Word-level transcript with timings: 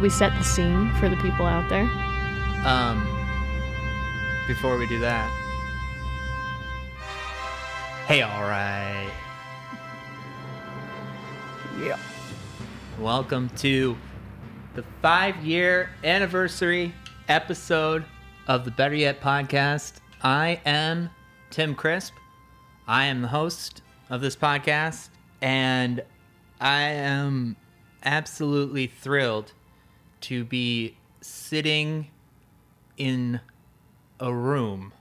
Should 0.00 0.04
we 0.04 0.08
set 0.08 0.32
the 0.38 0.44
scene 0.44 0.90
for 0.94 1.10
the 1.10 1.16
people 1.16 1.44
out 1.44 1.68
there? 1.68 1.82
Um, 2.64 3.06
before 4.46 4.78
we 4.78 4.86
do 4.86 4.98
that, 5.00 5.28
hey, 8.06 8.22
all 8.22 8.40
right. 8.40 9.10
Yeah. 11.82 11.98
Welcome 12.98 13.50
to 13.58 13.94
the 14.74 14.84
five 15.02 15.36
year 15.44 15.90
anniversary 16.02 16.94
episode 17.28 18.06
of 18.48 18.64
the 18.64 18.70
Better 18.70 18.94
Yet 18.94 19.20
podcast. 19.20 20.00
I 20.22 20.62
am 20.64 21.10
Tim 21.50 21.74
Crisp. 21.74 22.14
I 22.88 23.04
am 23.04 23.20
the 23.20 23.28
host 23.28 23.82
of 24.08 24.22
this 24.22 24.34
podcast, 24.34 25.10
and 25.42 26.02
I 26.58 26.84
am 26.84 27.56
absolutely 28.02 28.86
thrilled 28.86 29.52
to 30.22 30.44
be 30.44 30.96
sitting 31.20 32.08
in 32.96 33.40
a 34.18 34.32
room 34.32 34.92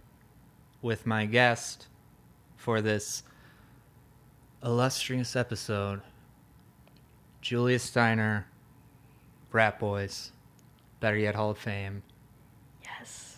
with 0.81 1.05
my 1.05 1.25
guest 1.25 1.87
for 2.55 2.81
this 2.81 3.23
illustrious 4.63 5.35
episode. 5.35 6.01
Julia 7.41 7.79
Steiner, 7.79 8.47
Brat 9.49 9.79
Boys, 9.79 10.31
Better 10.99 11.17
Yet 11.17 11.35
Hall 11.35 11.51
of 11.51 11.57
Fame. 11.57 12.03
Yes. 12.83 13.37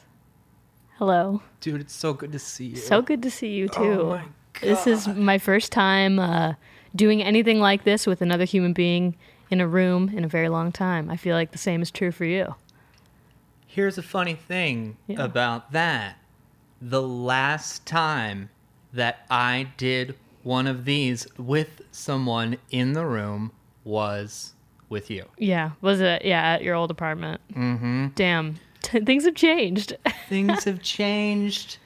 Hello. 0.97 1.41
Dude, 1.59 1.81
it's 1.81 1.95
so 1.95 2.13
good 2.13 2.31
to 2.31 2.39
see 2.39 2.67
you. 2.67 2.75
So 2.75 3.01
good 3.01 3.21
to 3.23 3.31
see 3.31 3.49
you 3.49 3.67
too. 3.67 3.81
Oh 3.81 4.09
my 4.09 4.25
This 4.61 4.87
is 4.87 5.07
my 5.07 5.37
first 5.37 5.71
time 5.71 6.19
uh, 6.19 6.53
doing 6.95 7.21
anything 7.21 7.59
like 7.59 7.83
this 7.83 8.05
with 8.05 8.21
another 8.21 8.45
human 8.45 8.73
being 8.73 9.15
in 9.51 9.61
a 9.61 9.67
room 9.67 10.09
in 10.15 10.23
a 10.23 10.27
very 10.27 10.49
long 10.49 10.71
time. 10.71 11.09
I 11.11 11.17
feel 11.17 11.35
like 11.35 11.51
the 11.51 11.57
same 11.59 11.81
is 11.81 11.91
true 11.91 12.11
for 12.11 12.25
you. 12.25 12.55
Here's 13.67 13.97
a 13.97 14.01
funny 14.03 14.33
thing 14.33 14.97
Yeah. 15.07 15.23
about 15.23 15.71
that. 15.73 16.17
The 16.81 17.01
last 17.01 17.85
time 17.85 18.49
that 18.93 19.25
I 19.29 19.67
did 19.77 20.15
one 20.43 20.65
of 20.67 20.85
these 20.85 21.27
with 21.37 21.81
someone 21.91 22.57
in 22.71 22.93
the 22.93 23.05
room 23.05 23.51
was 23.83 24.53
with 24.89 25.09
you. 25.09 25.25
Yeah. 25.37 25.71
Was 25.81 26.01
it? 26.01 26.25
Yeah, 26.25 26.41
at 26.41 26.63
your 26.63 26.75
old 26.75 26.89
apartment. 26.91 27.39
Mm-hmm. 27.53 28.07
Damn. 28.15 28.55
T- 28.81 28.99
things 29.05 29.25
have 29.25 29.35
changed. 29.35 29.95
Things 30.27 30.63
have 30.63 30.81
changed. 30.81 31.77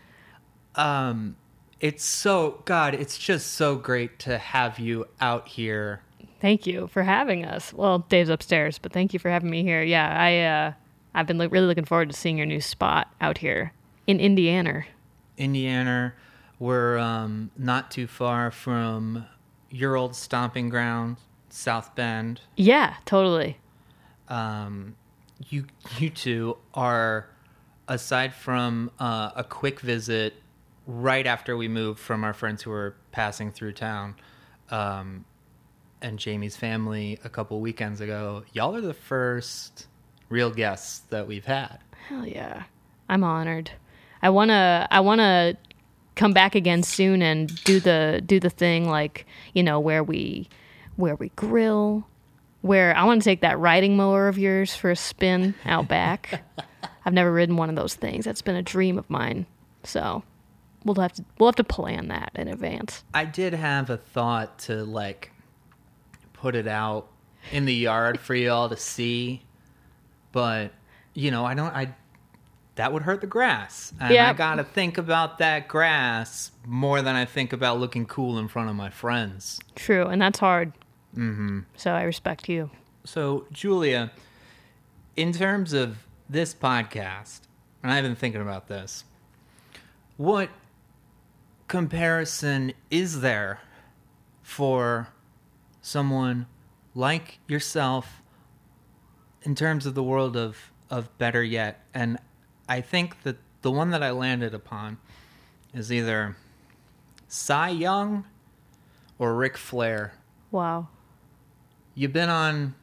Um, 0.76 1.36
it's 1.80 2.06
so 2.06 2.62
God. 2.66 2.94
It's 2.96 3.18
just 3.18 3.54
so 3.54 3.76
great 3.76 4.18
to 4.20 4.38
have 4.38 4.80
you 4.80 5.08
out 5.20 5.48
here. 5.48 6.02
Thank 6.40 6.66
you 6.68 6.88
for 6.88 7.04
having 7.04 7.46
us. 7.46 7.74
Well, 7.74 8.00
Dave's 8.10 8.30
upstairs, 8.30 8.78
but 8.78 8.92
thank 8.94 9.14
you 9.14 9.20
for 9.20 9.30
having 9.30 9.50
me 9.50 9.64
here. 9.64 9.82
Yeah, 9.84 10.16
I 10.20 10.40
uh, 10.42 10.74
I've 11.14 11.28
been 11.28 11.38
lo- 11.38 11.48
really 11.48 11.68
looking 11.68 11.86
forward 11.86 12.10
to 12.10 12.16
seeing 12.16 12.38
your 12.38 12.46
new 12.46 12.62
spot 12.62 13.14
out 13.22 13.40
here 13.40 13.74
in 14.08 14.20
Indiana. 14.20 14.86
Indiana. 15.38 16.14
We're 16.60 16.98
um, 16.98 17.52
not 17.58 17.92
too 17.92 18.08
far 18.08 18.50
from 18.50 19.26
your 19.70 19.96
old 19.96 20.16
stomping 20.16 20.70
ground, 20.70 21.18
South 21.50 21.96
Bend. 21.96 22.42
Yeah, 22.56 22.96
totally. 23.06 23.58
Um, 24.30 24.96
you 25.50 25.66
you 25.98 26.10
two 26.10 26.58
are 26.74 27.28
aside 27.88 28.34
from 28.34 28.92
uh, 29.00 29.32
a 29.36 29.44
quick 29.44 29.80
visit 29.80 30.34
right 30.88 31.26
after 31.28 31.58
we 31.58 31.68
moved 31.68 32.00
from 32.00 32.24
our 32.24 32.34
friends 32.34 32.64
who 32.64 32.70
were 32.70 32.96
passing 33.12 33.52
through 33.52 33.74
town, 33.74 34.16
um, 34.70 35.26
and 36.06 36.20
Jamie's 36.20 36.56
family 36.56 37.18
a 37.24 37.30
couple 37.30 37.60
weekends 37.60 38.00
ago. 38.00 38.44
Y'all 38.54 38.76
are 38.76 38.82
the 38.82 38.94
first 38.94 39.88
real 40.30 40.52
guests 40.52 41.00
that 41.10 41.28
we've 41.28 41.46
had. 41.46 41.80
Hell 42.08 42.28
yeah. 42.28 42.64
I'm 43.10 43.24
honored. 43.24 43.72
I 44.22 44.30
want 44.30 44.50
to 44.50 44.88
I 44.92 45.00
want 45.00 45.20
to 45.20 45.58
come 46.16 46.32
back 46.32 46.54
again 46.54 46.84
soon 46.84 47.22
and 47.24 47.54
do 47.64 47.80
the 47.80 48.22
do 48.24 48.40
the 48.40 48.52
thing 48.52 48.88
like, 48.88 49.26
you 49.54 49.64
know, 49.64 49.80
where 49.80 50.04
we 50.04 50.48
where 50.96 51.16
we 51.16 51.30
grill, 51.30 52.08
where 52.62 52.96
I 52.96 53.04
want 53.04 53.22
to 53.22 53.26
take 53.26 53.42
that 53.42 53.58
riding 53.58 53.98
mower 53.98 54.28
of 54.28 54.38
yours 54.38 54.76
for 54.76 54.92
a 54.92 54.96
spin 54.96 55.56
out 55.66 55.88
back. 55.88 56.44
I've 57.06 57.14
never 57.14 57.32
ridden 57.32 57.58
one 57.58 57.70
of 57.70 57.76
those 57.76 57.96
things. 57.96 58.26
That's 58.26 58.44
been 58.44 58.56
a 58.56 58.64
dream 58.64 58.98
of 58.98 59.10
mine. 59.10 59.46
So, 59.84 60.24
we'll 60.84 60.96
have 60.96 61.14
to 61.14 61.26
we'll 61.40 61.50
have 61.50 61.56
to 61.56 61.64
plan 61.64 62.08
that 62.10 62.32
in 62.36 62.48
advance. 62.48 63.04
I 63.14 63.26
did 63.26 63.54
have 63.54 63.90
a 63.90 63.98
thought 63.98 64.60
to 64.60 64.84
like 64.84 65.32
put 66.46 66.54
it 66.54 66.68
out 66.68 67.08
in 67.52 67.66
the 67.66 67.74
yard 67.74 68.20
for 68.20 68.36
y'all 68.36 68.70
to 68.70 68.78
see, 68.78 69.42
but 70.32 70.72
you 71.16 71.32
know, 71.32 71.44
I 71.44 71.56
don't. 71.56 71.74
I 71.74 71.96
that 72.76 72.94
would 72.94 73.02
hurt 73.02 73.22
the 73.22 73.26
grass, 73.26 73.92
and 74.00 74.16
I 74.16 74.32
gotta 74.34 74.64
think 74.64 75.00
about 75.00 75.40
that 75.40 75.68
grass 75.68 76.52
more 76.64 77.02
than 77.02 77.16
I 77.16 77.26
think 77.26 77.52
about 77.52 77.80
looking 77.80 78.06
cool 78.06 78.38
in 78.38 78.48
front 78.48 78.70
of 78.70 78.76
my 78.76 78.92
friends. 78.92 79.60
True, 79.74 80.06
and 80.06 80.22
that's 80.22 80.38
hard. 80.38 80.74
Mm-hmm. 81.18 81.62
So 81.78 81.94
I 81.94 82.04
respect 82.04 82.48
you. 82.48 82.70
So, 83.06 83.48
Julia, 83.52 84.12
in 85.16 85.32
terms 85.32 85.74
of 85.74 85.98
this 86.30 86.54
podcast, 86.54 87.40
and 87.82 87.92
I've 87.92 88.04
been 88.04 88.16
thinking 88.16 88.42
about 88.42 88.68
this, 88.68 89.04
what 90.18 90.52
comparison 91.68 92.74
is 92.92 93.22
there 93.22 93.62
for 94.44 95.08
someone 95.86 96.48
like 96.96 97.38
yourself 97.48 98.24
in 99.44 99.54
terms 99.54 99.86
of 99.86 99.94
the 99.94 100.02
world 100.02 100.36
of, 100.36 100.72
of 100.90 101.16
better 101.20 101.44
yet? 101.44 101.86
And 101.94 102.18
I 102.68 102.82
think 102.82 103.22
that 103.22 103.38
the 103.62 103.72
one 103.72 103.92
that 103.92 104.02
I 104.02 104.10
landed 104.12 104.56
upon 104.56 104.98
is 105.74 105.92
either 105.92 106.36
Cy 107.28 107.70
Young 107.70 108.26
or 109.20 109.36
Ric 109.36 109.58
Flair. 109.58 110.14
Wow. 110.52 110.88
You've 111.94 112.14
been 112.14 112.30
on. 112.30 112.74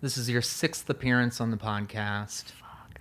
This 0.00 0.16
is 0.16 0.28
your 0.28 0.42
sixth 0.42 0.88
appearance 0.90 1.40
on 1.40 1.50
the 1.50 1.56
podcast. 1.56 2.44
Fuck. 2.44 3.00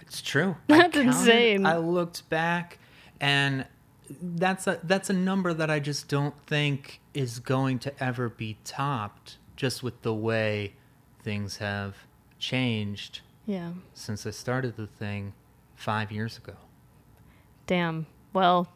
It's 0.00 0.22
true. 0.22 0.56
That's 0.66 0.80
I 0.80 0.82
counted, 0.84 1.06
insane. 1.06 1.66
I 1.66 1.76
looked 1.76 2.28
back, 2.30 2.78
and 3.20 3.66
that's 4.20 4.66
a 4.66 4.80
that's 4.82 5.08
a 5.10 5.12
number 5.14 5.52
that 5.54 5.70
I 5.70 5.78
just 5.80 6.08
don't 6.08 6.34
think 6.46 7.00
is 7.14 7.38
going 7.38 7.78
to 7.80 8.02
ever 8.02 8.28
be 8.28 8.56
topped. 8.64 9.36
Just 9.56 9.82
with 9.82 10.00
the 10.02 10.14
way 10.14 10.72
things 11.22 11.58
have 11.58 11.94
changed 12.38 13.20
Yeah. 13.44 13.72
since 13.92 14.26
I 14.26 14.30
started 14.30 14.76
the 14.76 14.86
thing 14.86 15.34
five 15.76 16.10
years 16.10 16.38
ago. 16.38 16.54
Damn. 17.66 18.06
Well, 18.32 18.68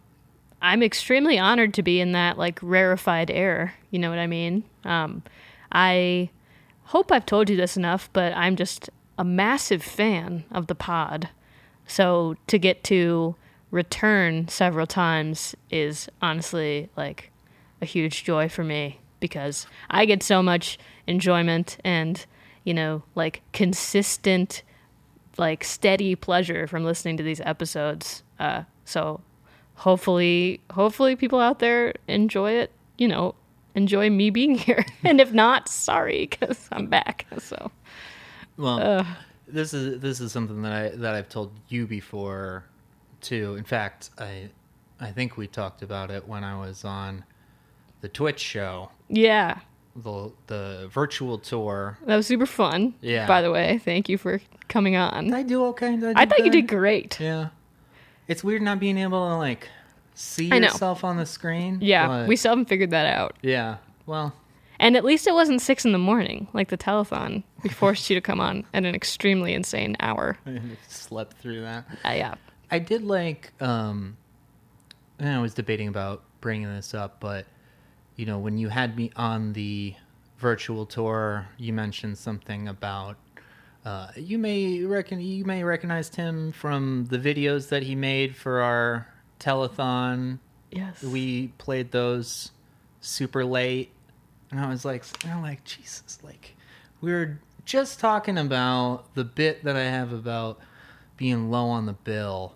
I'm 0.61 0.83
extremely 0.83 1.39
honored 1.39 1.73
to 1.75 1.83
be 1.83 2.01
in 2.01 2.13
that 2.13 2.37
like 2.37 2.59
rarefied 2.63 3.31
air. 3.31 3.75
You 3.91 3.99
know 3.99 4.11
what 4.11 4.19
I 4.19 4.27
mean? 4.27 4.65
Um, 4.85 5.23
I 5.73 6.29
hope 6.85 7.11
I've 7.11 7.27
told 7.27 7.49
you 7.49 7.57
this 7.57 7.77
enough, 7.79 8.11
but 8.13 8.35
I'm 8.37 8.57
just 8.57 8.91
a 9.19 9.25
massive 9.25 9.83
fan 9.83 10.45
of 10.51 10.67
the 10.67 10.75
pod. 10.75 11.31
So 11.87 12.37
to 12.49 12.59
get 12.59 12.85
to 12.85 13.37
return 13.75 14.47
several 14.47 14.87
times 14.87 15.57
is 15.69 16.09
honestly 16.23 16.89
like 16.97 17.33
a 17.83 17.85
huge 17.85 18.23
joy 18.23 18.49
for 18.49 18.63
me 18.63 19.01
because 19.19 19.67
I 19.91 20.05
get 20.05 20.23
so 20.23 20.45
much 20.45 20.79
enjoyment 21.09 21.77
and, 21.83 22.25
you 22.63 22.73
know, 22.73 23.03
like 23.17 23.43
consistent 23.53 24.63
like 25.37 25.65
steady 25.65 26.15
pleasure 26.15 26.69
from 26.69 26.85
listening 26.85 27.17
to 27.17 27.25
these 27.25 27.41
episodes. 27.41 28.23
Uh, 28.39 28.63
so 28.85 29.21
hopefully, 29.75 30.61
hopefully 30.71 31.17
people 31.17 31.41
out 31.41 31.59
there 31.59 31.95
enjoy 32.07 32.53
it. 32.53 32.71
You 32.97 33.09
know, 33.09 33.35
enjoy 33.75 34.09
me 34.09 34.31
being 34.31 34.55
here. 34.67 34.87
and 35.03 35.21
if 35.21 35.33
not, 35.33 35.69
sorry, 35.69 36.29
because 36.31 36.69
I'm 36.71 36.87
back. 36.87 37.27
So 37.39 37.73
Well, 38.57 39.05
this 39.49 39.75
is 39.75 40.01
this 40.01 40.21
is 40.21 40.31
something 40.31 40.63
that 40.63 40.73
I 40.73 40.89
that 40.91 41.15
I've 41.17 41.29
told 41.29 41.51
you 41.69 41.89
before, 41.89 42.65
too. 43.25 43.57
In 43.57 43.65
fact, 43.65 44.11
I 44.19 44.51
I 45.01 45.11
think 45.11 45.37
we 45.37 45.47
talked 45.49 45.83
about 45.83 46.11
it 46.11 46.29
when 46.29 46.45
I 46.45 46.57
was 46.59 46.85
on 46.85 47.25
the 48.01 48.09
Twitch 48.09 48.41
show, 48.41 48.91
yeah, 49.09 49.59
the 49.97 50.31
the 50.47 50.89
virtual 50.93 51.39
tour. 51.39 51.99
that 52.07 52.17
was 52.17 52.27
super 52.27 52.47
fun. 52.47 52.95
Yeah. 53.01 53.27
By 53.27 53.43
the 53.43 53.51
way, 53.51 53.79
thank 53.85 54.09
you 54.09 54.19
for 54.19 54.41
coming 54.69 54.95
on. 54.97 55.25
Did 55.25 55.35
I 55.35 55.43
do 55.43 55.65
okay? 55.67 55.97
Did 55.97 56.17
I 56.17 56.25
do 56.25 56.31
thought 56.31 56.45
you 56.45 56.51
did 56.53 56.69
great. 56.69 57.19
Yeah, 57.19 57.49
it's 58.29 58.45
weird 58.45 58.63
not 58.63 58.79
being 58.79 58.99
able 58.99 59.29
to 59.29 59.37
like 59.37 59.69
see 60.15 60.53
I 60.53 60.57
yourself 60.59 61.03
on 61.03 61.17
the 61.17 61.27
screen. 61.27 61.79
Yeah, 61.81 62.07
but- 62.07 62.29
we 62.29 62.37
still 62.37 62.51
haven't 62.53 62.67
figured 62.69 62.91
that 62.91 63.07
out. 63.07 63.37
yeah. 63.43 63.79
Well, 64.07 64.35
And 64.79 64.97
at 64.99 65.05
least 65.05 65.27
it 65.27 65.33
wasn't 65.33 65.63
six 65.63 65.87
in 65.87 65.93
the 65.93 65.99
morning, 65.99 66.47
like 66.53 66.69
the 66.69 66.77
telethon. 66.77 67.43
We 67.63 67.71
forced 67.71 68.11
you 68.11 68.15
to 68.17 68.21
come 68.21 68.39
on 68.39 68.67
at 68.75 68.85
an 68.85 68.95
extremely 68.95 69.55
insane 69.55 69.97
hour. 69.99 70.37
I 70.47 70.61
slept 70.89 71.39
through 71.39 71.63
that. 71.63 71.87
Uh, 72.05 72.11
yeah. 72.11 72.35
I 72.75 72.79
did 72.81 73.03
like 73.05 73.53
um 73.61 74.17
and 75.19 75.29
I 75.29 75.41
was 75.41 75.55
debating 75.55 75.89
about 75.89 76.23
bringing 76.41 76.69
this 76.75 76.93
up, 76.93 77.21
but 77.21 77.47
you 78.17 78.27
know, 78.27 78.39
when 78.39 78.59
you 78.59 78.69
had 78.69 78.97
me 78.97 79.11
on 79.17 79.53
the 79.53 79.95
virtual 80.39 80.85
tour, 80.87 81.47
you 81.57 81.73
mentioned 81.73 82.19
something 82.19 82.69
about 82.69 83.17
Uh, 83.85 84.09
you 84.17 84.39
may 84.39 84.83
reckon 84.83 85.21
you 85.21 85.45
may 85.45 85.63
recognize 85.63 86.09
Tim 86.09 86.53
from 86.53 87.07
the 87.11 87.19
videos 87.19 87.69
that 87.69 87.83
he 87.83 87.95
made 87.95 88.35
for 88.35 88.61
our 88.63 89.07
telethon. 89.39 90.39
Yes. 90.71 91.03
We 91.03 91.49
played 91.59 91.93
those 91.93 92.51
super 93.01 93.45
late, 93.45 93.91
and 94.51 94.59
I 94.59 94.69
was 94.69 94.85
like, 94.85 95.05
I'm 95.27 95.43
like 95.43 95.63
Jesus, 95.65 96.19
like 96.23 96.57
we 97.03 97.13
were 97.13 97.39
just 97.67 98.01
talking 98.01 98.39
about 98.39 99.15
the 99.15 99.25
bit 99.25 99.65
that 99.65 99.77
I 99.77 99.85
have 99.85 100.13
about 100.13 100.59
being 101.17 101.51
low 101.51 101.69
on 101.69 101.87
the 101.87 101.93
bill, 101.93 102.55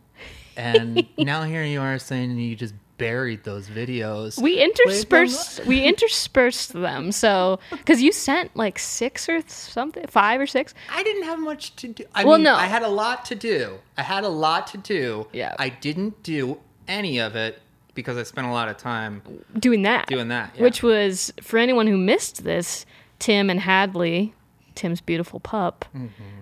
and 0.58 1.06
now 1.16 1.43
here 1.44 1.64
you 1.64 1.81
are 1.81 1.99
saying 1.99 2.37
you 2.38 2.55
just 2.56 2.75
buried 2.99 3.44
those 3.44 3.69
videos. 3.69 4.43
we 4.43 4.58
interspersed 4.58 5.64
we 5.66 5.84
interspersed 5.84 6.72
them 6.72 7.12
so 7.12 7.60
because 7.70 8.02
you 8.02 8.10
sent 8.10 8.55
like 8.56 8.76
six 8.78 9.28
or 9.28 9.40
something 9.46 10.05
five 10.08 10.40
or 10.40 10.46
six 10.49 10.75
I 10.93 11.02
didn't 11.05 11.22
have 11.22 11.38
much 11.38 11.76
to 11.76 11.88
do. 11.88 12.05
I 12.12 12.25
Well, 12.25 12.38
mean, 12.38 12.44
no. 12.44 12.56
I 12.56 12.66
had 12.66 12.82
a 12.82 12.88
lot 12.88 13.25
to 13.26 13.37
do. 13.37 13.78
I 13.96 14.02
had 14.02 14.25
a 14.25 14.28
lot 14.28 14.66
to 14.69 14.78
do. 14.78 15.28
Yeah. 15.32 15.55
I 15.60 15.69
didn't 15.69 16.22
do 16.25 16.58
any 16.88 17.19
of 17.20 17.37
it 17.37 17.62
because 17.94 18.16
I 18.16 18.25
spent 18.25 18.49
a 18.49 18.50
lot 18.50 18.69
of 18.69 18.76
time 18.78 19.22
doing 19.58 19.82
that 19.82 20.08
doing 20.08 20.28
that. 20.28 20.55
yeah. 20.56 20.62
which 20.64 20.82
was 20.82 21.32
for 21.40 21.58
anyone 21.58 21.87
who 21.87 21.96
missed 21.96 22.43
this 22.43 22.84
tim 23.20 23.49
and 23.50 23.60
hadley 23.60 24.34
tim's 24.75 25.00
beautiful 25.00 25.38
pup 25.40 25.84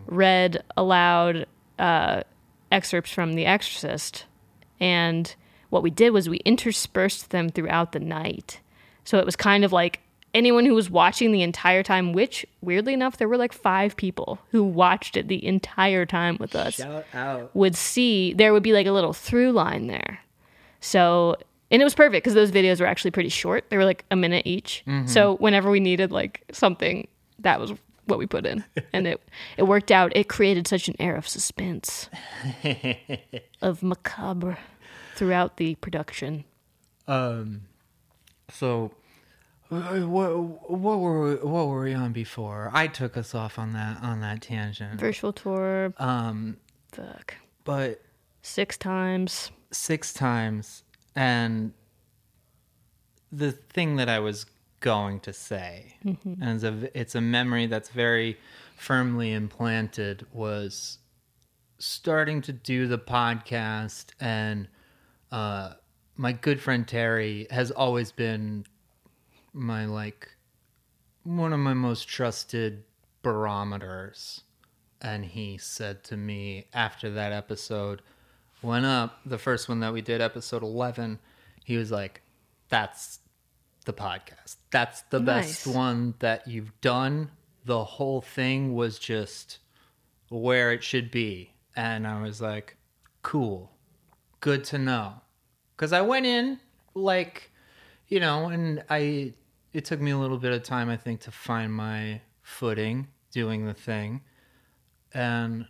read 0.07 0.63
aloud 0.77 1.47
uh, 1.79 2.23
excerpts 2.71 3.13
from 3.13 3.35
the 3.35 3.47
exorcist 3.47 4.25
and 4.81 5.35
what 5.71 5.83
we 5.83 5.91
did 5.91 6.11
was 6.11 6.29
we 6.29 6.39
interspersed 6.39 7.31
them 7.31 7.49
throughout 7.49 7.93
the 7.93 8.01
night 8.01 8.61
so 9.05 9.19
it 9.19 9.27
was 9.27 9.37
kind 9.37 9.65
of 9.65 9.73
like 9.73 10.01
anyone 10.35 10.67
who 10.67 10.75
was 10.75 10.91
watching 10.91 11.33
the 11.33 11.43
entire 11.43 11.83
time 11.83 12.13
which 12.13 12.45
weirdly 12.61 12.93
enough 12.93 13.17
there 13.17 13.29
were 13.29 13.39
like 13.39 13.53
five 13.53 13.97
people 13.97 14.39
who 14.51 14.63
watched 14.63 15.17
it 15.17 15.29
the 15.29 15.45
entire 15.47 16.05
time 16.05 16.37
with 16.39 16.55
us 16.55 16.75
shout 16.75 17.07
out. 17.15 17.55
would 17.55 17.75
see 17.75 18.35
there 18.35 18.53
would 18.53 18.63
be 18.63 18.73
like 18.73 18.87
a 18.87 18.93
little 18.93 19.13
through 19.13 19.53
line 19.53 19.87
there. 19.87 20.21
So, 20.81 21.37
and 21.71 21.83
it 21.83 21.85
was 21.85 21.95
perfect 21.95 22.23
because 22.25 22.35
those 22.35 22.53
videos 22.53 22.81
were 22.81 22.87
actually 22.87 23.11
pretty 23.11 23.29
short. 23.29 23.71
They 23.71 23.77
were 23.77 23.85
like 23.85 24.05
a 24.11 24.17
minute 24.17 24.47
each. 24.47 24.85
Mm-hmm. 24.87 25.09
So, 25.09 25.37
whenever 25.37 25.71
we 25.71 25.81
needed 25.81 26.13
like 26.13 26.43
something, 26.53 27.09
that 27.41 27.59
was 27.59 27.73
what 28.07 28.19
we 28.19 28.27
put 28.27 28.47
in. 28.47 28.65
And 28.93 29.07
it 29.07 29.21
it 29.57 29.65
worked 29.65 29.91
out. 29.91 30.11
It 30.17 30.29
created 30.29 30.67
such 30.67 30.89
an 30.89 30.95
air 30.99 31.15
of 31.17 31.29
suspense 31.29 32.09
of 33.63 33.83
macabre 33.83 34.59
throughout 35.15 35.57
the 35.57 35.75
production. 35.77 36.45
Um, 37.09 37.63
so 38.51 38.93
uh, 39.71 40.01
what 40.01 40.31
what 40.71 40.99
were 41.01 41.29
we, 41.29 41.35
what 41.37 41.69
were 41.69 41.83
we 41.83 41.95
on 41.95 42.13
before? 42.13 42.71
I 42.73 42.87
took 42.87 43.17
us 43.17 43.35
off 43.35 43.59
on 43.59 43.73
that 43.75 44.03
on 44.03 44.21
that 44.21 44.43
tangent. 44.43 44.99
Virtual 45.01 45.33
tour, 45.33 45.93
Um, 45.99 46.57
fuck. 46.93 47.35
but 47.65 48.01
Six 48.43 48.77
times. 48.77 49.51
six 49.73 50.13
times, 50.13 50.85
and 51.17 51.73
the 53.33 53.51
thing 53.53 53.97
that 53.97 54.09
I 54.09 54.21
was 54.21 54.47
going 54.81 55.21
to 55.21 55.33
say, 55.33 55.97
and 56.05 56.43
it's 56.43 56.65
a 56.65 56.99
it's 56.99 57.15
a 57.15 57.21
memory 57.21 57.67
that's 57.67 57.89
very 57.91 58.39
firmly 58.77 59.33
implanted, 59.33 60.27
was 60.33 60.99
starting 61.79 62.41
to 62.43 62.53
do 62.53 62.87
the 62.87 62.99
podcast, 62.99 64.07
and 64.21 64.69
uh, 65.33 65.73
my 66.17 66.33
good 66.33 66.61
friend 66.61 66.87
Terry 66.87 67.47
has 67.51 67.71
always 67.71 68.13
been 68.13 68.65
my 69.53 69.87
like 69.87 70.29
one 71.25 71.53
of 71.53 71.61
my 71.61 71.75
most 71.75 72.09
trusted 72.09 72.85
barometers. 73.23 74.43
And 75.03 75.25
he 75.25 75.59
said 75.59 76.05
to 76.05 76.17
me 76.17 76.67
after 76.73 77.11
that 77.11 77.33
episode 77.33 78.01
went 78.63 78.87
up 78.87 79.21
the 79.25 79.39
first 79.39 79.69
one 79.69 79.81
that 79.81 79.93
we 79.93 80.01
did 80.01 80.21
episode 80.21 80.63
11 80.63 81.19
he 81.65 81.77
was 81.77 81.91
like 81.91 82.23
that's 82.69 83.21
the 83.87 83.93
podcast. 83.93 84.57
That's 84.71 85.03
the 85.11 85.21
best 85.21 85.67
one 85.67 86.15
that 86.19 86.47
you've 86.47 86.79
done. 86.81 87.31
The 87.65 87.83
whole 87.83 88.21
thing 88.21 88.75
was 88.75 88.99
just 88.99 89.59
where 90.29 90.73
it 90.73 90.85
should 90.85 91.11
be. 91.11 91.55
And 91.75 92.07
i 92.07 92.21
was 92.21 92.41
like 92.41 92.77
cool. 93.23 93.73
Good 94.41 94.65
to 94.65 94.79
know. 94.79 95.15
Because 95.75 95.93
i 95.93 96.03
went 96.03 96.27
in 96.27 96.59
like 96.95 97.51
you 98.09 98.21
know 98.21 98.47
and 98.47 98.83
i 98.91 99.33
it 99.73 99.85
took 99.85 100.01
me 100.01 100.11
a 100.11 100.19
little 100.19 100.39
bit 100.39 100.53
of 100.53 100.63
time 100.63 100.89
i 100.89 100.97
think 100.97 101.21
to 101.21 101.31
find 101.31 101.73
my 101.73 102.21
footing 102.43 103.09
doing 103.31 103.67
the 103.67 103.75
thing. 103.75 104.23
And 105.15 105.67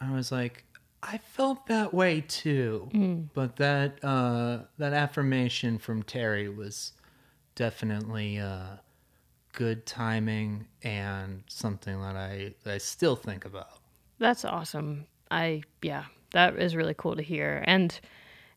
i 0.00 0.12
was 0.12 0.32
like 0.32 0.64
i 1.02 1.18
felt 1.18 1.66
that 1.66 1.92
way 1.92 2.22
too. 2.22 2.88
But 3.34 3.56
that 3.56 4.02
uh 4.02 4.60
that 4.78 4.92
affirmation 4.92 5.78
from 5.78 6.02
terry 6.02 6.48
was 6.48 6.92
definitely 7.56 8.38
uh 8.38 8.76
good 9.52 9.84
timing 9.86 10.66
and 10.82 11.42
something 11.48 12.00
that 12.00 12.14
i 12.14 12.54
that 12.62 12.74
i 12.74 12.78
still 12.78 13.16
think 13.16 13.44
about 13.44 13.80
That's 14.18 14.44
awesome. 14.44 15.06
I 15.30 15.62
yeah, 15.82 16.04
that 16.32 16.56
is 16.56 16.76
really 16.76 16.94
cool 16.96 17.16
to 17.16 17.22
hear. 17.22 17.62
And 17.66 17.98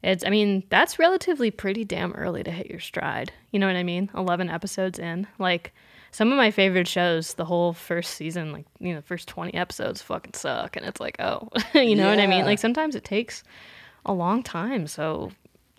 it's 0.01 0.25
I 0.25 0.29
mean, 0.29 0.63
that's 0.69 0.99
relatively 0.99 1.51
pretty 1.51 1.83
damn 1.83 2.13
early 2.13 2.43
to 2.43 2.51
hit 2.51 2.67
your 2.67 2.79
stride. 2.79 3.31
You 3.51 3.59
know 3.59 3.67
what 3.67 3.75
I 3.75 3.83
mean? 3.83 4.09
11 4.15 4.49
episodes 4.49 4.99
in. 4.99 5.27
Like 5.37 5.73
some 6.11 6.31
of 6.31 6.37
my 6.37 6.51
favorite 6.51 6.87
shows, 6.87 7.33
the 7.33 7.45
whole 7.45 7.73
first 7.73 8.13
season, 8.15 8.51
like, 8.53 8.65
you 8.79 8.93
know, 8.93 8.99
the 9.01 9.05
first 9.05 9.27
20 9.27 9.53
episodes 9.53 10.01
fucking 10.01 10.33
suck 10.33 10.75
and 10.77 10.85
it's 10.85 11.01
like, 11.01 11.17
oh, 11.19 11.49
you 11.73 11.95
know 11.95 12.09
what 12.09 12.19
I 12.19 12.27
mean? 12.27 12.45
Like 12.45 12.59
sometimes 12.59 12.95
it 12.95 13.03
takes 13.03 13.43
a 14.05 14.13
long 14.13 14.43
time. 14.43 14.87
So, 14.87 15.31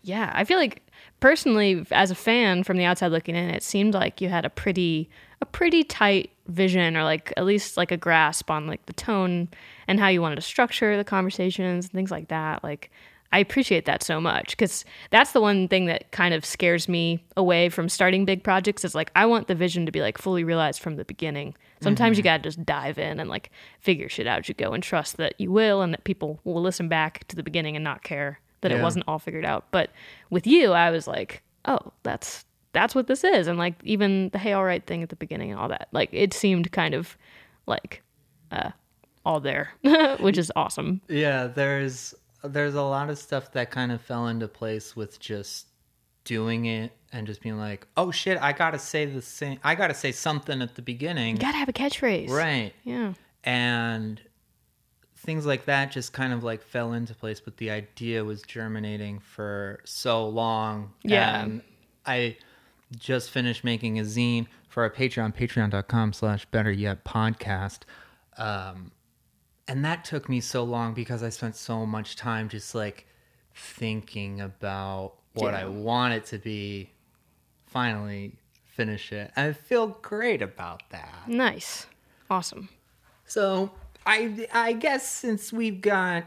yeah, 0.03 0.33
I 0.35 0.45
feel 0.45 0.59
like 0.59 0.83
personally 1.21 1.85
as 1.91 2.11
a 2.11 2.15
fan 2.15 2.65
from 2.65 2.77
the 2.77 2.85
outside 2.85 3.09
looking 3.09 3.37
in, 3.37 3.51
it 3.51 3.63
seemed 3.63 3.95
like 3.95 4.21
you 4.21 4.29
had 4.29 4.45
a 4.45 4.51
pretty 4.51 5.11
a 5.43 5.47
pretty 5.47 5.83
tight 5.85 6.31
vision 6.49 6.97
or 6.97 7.05
like 7.05 7.33
at 7.37 7.45
least 7.45 7.77
like 7.77 7.91
a 7.91 7.97
grasp 7.97 8.51
on 8.51 8.67
like 8.67 8.85
the 8.87 8.93
tone 8.93 9.49
and 9.89 9.99
how 9.99 10.09
you 10.09 10.21
wanted 10.21 10.37
to 10.37 10.43
structure 10.43 10.97
the 10.97 11.05
conversations 11.05 11.87
and 11.87 11.93
things 11.93 12.11
like 12.11 12.29
that. 12.29 12.63
Like 12.63 12.91
I 13.33 13.39
appreciate 13.39 13.87
that 13.87 14.03
so 14.03 14.21
much 14.21 14.57
cuz 14.57 14.85
that's 15.11 15.33
the 15.33 15.41
one 15.41 15.69
thing 15.69 15.87
that 15.87 16.11
kind 16.11 16.35
of 16.35 16.45
scares 16.45 16.89
me 16.89 17.25
away 17.37 17.69
from 17.69 17.89
starting 17.89 18.25
big 18.25 18.43
projects 18.43 18.85
is 18.85 18.95
like 18.95 19.11
I 19.15 19.25
want 19.27 19.49
the 19.49 19.55
vision 19.55 19.87
to 19.87 19.93
be 19.93 20.01
like 20.01 20.19
fully 20.19 20.45
realized 20.45 20.81
from 20.81 20.97
the 20.97 21.05
beginning. 21.05 21.55
Sometimes 21.81 22.19
you 22.19 22.23
mm-hmm. 22.23 22.29
got 22.29 22.37
to 22.39 22.43
just 22.43 22.67
dive 22.67 22.99
in 22.99 23.21
and 23.21 23.31
like 23.31 23.51
figure 23.79 24.11
shit 24.11 24.27
out 24.27 24.41
as 24.41 24.49
you 24.49 24.55
go 24.55 24.73
and 24.73 24.83
trust 24.83 25.17
that 25.17 25.41
you 25.41 25.51
will 25.51 25.81
and 25.81 25.95
that 25.95 26.05
people 26.05 26.41
will 26.45 26.61
listen 26.61 26.89
back 26.89 27.27
to 27.29 27.37
the 27.37 27.43
beginning 27.43 27.77
and 27.77 27.85
not 27.85 28.03
care 28.03 28.41
that 28.63 28.73
it 28.73 28.83
wasn't 28.83 29.05
all 29.09 29.19
figured 29.19 29.45
out. 29.45 29.65
But 29.71 29.91
with 30.31 30.47
you, 30.47 30.73
I 30.73 30.91
was 30.91 31.07
like, 31.07 31.43
oh, 31.65 31.93
that's 32.03 32.45
that's 32.73 32.95
what 32.95 33.07
this 33.09 33.25
is, 33.25 33.47
and 33.47 33.59
like 33.59 33.75
even 33.83 34.29
the 34.31 34.39
hey, 34.39 34.53
all 34.53 34.65
right 34.65 34.87
thing 34.87 35.03
at 35.03 35.09
the 35.09 35.17
beginning 35.17 35.51
and 35.51 35.59
all 35.61 35.69
that, 35.69 35.89
like 35.93 36.09
it 36.13 36.33
seemed 36.33 36.71
kind 36.73 36.95
of 36.95 37.17
like 37.67 38.03
uh, 38.53 38.71
all 39.25 39.41
there, 39.41 39.73
which 40.21 40.39
is 40.39 40.53
awesome. 40.57 41.01
Yeah, 41.09 41.47
there's 41.47 42.15
there's 42.45 42.75
a 42.75 42.83
lot 42.83 43.11
of 43.11 43.19
stuff 43.19 43.53
that 43.53 43.71
kind 43.71 43.93
of 43.93 44.01
fell 44.01 44.27
into 44.29 44.49
place 44.49 44.95
with 44.97 45.19
just 45.21 45.67
doing 46.25 46.67
it 46.67 46.93
and 47.13 47.27
just 47.27 47.41
being 47.43 47.59
like, 47.59 47.87
"Oh 47.97 48.11
shit, 48.11 48.39
I 48.41 48.53
got 48.53 48.71
to 48.71 48.79
say 48.79 49.05
the 49.05 49.23
same 49.23 49.59
I 49.65 49.75
got 49.75 49.89
to 49.89 49.95
say 49.95 50.13
something 50.13 50.63
at 50.63 50.75
the 50.77 50.83
beginning." 50.83 51.37
You 51.37 51.43
gotta 51.43 51.57
have 51.59 51.69
a 51.69 51.73
catchphrase, 51.73 52.31
Right. 52.31 52.73
Yeah, 52.85 53.15
And 53.45 54.21
things 55.31 55.47
like 55.47 55.67
that 55.67 55.93
just 55.93 56.13
kind 56.13 56.33
of 56.33 56.43
like 56.43 56.61
fell 56.61 56.93
into 56.93 57.15
place, 57.15 57.39
but 57.39 57.57
the 57.59 57.71
idea 57.71 58.25
was 58.25 58.43
germinating 58.43 59.21
for 59.21 59.79
so 59.85 60.27
long. 60.27 60.93
Yeah. 61.05 61.45
And 61.45 61.63
I 62.05 62.37
just 62.99 63.31
finished 63.31 63.63
making 63.63 64.01
a 64.01 64.03
zine 64.03 64.49
for 64.69 64.83
our 64.83 64.91
Patreon, 64.91 65.33
patreon.com 65.37 66.15
slash 66.15 66.47
better 66.47 66.73
yet 66.73 67.05
podcast. 67.05 67.83
Um, 68.39 68.91
and 69.69 69.85
that 69.85 70.05
took 70.05 70.29
me 70.29 70.41
so 70.41 70.65
long 70.65 70.95
because 70.95 71.23
I 71.23 71.29
spent 71.29 71.55
so 71.55 71.87
much 71.87 72.17
time 72.17 72.49
just 72.49 72.75
like 72.75 73.07
thinking 73.55 74.41
about 74.41 75.13
what 75.35 75.55
I 75.55 75.67
want 75.67 76.15
it 76.15 76.27
to 76.27 76.39
be. 76.39 76.91
Finally, 77.67 78.33
finish 78.65 79.13
it. 79.13 79.31
I 79.37 79.53
feel 79.53 79.97
great 80.03 80.43
about 80.43 80.83
that. 80.91 81.29
nice, 81.29 81.87
awesome. 82.29 82.69
So 83.27 83.71
I 84.07 84.49
I 84.53 84.73
guess 84.73 85.09
since 85.09 85.53
we've 85.53 85.81
got 85.81 86.25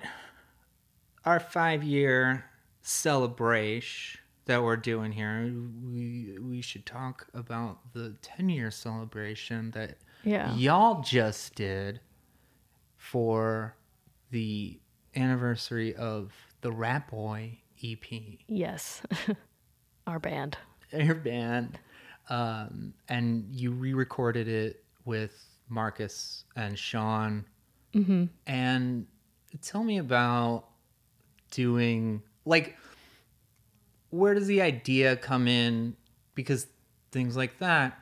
our 1.26 1.40
five 1.40 1.84
year 1.84 2.46
celebration 2.82 4.20
that 4.46 4.62
we're 4.62 4.76
doing 4.78 5.12
here, 5.12 5.52
we 5.84 6.38
we 6.42 6.62
should 6.62 6.86
talk 6.86 7.28
about 7.34 7.80
the 7.94 8.16
ten 8.22 8.50
year 8.50 8.72
celebration 8.72 9.72
that 9.72 9.98
Yeah. 10.24 10.54
y'all 10.56 11.02
just 11.02 11.56
did 11.56 12.00
for 12.98 13.76
the 14.32 14.80
anniversary 15.16 15.96
of 15.96 16.34
the 16.62 16.72
Rat 16.72 17.10
Boy 17.10 17.60
EP. 17.84 18.04
Yes, 18.48 19.02
our 20.08 20.20
band. 20.20 20.58
Your 20.92 21.16
band. 21.16 21.80
Um, 22.30 22.94
and 23.10 23.46
you 23.52 23.72
re 23.72 23.94
recorded 23.94 24.48
it 24.48 24.84
with 25.06 25.46
Marcus 25.70 26.46
and 26.56 26.78
Sean 26.80 27.46
Mm-hmm. 27.96 28.26
And 28.48 29.06
tell 29.62 29.84
me 29.84 29.98
about 29.98 30.66
doing 31.52 32.24
like 32.46 32.78
where 34.10 34.36
does 34.36 34.46
the 34.48 34.62
idea 34.62 35.16
come 35.16 35.48
in? 35.48 35.96
Because 36.36 36.68
things 37.12 37.36
like 37.36 37.58
that, 37.60 37.98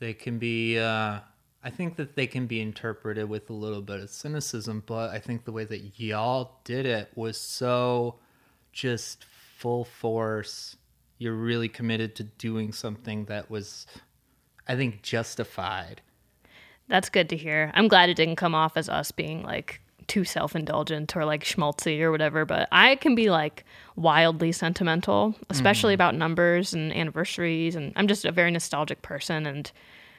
they 0.00 0.12
can 0.12 0.38
be. 0.38 0.78
Uh, 0.78 1.20
I 1.64 1.70
think 1.70 1.94
that 1.96 2.16
they 2.16 2.26
can 2.26 2.46
be 2.46 2.60
interpreted 2.60 3.28
with 3.28 3.48
a 3.48 3.52
little 3.52 3.82
bit 3.82 4.00
of 4.00 4.10
cynicism, 4.10 4.82
but 4.84 5.10
I 5.10 5.20
think 5.20 5.44
the 5.44 5.52
way 5.52 5.64
that 5.64 6.00
y'all 6.00 6.58
did 6.64 6.86
it 6.86 7.12
was 7.14 7.38
so 7.38 8.16
just 8.72 9.24
full 9.58 9.84
force. 9.84 10.76
You're 11.18 11.34
really 11.36 11.68
committed 11.68 12.16
to 12.16 12.24
doing 12.24 12.72
something 12.72 13.26
that 13.26 13.48
was, 13.48 13.86
I 14.66 14.74
think, 14.74 15.02
justified. 15.02 16.02
That's 16.88 17.08
good 17.08 17.28
to 17.30 17.36
hear. 17.36 17.70
I'm 17.74 17.88
glad 17.88 18.08
it 18.08 18.14
didn't 18.14 18.36
come 18.36 18.54
off 18.54 18.76
as 18.76 18.88
us 18.88 19.10
being 19.12 19.42
like 19.42 19.80
too 20.08 20.24
self 20.24 20.54
indulgent 20.54 21.16
or 21.16 21.24
like 21.24 21.44
schmaltzy 21.44 22.00
or 22.00 22.10
whatever, 22.10 22.44
but 22.44 22.68
I 22.72 22.96
can 22.96 23.14
be 23.14 23.30
like 23.30 23.64
wildly 23.96 24.52
sentimental, 24.52 25.34
especially 25.48 25.94
about 25.94 26.14
numbers 26.14 26.74
and 26.74 26.92
anniversaries. 26.94 27.76
And 27.76 27.92
I'm 27.96 28.08
just 28.08 28.24
a 28.24 28.32
very 28.32 28.50
nostalgic 28.50 29.02
person. 29.02 29.46
And 29.46 29.70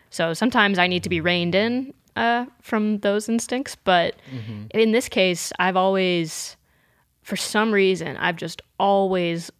so 0.10 0.34
sometimes 0.34 0.80
I 0.80 0.88
need 0.88 1.04
to 1.04 1.10
be 1.10 1.22
reined 1.22 1.54
in 1.56 1.94
uh, 2.16 2.46
from 2.62 3.00
those 3.00 3.30
instincts. 3.30 3.76
But 3.76 4.16
in 4.74 4.92
this 4.92 5.10
case, 5.10 5.52
I've 5.60 5.78
always, 5.78 6.56
for 7.22 7.36
some 7.36 7.72
reason, 7.72 8.18
I've 8.18 8.38
just 8.38 8.62
always 8.80 9.52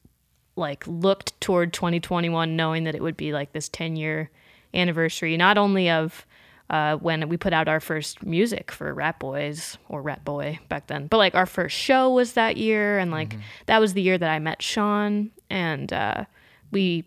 like 0.56 0.86
looked 0.88 1.40
toward 1.42 1.74
2021 1.74 2.56
knowing 2.56 2.84
that 2.84 2.96
it 2.96 3.02
would 3.02 3.18
be 3.18 3.34
like 3.34 3.54
this 3.54 3.70
10 3.70 3.96
year 3.96 4.30
anniversary 4.76 5.36
not 5.36 5.58
only 5.58 5.90
of 5.90 6.26
uh, 6.74 6.98
when 6.98 7.30
we 7.30 7.38
put 7.38 7.54
out 7.54 7.68
our 7.68 7.80
first 7.80 8.26
music 8.26 8.72
for 8.72 8.92
rat 8.96 9.20
boys 9.20 9.78
or 9.90 10.02
rat 10.02 10.26
boy 10.26 10.58
back 10.70 10.88
then. 10.88 11.06
But 11.06 11.18
like 11.18 11.36
our 11.36 11.46
first 11.46 11.78
show 11.78 12.10
was 12.10 12.34
that 12.34 12.58
year 12.58 12.98
and 12.98 13.12
like 13.12 13.36
that 13.68 13.80
was 13.80 13.94
the 13.94 14.02
year 14.02 14.18
that 14.18 14.30
i 14.30 14.40
met 14.40 14.60
sean 14.60 15.30
and 15.52 15.94
uh, 15.94 16.26
we 16.72 17.04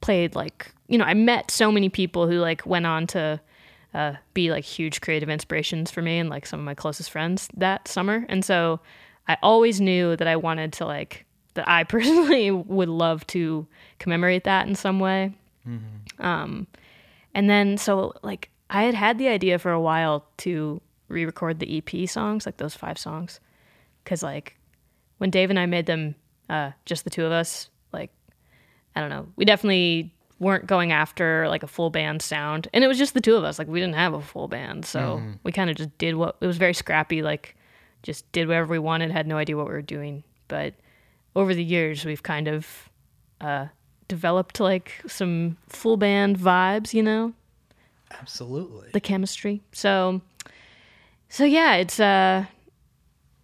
played 0.00 0.36
like 0.36 0.70
you 0.86 0.96
know 0.96 1.04
i 1.04 1.14
met 1.14 1.50
so 1.50 1.72
many 1.72 1.88
people 1.88 2.28
who 2.28 2.38
like 2.38 2.64
went 2.64 2.86
on 2.86 3.08
to 3.08 3.40
uh, 3.92 4.12
be 4.34 4.52
like 4.52 4.62
huge 4.62 5.00
creative 5.00 5.28
inspirations 5.28 5.90
for 5.90 6.00
me 6.00 6.20
and 6.20 6.30
like 6.30 6.46
some 6.46 6.60
of 6.60 6.64
my 6.64 6.74
closest 6.74 7.10
friends 7.10 7.48
that 7.56 7.88
summer. 7.88 8.24
And 8.28 8.44
so 8.44 8.78
i 9.26 9.36
always 9.42 9.80
knew 9.80 10.14
that 10.14 10.28
i 10.28 10.36
wanted 10.36 10.72
to 10.74 10.86
like 10.86 11.24
that 11.54 11.68
I 11.68 11.82
personally 11.96 12.52
would 12.52 12.88
love 12.88 13.26
to 13.28 13.66
commemorate 13.98 14.44
that 14.44 14.68
in 14.68 14.76
some 14.76 15.00
way. 15.00 15.34
Um, 16.20 16.68
and 17.34 17.50
then, 17.50 17.78
so 17.78 18.14
like, 18.22 18.50
I 18.70 18.82
had 18.84 18.94
had 18.94 19.18
the 19.18 19.28
idea 19.28 19.58
for 19.58 19.72
a 19.72 19.80
while 19.80 20.26
to 20.38 20.80
re 21.08 21.24
record 21.24 21.58
the 21.58 21.78
EP 21.78 22.08
songs, 22.08 22.46
like 22.46 22.58
those 22.58 22.74
five 22.74 22.98
songs. 22.98 23.40
Cause, 24.04 24.22
like, 24.22 24.56
when 25.18 25.30
Dave 25.30 25.50
and 25.50 25.58
I 25.58 25.66
made 25.66 25.86
them, 25.86 26.14
uh, 26.48 26.70
just 26.86 27.04
the 27.04 27.10
two 27.10 27.24
of 27.24 27.32
us, 27.32 27.68
like, 27.92 28.10
I 28.96 29.00
don't 29.00 29.10
know, 29.10 29.26
we 29.36 29.44
definitely 29.44 30.14
weren't 30.38 30.66
going 30.66 30.92
after 30.92 31.48
like 31.48 31.64
a 31.64 31.66
full 31.66 31.90
band 31.90 32.22
sound. 32.22 32.68
And 32.72 32.84
it 32.84 32.88
was 32.88 32.96
just 32.96 33.12
the 33.12 33.20
two 33.20 33.36
of 33.36 33.44
us. 33.44 33.58
Like, 33.58 33.68
we 33.68 33.80
didn't 33.80 33.96
have 33.96 34.14
a 34.14 34.22
full 34.22 34.48
band. 34.48 34.84
So 34.84 35.20
we 35.42 35.52
kind 35.52 35.68
of 35.68 35.76
just 35.76 35.96
did 35.98 36.14
what 36.14 36.36
it 36.40 36.46
was 36.46 36.56
very 36.56 36.74
scrappy, 36.74 37.22
like, 37.22 37.56
just 38.02 38.30
did 38.32 38.48
whatever 38.48 38.70
we 38.70 38.78
wanted, 38.78 39.10
had 39.10 39.26
no 39.26 39.36
idea 39.36 39.56
what 39.56 39.66
we 39.66 39.72
were 39.72 39.82
doing. 39.82 40.24
But 40.46 40.74
over 41.34 41.54
the 41.54 41.64
years 41.64 42.04
we've 42.04 42.22
kind 42.22 42.48
of 42.48 42.88
uh, 43.40 43.66
developed 44.08 44.58
like 44.58 45.02
some 45.06 45.56
full 45.68 45.96
band 45.96 46.38
vibes 46.38 46.92
you 46.92 47.02
know 47.02 47.32
Absolutely. 48.20 48.88
the 48.92 49.00
chemistry. 49.00 49.62
So 49.72 50.20
so 51.28 51.44
yeah 51.44 51.74
it's 51.74 52.00
uh 52.00 52.44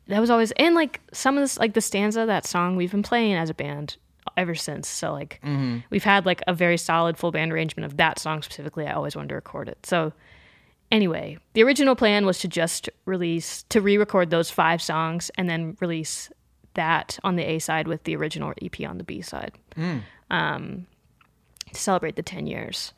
that 0.08 0.20
was 0.20 0.30
always 0.30 0.52
and 0.52 0.74
like 0.74 1.00
some 1.12 1.36
of 1.36 1.42
this 1.42 1.58
like 1.58 1.74
the 1.74 1.80
stanza 1.80 2.24
that 2.26 2.46
song 2.46 2.76
we've 2.76 2.90
been 2.90 3.02
playing 3.02 3.34
as 3.34 3.50
a 3.50 3.54
band 3.54 3.96
ever 4.36 4.54
since. 4.54 4.88
So 4.88 5.12
like 5.12 5.40
we've 5.90 6.04
had 6.04 6.26
like 6.26 6.42
a 6.46 6.54
very 6.54 6.76
solid 6.78 7.16
full 7.18 7.30
band 7.30 7.52
arrangement 7.52 7.84
of 7.84 7.96
that 7.98 8.18
song 8.18 8.42
specifically. 8.42 8.86
I 8.86 8.92
always 8.94 9.14
wanted 9.14 9.28
to 9.28 9.34
record 9.34 9.68
it. 9.68 9.84
So 9.86 10.12
anyway 10.90 11.38
the 11.54 11.62
original 11.62 11.94
plan 11.96 12.24
was 12.26 12.38
to 12.40 12.48
just 12.48 12.88
release 13.04 13.64
to 13.64 13.80
re-record 13.80 14.30
those 14.30 14.50
five 14.50 14.80
songs 14.82 15.30
and 15.36 15.48
then 15.48 15.76
release 15.80 16.30
that 16.74 17.18
on 17.22 17.36
the 17.36 17.44
a 17.44 17.58
side 17.58 17.86
with 17.86 18.04
the 18.04 18.16
original 18.16 18.52
ep 18.62 18.80
on 18.88 18.98
the 18.98 19.04
b 19.04 19.20
side. 19.22 19.52
Um, 20.30 20.86
to 21.72 21.80
celebrate 21.80 22.16
the 22.16 22.22
10 22.22 22.46
years 22.46 22.92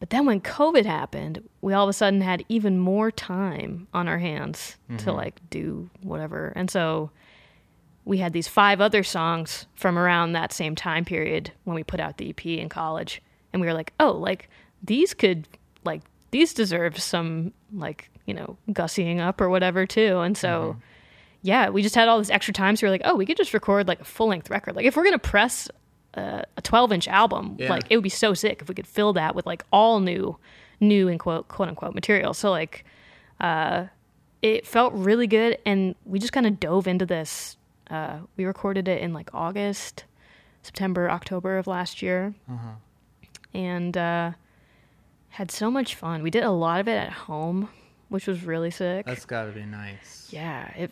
but 0.00 0.10
then 0.10 0.26
when 0.26 0.40
covid 0.40 0.84
happened 0.84 1.42
we 1.60 1.72
all 1.72 1.84
of 1.84 1.90
a 1.90 1.92
sudden 1.92 2.20
had 2.20 2.44
even 2.48 2.78
more 2.78 3.10
time 3.10 3.86
on 3.92 4.08
our 4.08 4.18
hands 4.18 4.76
to 4.88 4.94
mm-hmm. 4.94 5.10
like 5.10 5.40
do 5.50 5.88
whatever 6.02 6.52
and 6.56 6.70
so 6.70 7.10
we 8.08 8.16
had 8.16 8.32
these 8.32 8.48
five 8.48 8.80
other 8.80 9.02
songs 9.02 9.66
from 9.74 9.98
around 9.98 10.32
that 10.32 10.50
same 10.50 10.74
time 10.74 11.04
period 11.04 11.52
when 11.64 11.74
we 11.74 11.84
put 11.84 12.00
out 12.00 12.16
the 12.16 12.30
EP 12.30 12.46
in 12.46 12.70
college. 12.70 13.20
And 13.52 13.60
we 13.60 13.68
were 13.68 13.74
like, 13.74 13.92
oh, 14.00 14.12
like 14.12 14.48
these 14.82 15.12
could, 15.12 15.46
like, 15.84 16.00
these 16.30 16.54
deserve 16.54 16.98
some, 16.98 17.52
like, 17.70 18.08
you 18.24 18.32
know, 18.32 18.56
gussying 18.70 19.20
up 19.20 19.42
or 19.42 19.50
whatever, 19.50 19.84
too. 19.84 20.20
And 20.20 20.38
so, 20.38 20.70
mm-hmm. 20.70 20.80
yeah, 21.42 21.68
we 21.68 21.82
just 21.82 21.94
had 21.94 22.08
all 22.08 22.18
this 22.18 22.30
extra 22.30 22.54
time. 22.54 22.76
So 22.76 22.86
we 22.86 22.88
were 22.88 22.94
like, 22.94 23.02
oh, 23.04 23.14
we 23.14 23.26
could 23.26 23.36
just 23.36 23.52
record 23.52 23.86
like 23.86 24.00
a 24.00 24.04
full 24.04 24.28
length 24.28 24.48
record. 24.48 24.74
Like, 24.74 24.86
if 24.86 24.96
we're 24.96 25.04
going 25.04 25.12
to 25.12 25.18
press 25.18 25.68
a 26.14 26.44
12 26.62 26.92
inch 26.92 27.08
album, 27.08 27.56
Yeah. 27.58 27.68
like, 27.70 27.84
it 27.90 27.96
would 27.96 28.02
be 28.02 28.08
so 28.08 28.34
sick 28.34 28.60
if 28.62 28.68
we 28.68 28.74
could 28.74 28.86
fill 28.88 29.12
that 29.12 29.34
with 29.34 29.46
like 29.46 29.62
all 29.72 30.00
new, 30.00 30.36
new 30.80 31.08
and 31.08 31.20
quote, 31.20 31.48
quote 31.48 31.68
unquote 31.68 31.94
material. 31.94 32.34
So, 32.34 32.50
like, 32.50 32.84
it 34.42 34.66
felt 34.66 34.92
really 34.94 35.26
good 35.26 35.58
and 35.66 35.94
we 36.04 36.18
just 36.18 36.32
kind 36.32 36.46
of 36.46 36.60
dove 36.60 36.86
into 36.86 37.04
this 37.06 37.56
uh, 37.90 38.18
we 38.36 38.44
recorded 38.44 38.86
it 38.86 39.00
in 39.02 39.12
like 39.12 39.30
august 39.34 40.04
september 40.62 41.10
october 41.10 41.58
of 41.58 41.66
last 41.66 42.02
year 42.02 42.34
and 43.54 43.96
uh, 43.96 44.32
had 45.30 45.50
so 45.50 45.70
much 45.70 45.94
fun 45.94 46.22
we 46.22 46.30
did 46.30 46.42
a 46.44 46.50
lot 46.50 46.80
of 46.80 46.88
it 46.88 46.96
at 46.96 47.12
home 47.12 47.68
which 48.10 48.26
was 48.26 48.44
really 48.44 48.70
sick 48.70 49.06
That's 49.06 49.24
got 49.24 49.46
to 49.46 49.52
be 49.52 49.64
nice. 49.64 50.28
yeah 50.30 50.68
it 50.76 50.90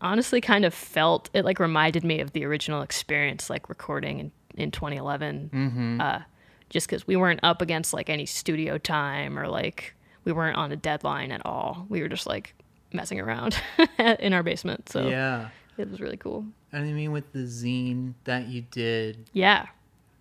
honestly 0.00 0.40
kind 0.40 0.64
of 0.64 0.72
felt 0.74 1.28
it 1.34 1.44
like 1.44 1.58
reminded 1.60 2.04
me 2.04 2.20
of 2.20 2.32
the 2.32 2.44
original 2.44 2.82
experience 2.82 3.50
like 3.50 3.68
recording 3.68 4.18
in, 4.18 4.32
in 4.56 4.70
2011 4.70 5.98
uh, 6.00 6.20
just 6.68 6.86
because 6.88 7.06
we 7.06 7.16
weren't 7.16 7.40
up 7.42 7.60
against 7.62 7.92
like 7.92 8.08
any 8.10 8.26
studio 8.26 8.78
time 8.78 9.38
or 9.38 9.48
like 9.48 9.94
we 10.24 10.32
weren't 10.32 10.56
on 10.56 10.70
a 10.72 10.76
deadline 10.76 11.32
at 11.32 11.44
all. 11.44 11.86
We 11.88 12.02
were 12.02 12.08
just 12.08 12.26
like 12.26 12.54
messing 12.92 13.20
around 13.20 13.56
in 13.98 14.32
our 14.32 14.42
basement 14.42 14.88
so 14.88 15.08
Yeah. 15.08 15.48
it 15.78 15.90
was 15.90 16.00
really 16.00 16.16
cool. 16.16 16.44
And 16.72 16.84
I 16.88 16.92
mean, 16.92 17.10
with 17.12 17.32
the 17.32 17.40
zine 17.40 18.14
that 18.24 18.46
you 18.48 18.62
did, 18.70 19.28
yeah. 19.32 19.66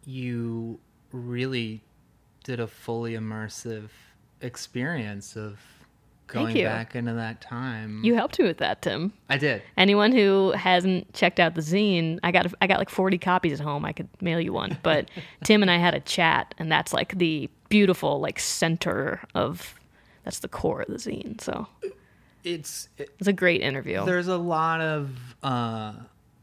you 0.06 0.80
really 1.12 1.82
did 2.44 2.60
a 2.60 2.68
fully 2.68 3.14
immersive 3.14 3.90
experience 4.42 5.36
of 5.36 5.60
Thank 6.32 6.46
going 6.48 6.58
you. 6.58 6.66
back 6.66 6.96
into 6.96 7.14
that 7.14 7.42
time. 7.42 8.04
you 8.04 8.16
helped 8.16 8.40
me 8.40 8.46
with 8.46 8.58
that 8.60 8.82
tim 8.82 9.14
I 9.30 9.38
did. 9.38 9.62
anyone 9.78 10.12
who 10.12 10.52
hasn't 10.52 11.14
checked 11.14 11.40
out 11.40 11.56
the 11.56 11.62
zine 11.62 12.20
i 12.24 12.32
got 12.32 12.48
i 12.62 12.68
got 12.68 12.78
like 12.80 12.90
40 12.90 13.18
copies 13.18 13.60
at 13.60 13.64
home 13.66 13.84
i 13.86 13.92
could 13.94 14.08
mail 14.22 14.40
you 14.40 14.54
one 14.54 14.78
but 14.84 15.10
tim 15.44 15.62
and 15.62 15.72
i 15.72 15.78
had 15.78 15.96
a 15.96 16.00
chat 16.00 16.54
and 16.60 16.72
that's 16.72 16.94
like 16.94 17.18
the 17.18 17.50
beautiful 17.70 18.20
like 18.20 18.40
center 18.40 19.22
of 19.36 19.76
that's 20.24 20.40
the 20.40 20.48
core 20.48 20.82
of 20.82 20.88
the 20.88 20.96
zine 20.96 21.40
so 21.42 21.68
It's 22.44 22.90
it, 22.98 23.10
it's 23.20 23.28
a 23.28 23.34
great 23.34 23.62
interview 23.62 24.06
there's 24.06 24.28
a 24.28 24.38
lot 24.38 24.80
of 24.82 25.10
uh, 25.44 25.94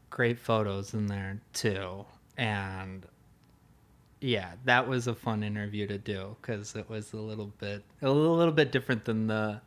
great 0.09 0.37
photos 0.39 0.93
in 0.93 1.07
there 1.07 1.39
too, 1.53 2.05
and 2.37 3.05
yeah, 4.19 4.53
that 4.65 4.87
was 4.87 5.05
a 5.07 5.13
fun 5.13 5.43
interview 5.43 5.85
to 5.87 5.97
do 5.97 6.35
because 6.41 6.75
it 6.75 6.89
was 6.89 7.13
a 7.13 7.17
little 7.17 7.51
bit 7.59 7.83
a 8.01 8.09
little 8.09 8.53
bit 8.53 8.71
different 8.71 9.05
than 9.05 9.27
the 9.27 9.61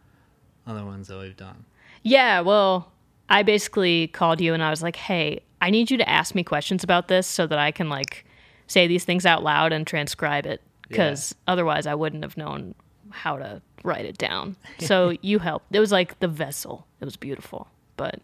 other 0.67 0.85
ones 0.85 1.09
that 1.09 1.19
we've 1.19 1.37
done. 1.37 1.64
Yeah, 2.02 2.40
well, 2.40 2.90
I 3.29 3.43
basically 3.43 4.09
called 4.09 4.40
you 4.40 4.55
and 4.55 4.62
I 4.62 4.71
was 4.71 4.83
like, 4.83 4.97
"Hey, 4.97 5.40
I 5.61 5.71
need 5.71 5.90
you 5.90 5.97
to 5.99 6.09
ask 6.09 6.35
me 6.35 6.43
questions 6.43 6.83
about 6.83 7.09
this 7.09 7.26
so 7.26 7.47
that 7.47 7.59
I 7.59 7.71
can 7.71 7.88
like 7.88 8.25
say 8.67 8.87
these 8.87 9.05
things 9.05 9.26
out 9.26 9.43
loud 9.43 9.73
and 9.73 9.87
transcribe 9.87 10.47
it 10.47 10.62
because 10.88 11.35
otherwise 11.47 11.87
I 11.87 11.95
wouldn't 11.95 12.25
have 12.25 12.37
known 12.37 12.75
how 13.11 13.37
to 13.37 13.62
write 13.85 14.05
it 14.05 14.19
down." 14.19 14.57
So 14.81 15.17
you 15.23 15.38
helped. 15.38 15.67
It 15.75 15.81
was 15.81 15.93
like 15.93 16.19
the 16.21 16.29
vessel. 16.29 16.87
It 17.00 17.05
was 17.05 17.17
beautiful. 17.17 17.69
But 17.97 18.21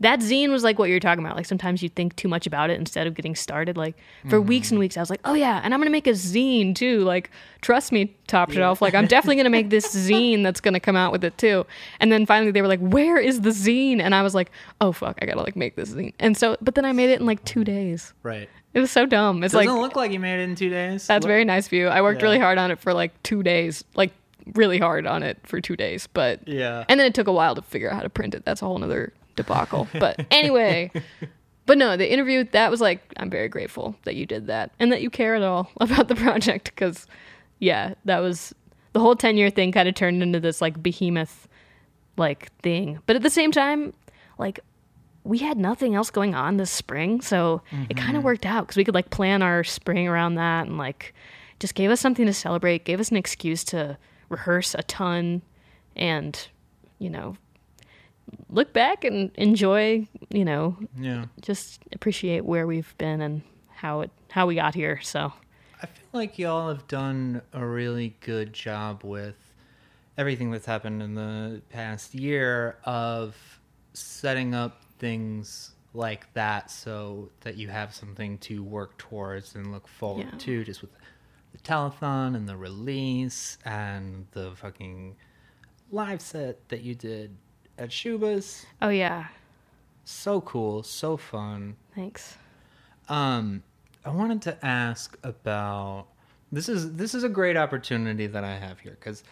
that 0.00 0.20
zine 0.20 0.50
was 0.50 0.64
like 0.64 0.78
what 0.78 0.88
you're 0.88 1.00
talking 1.00 1.24
about. 1.24 1.36
Like 1.36 1.46
sometimes 1.46 1.82
you 1.82 1.88
think 1.88 2.16
too 2.16 2.28
much 2.28 2.46
about 2.46 2.70
it 2.70 2.78
instead 2.78 3.06
of 3.06 3.14
getting 3.14 3.34
started. 3.34 3.76
Like 3.76 3.96
for 4.28 4.38
mm-hmm. 4.38 4.48
weeks 4.48 4.70
and 4.70 4.78
weeks, 4.78 4.96
I 4.96 5.00
was 5.00 5.10
like, 5.10 5.20
"Oh 5.24 5.34
yeah, 5.34 5.60
and 5.62 5.72
I'm 5.72 5.80
gonna 5.80 5.90
make 5.90 6.06
a 6.06 6.12
zine 6.12 6.74
too." 6.74 7.00
Like 7.00 7.30
trust 7.60 7.92
me, 7.92 8.16
Top 8.26 8.50
Shelf. 8.50 8.82
Like 8.82 8.94
I'm 8.94 9.06
definitely 9.06 9.36
gonna 9.36 9.50
make 9.50 9.70
this 9.70 9.94
zine 10.08 10.42
that's 10.42 10.60
gonna 10.60 10.80
come 10.80 10.96
out 10.96 11.12
with 11.12 11.24
it 11.24 11.36
too. 11.38 11.66
And 12.00 12.10
then 12.10 12.26
finally 12.26 12.50
they 12.50 12.62
were 12.62 12.68
like, 12.68 12.80
"Where 12.80 13.18
is 13.18 13.40
the 13.42 13.50
zine?" 13.50 14.00
And 14.00 14.14
I 14.14 14.22
was 14.22 14.34
like, 14.34 14.50
"Oh 14.80 14.92
fuck, 14.92 15.18
I 15.22 15.26
gotta 15.26 15.42
like 15.42 15.56
make 15.56 15.76
this 15.76 15.90
zine." 15.90 16.14
And 16.18 16.36
so, 16.36 16.56
but 16.60 16.74
then 16.74 16.84
I 16.84 16.92
made 16.92 17.10
it 17.10 17.20
in 17.20 17.26
like 17.26 17.44
two 17.44 17.64
days. 17.64 18.12
Right. 18.22 18.48
It 18.74 18.80
was 18.80 18.90
so 18.90 19.06
dumb. 19.06 19.44
It's 19.44 19.54
like 19.54 19.64
It 19.64 19.66
Doesn't 19.66 19.80
like 19.80 19.88
look 19.90 19.96
like 19.96 20.10
you 20.10 20.18
made 20.18 20.40
it 20.40 20.42
in 20.42 20.56
two 20.56 20.68
days. 20.68 21.06
that's 21.06 21.22
Look- 21.22 21.28
very 21.28 21.44
nice 21.44 21.66
of 21.66 21.72
you. 21.72 21.86
I 21.86 22.02
worked 22.02 22.20
Yeah. 22.20 22.26
really 22.26 22.38
hard 22.40 22.58
on 22.58 22.72
it 22.72 22.80
for 22.80 22.92
like 22.92 23.22
two 23.22 23.42
days, 23.44 23.84
like 23.94 24.10
really 24.54 24.78
hard 24.78 25.06
on 25.06 25.22
it 25.22 25.38
for 25.44 25.60
two 25.60 25.76
days, 25.76 26.08
but 26.12 26.46
Yeah. 26.46 26.84
and 26.88 26.98
then 26.98 27.06
it 27.06 27.14
took 27.14 27.28
a 27.28 27.32
while 27.32 27.54
to 27.54 27.62
figure 27.62 27.88
out 27.88 27.94
how 27.94 28.02
to 28.02 28.10
print 28.10 28.34
it. 28.34 28.44
That's 28.44 28.62
a 28.62 28.66
whole 28.66 28.78
nother 28.78 29.12
debacle. 29.36 29.88
But 29.98 30.24
anyway, 30.30 30.90
but 31.66 31.78
no, 31.78 31.96
the 31.96 32.10
interview 32.10 32.44
that 32.52 32.70
was 32.70 32.80
like 32.80 33.00
I'm 33.16 33.30
very 33.30 33.48
grateful 33.48 33.96
that 34.04 34.16
you 34.16 34.26
did 34.26 34.46
that 34.48 34.72
and 34.78 34.92
that 34.92 35.02
you 35.02 35.10
care 35.10 35.34
at 35.34 35.42
all 35.42 35.70
about 35.80 36.08
the 36.08 36.14
project 36.14 36.66
because 36.66 37.06
yeah, 37.58 37.94
that 38.04 38.18
was 38.18 38.54
the 38.92 39.00
whole 39.00 39.16
10 39.16 39.36
year 39.36 39.50
thing 39.50 39.72
kind 39.72 39.88
of 39.88 39.94
turned 39.94 40.22
into 40.22 40.40
this 40.40 40.60
like 40.60 40.82
behemoth 40.82 41.48
like 42.16 42.52
thing. 42.62 43.00
But 43.06 43.16
at 43.16 43.22
the 43.22 43.30
same 43.30 43.52
time, 43.52 43.92
like 44.38 44.60
we 45.24 45.38
had 45.38 45.56
nothing 45.56 45.94
else 45.94 46.10
going 46.10 46.34
on 46.34 46.58
this 46.58 46.70
spring, 46.70 47.20
so 47.22 47.62
it 47.88 47.96
kind 47.96 48.10
of 48.10 48.16
mm-hmm. 48.16 48.26
worked 48.26 48.46
out 48.46 48.66
because 48.66 48.76
we 48.76 48.84
could 48.84 48.94
like 48.94 49.10
plan 49.10 49.40
our 49.40 49.64
spring 49.64 50.06
around 50.06 50.34
that 50.34 50.66
and 50.66 50.76
like 50.76 51.14
just 51.60 51.74
gave 51.74 51.90
us 51.90 52.00
something 52.00 52.26
to 52.26 52.32
celebrate, 52.32 52.84
gave 52.84 53.00
us 53.00 53.10
an 53.10 53.16
excuse 53.16 53.64
to 53.64 53.96
rehearse 54.28 54.74
a 54.74 54.82
ton 54.82 55.42
and 55.96 56.48
you 56.98 57.08
know 57.08 57.36
look 58.48 58.72
back 58.72 59.04
and 59.04 59.30
enjoy, 59.36 60.06
you 60.30 60.44
know, 60.44 60.76
Yeah. 60.98 61.26
just 61.40 61.80
appreciate 61.92 62.44
where 62.44 62.66
we've 62.66 62.96
been 62.98 63.20
and 63.20 63.42
how 63.68 64.00
it 64.02 64.10
how 64.30 64.46
we 64.46 64.54
got 64.56 64.74
here. 64.74 65.00
So 65.02 65.32
I 65.82 65.86
feel 65.86 66.06
like 66.12 66.38
y'all 66.38 66.68
have 66.68 66.86
done 66.88 67.42
a 67.52 67.64
really 67.64 68.16
good 68.20 68.52
job 68.52 69.02
with 69.04 69.36
everything 70.16 70.50
that's 70.50 70.66
happened 70.66 71.02
in 71.02 71.14
the 71.14 71.60
past 71.70 72.14
year 72.14 72.78
of 72.84 73.36
setting 73.92 74.54
up 74.54 74.82
things 74.98 75.72
like 75.92 76.32
that 76.34 76.70
so 76.70 77.30
that 77.42 77.56
you 77.56 77.68
have 77.68 77.94
something 77.94 78.38
to 78.38 78.62
work 78.62 78.96
towards 78.98 79.54
and 79.54 79.70
look 79.70 79.86
forward 79.86 80.26
Yeah. 80.32 80.38
to 80.38 80.64
just 80.64 80.82
with 80.82 80.90
the 81.52 81.58
telethon 81.58 82.34
and 82.34 82.48
the 82.48 82.56
release 82.56 83.58
and 83.64 84.26
the 84.32 84.52
fucking 84.56 85.16
live 85.92 86.20
set 86.20 86.68
that 86.70 86.82
you 86.82 86.94
did 86.96 87.36
at 87.78 87.90
Schubas. 87.90 88.64
oh 88.82 88.88
yeah, 88.88 89.26
So 90.04 90.40
cool, 90.42 90.82
so 90.82 91.16
fun. 91.16 91.76
thanks. 91.94 92.36
Um, 93.08 93.62
I 94.04 94.10
wanted 94.10 94.42
to 94.42 94.64
ask 94.64 95.16
about 95.22 96.06
this 96.52 96.68
is 96.68 96.94
this 96.94 97.14
is 97.14 97.24
a 97.24 97.28
great 97.28 97.56
opportunity 97.56 98.26
that 98.26 98.44
I 98.44 98.56
have 98.56 98.80
here 98.80 98.96
because 98.98 99.24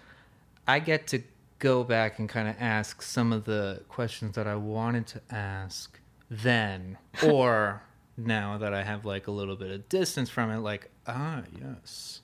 I 0.67 0.79
get 0.81 1.07
to 1.09 1.23
go 1.59 1.85
back 1.85 2.19
and 2.19 2.29
kind 2.29 2.49
of 2.49 2.57
ask 2.59 3.01
some 3.03 3.33
of 3.33 3.45
the 3.45 3.83
questions 3.89 4.35
that 4.35 4.47
I 4.47 4.57
wanted 4.57 5.07
to 5.09 5.21
ask 5.31 5.99
then 6.31 6.99
or 7.25 7.83
now 8.17 8.59
that 8.59 8.75
I 8.75 8.83
have 8.83 9.05
like 9.05 9.27
a 9.27 9.31
little 9.31 9.57
bit 9.57 9.71
of 9.71 9.89
distance 9.89 10.29
from 10.29 10.51
it 10.51 10.59
like 10.59 10.91
ah 11.07 11.43
yes 11.61 12.21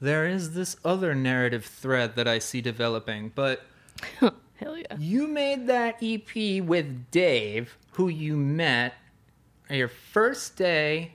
there 0.00 0.26
is 0.26 0.54
this 0.54 0.76
other 0.84 1.14
narrative 1.14 1.64
thread 1.64 2.14
that 2.16 2.28
I 2.28 2.38
see 2.38 2.60
developing 2.60 3.32
but 3.34 3.62
Hell 4.58 4.76
yeah. 4.76 4.96
you 4.98 5.28
made 5.28 5.68
that 5.68 6.02
EP 6.02 6.62
with 6.62 7.10
Dave, 7.10 7.76
who 7.92 8.08
you 8.08 8.36
met 8.36 8.94
your 9.70 9.88
first 9.88 10.56
day 10.56 11.12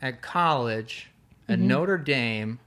at 0.00 0.22
college 0.22 1.10
at 1.48 1.58
mm-hmm. 1.58 1.68
Notre 1.68 1.98
Dame, 1.98 2.58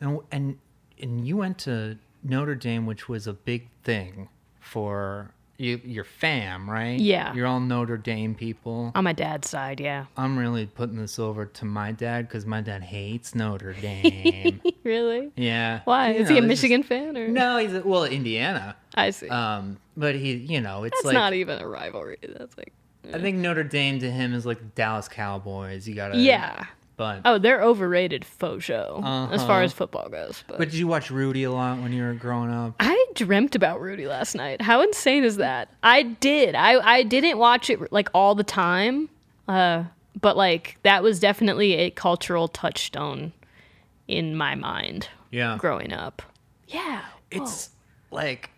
and 0.00 0.18
and 0.32 0.58
and 1.00 1.26
you 1.26 1.36
went 1.36 1.58
to 1.58 1.98
Notre 2.22 2.54
Dame, 2.56 2.86
which 2.86 3.08
was 3.08 3.26
a 3.26 3.32
big 3.32 3.68
thing 3.84 4.28
for 4.60 5.32
you, 5.62 5.80
your 5.84 6.04
fam, 6.04 6.68
right? 6.68 6.98
Yeah. 6.98 7.32
you're 7.34 7.46
all 7.46 7.60
Notre 7.60 7.96
Dame 7.96 8.34
people. 8.34 8.90
On 8.94 9.04
my 9.04 9.12
dad's 9.12 9.48
side, 9.48 9.80
yeah. 9.80 10.06
I'm 10.16 10.36
really 10.36 10.66
putting 10.66 10.96
this 10.96 11.18
over 11.18 11.46
to 11.46 11.64
my 11.64 11.92
dad 11.92 12.26
because 12.26 12.44
my 12.44 12.60
dad 12.60 12.82
hates 12.82 13.34
Notre 13.34 13.72
Dame. 13.74 14.60
really? 14.84 15.30
yeah. 15.36 15.80
Why? 15.84 16.12
You 16.12 16.20
Is 16.20 16.28
he 16.28 16.38
a 16.38 16.42
Michigan 16.42 16.82
fan 16.82 17.16
or 17.16 17.28
No, 17.28 17.58
he's 17.58 17.74
a, 17.74 17.82
well 17.82 18.04
Indiana. 18.04 18.76
I 18.94 19.10
see. 19.10 19.28
Um, 19.28 19.78
but 19.96 20.16
he, 20.16 20.32
you 20.32 20.60
know, 20.60 20.84
it's 20.84 20.96
That's 20.96 21.06
like 21.06 21.14
not 21.14 21.32
even 21.32 21.60
a 21.60 21.68
rivalry. 21.68 22.18
That's 22.22 22.56
like 22.58 22.72
I 23.12 23.18
think 23.18 23.38
Notre 23.38 23.64
Dame 23.64 24.00
to 24.00 24.10
him 24.10 24.34
is 24.34 24.44
like 24.44 24.58
the 24.58 24.64
Dallas 24.64 25.08
Cowboys. 25.08 25.88
You 25.88 25.94
gotta 25.94 26.18
Yeah. 26.18 26.66
But 26.96 27.22
Oh, 27.24 27.38
they're 27.38 27.62
overrated 27.62 28.24
faux 28.24 28.62
show 28.64 29.00
as 29.32 29.42
far 29.42 29.56
Uh-huh. 29.56 29.64
as 29.64 29.72
football 29.72 30.08
goes. 30.08 30.44
But, 30.46 30.58
but 30.58 30.70
did 30.70 30.78
you 30.78 30.86
watch 30.86 31.10
Rudy 31.10 31.42
a 31.44 31.50
lot 31.50 31.78
when 31.78 31.92
you 31.92 32.02
were 32.02 32.12
growing 32.14 32.50
up? 32.52 32.74
I 32.80 33.06
dreamt 33.14 33.54
about 33.54 33.80
Rudy 33.80 34.06
last 34.06 34.34
night. 34.34 34.60
How 34.62 34.82
insane 34.82 35.24
is 35.24 35.36
that? 35.38 35.68
I 35.82 36.02
did. 36.02 36.54
I 36.54 36.78
I 36.98 37.02
didn't 37.02 37.38
watch 37.38 37.70
it 37.70 37.90
like 37.92 38.08
all 38.14 38.34
the 38.34 38.44
time. 38.44 39.08
Uh 39.48 39.84
but 40.20 40.36
like 40.36 40.76
that 40.82 41.02
was 41.02 41.18
definitely 41.18 41.74
a 41.74 41.90
cultural 41.90 42.46
touchstone 42.46 43.32
in 44.06 44.36
my 44.36 44.54
mind 44.54 45.08
Yeah, 45.30 45.56
growing 45.58 45.92
up. 45.92 46.22
Yeah. 46.68 47.02
it's 47.30 47.70
like 48.10 48.50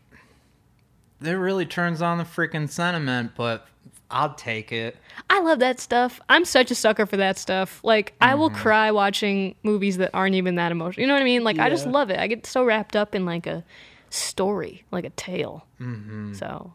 it 1.22 1.30
really 1.30 1.64
turns 1.64 2.02
on 2.02 2.18
the 2.18 2.24
freaking 2.24 2.68
sentiment, 2.68 3.32
but 3.36 3.66
I'll 4.10 4.34
take 4.34 4.70
it. 4.70 4.96
I 5.30 5.40
love 5.40 5.58
that 5.60 5.80
stuff. 5.80 6.20
I'm 6.28 6.44
such 6.44 6.70
a 6.70 6.74
sucker 6.74 7.06
for 7.06 7.16
that 7.16 7.36
stuff. 7.38 7.80
Like 7.82 8.14
I 8.20 8.34
will 8.34 8.50
Mm-hmm. 8.50 8.58
cry 8.62 8.90
watching 8.90 9.54
movies 9.62 9.96
that 9.96 10.10
aren't 10.14 10.34
even 10.36 10.54
that 10.56 10.70
emotional. 10.72 11.00
You 11.02 11.08
know 11.08 11.14
what 11.14 11.22
I 11.22 11.24
mean? 11.24 11.42
Like 11.44 11.58
I 11.58 11.68
just 11.70 11.86
love 11.86 12.10
it. 12.10 12.18
I 12.18 12.26
get 12.26 12.46
so 12.46 12.64
wrapped 12.64 12.94
up 12.96 13.14
in 13.14 13.24
like 13.24 13.46
a 13.46 13.64
story, 14.10 14.84
like 14.90 15.04
a 15.04 15.10
tale. 15.10 15.66
Mm-hmm. 15.80 16.34
So 16.34 16.74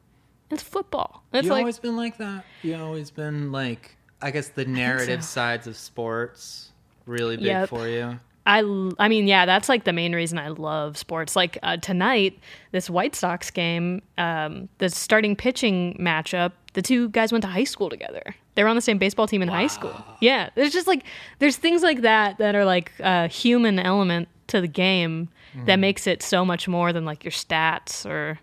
it's 0.50 0.64
football. 0.64 1.24
It's 1.34 1.46
you 1.46 1.52
like 1.52 1.60
always 1.62 1.80
been 1.80 1.96
like 1.96 2.18
that. 2.18 2.44
You've 2.64 2.82
always 2.82 3.12
been 3.12 3.52
like, 3.52 3.96
I 4.22 4.32
guess 4.32 4.50
the 4.50 4.66
narrative 4.66 5.24
so. 5.24 5.28
sides 5.28 5.68
of 5.68 5.78
sports 5.78 6.72
really 7.06 7.38
big 7.38 7.46
Yep. 7.46 7.70
for 7.70 7.88
you. 7.88 8.20
I, 8.46 8.60
I 8.98 9.10
mean, 9.10 9.28
yeah, 9.28 9.46
that's 9.46 9.70
like 9.70 9.84
the 9.84 9.94
main 9.94 10.16
reason 10.16 10.40
I 10.40 10.48
love 10.48 10.98
sports. 10.98 11.36
Like 11.36 11.60
uh, 11.62 11.78
tonight, 11.78 12.40
this 12.72 12.90
White 12.90 13.14
Sox 13.16 13.52
game, 13.52 14.02
um, 14.18 14.70
the 14.80 14.90
starting 14.90 15.36
pitching 15.36 15.96
matchup, 16.00 16.54
the 16.74 16.82
two 16.82 17.10
guys 17.10 17.32
went 17.32 17.42
to 17.44 17.48
high 17.48 17.64
school 17.64 17.90
together. 17.90 18.36
They 18.56 18.64
were 18.64 18.70
on 18.70 18.76
the 18.76 18.82
same 18.82 18.98
baseball 18.98 19.28
team 19.28 19.42
in 19.42 19.48
high 19.48 19.68
school. 19.68 19.96
Yeah, 20.20 20.50
there's 20.56 20.74
just 20.74 20.88
like 20.88 21.04
there's 21.40 21.58
things 21.58 21.82
like 21.82 22.02
that 22.02 22.38
that 22.38 22.56
are 22.56 22.66
like 22.66 22.92
a 23.00 23.28
human 23.28 23.80
element 23.80 24.28
to 24.48 24.62
the 24.62 24.68
game 24.68 25.30
that 25.66 25.78
mm. 25.78 25.82
makes 25.82 26.08
it 26.08 26.22
so 26.22 26.46
much 26.46 26.68
more 26.68 26.94
than 26.94 27.06
like 27.06 27.24
your 27.24 27.32
stats 27.32 28.06
or 28.06 28.40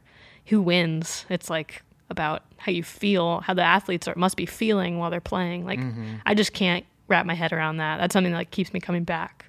who 0.47 0.61
wins. 0.61 1.27
It's 1.29 1.51
like 1.51 1.83
about 2.11 2.45
how 2.59 2.73
you 2.73 2.83
feel, 2.83 3.41
how 3.41 3.55
the 3.55 3.63
athletes 3.63 4.09
are 4.09 4.15
must 4.17 4.37
be 4.37 4.47
feeling 4.47 4.99
while 4.99 5.11
they're 5.11 5.21
playing. 5.21 5.65
Like 5.65 5.79
mm-hmm. 5.79 6.17
I 6.25 6.35
just 6.35 6.53
can't 6.53 6.85
wrap 7.09 7.27
my 7.27 7.35
head 7.35 7.53
around 7.53 7.77
that. 7.77 7.99
That's 7.99 8.13
something 8.13 8.33
that 8.33 8.39
like 8.39 8.51
keeps 8.51 8.73
me 8.73 8.81
coming 8.81 9.05
back 9.05 9.47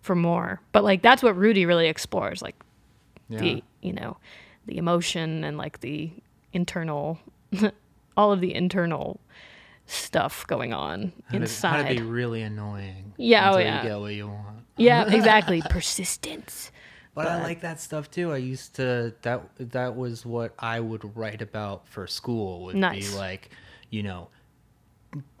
for 0.00 0.14
more. 0.14 0.60
But 0.72 0.84
like 0.84 1.02
that's 1.02 1.22
what 1.22 1.36
Rudy 1.36 1.66
really 1.66 1.88
explores, 1.88 2.42
like 2.42 2.56
Yeah. 3.28 3.38
the 3.38 3.64
you 3.80 3.92
know, 3.92 4.16
the 4.66 4.78
emotion 4.78 5.44
and 5.44 5.56
like 5.56 5.80
the 5.80 6.10
internal 6.52 7.18
all 8.18 8.32
of 8.32 8.40
the 8.40 8.52
internal 8.52 9.20
stuff 9.86 10.44
going 10.48 10.74
on 10.74 11.12
How 11.28 11.36
inside. 11.36 11.88
to 11.88 11.94
be 11.94 12.02
really 12.02 12.42
annoying. 12.42 13.14
Yeah, 13.16 13.52
oh, 13.52 13.58
yeah. 13.58 13.82
You 13.82 13.88
get 13.88 14.00
what 14.00 14.14
you 14.14 14.26
want. 14.26 14.64
yeah, 14.76 15.06
exactly. 15.14 15.62
Persistence. 15.70 16.72
But, 17.14 17.28
I 17.28 17.42
like 17.42 17.60
that 17.62 17.80
stuff 17.80 18.10
too. 18.10 18.32
I 18.32 18.36
used 18.36 18.74
to 18.76 19.12
that 19.22 19.42
that 19.58 19.96
was 19.96 20.24
what 20.26 20.54
I 20.58 20.78
would 20.78 21.16
write 21.16 21.42
about 21.42 21.88
for 21.88 22.06
school 22.06 22.64
would 22.64 22.76
Nice. 22.76 23.10
be 23.10 23.16
like, 23.16 23.50
you 23.90 24.02
know, 24.04 24.28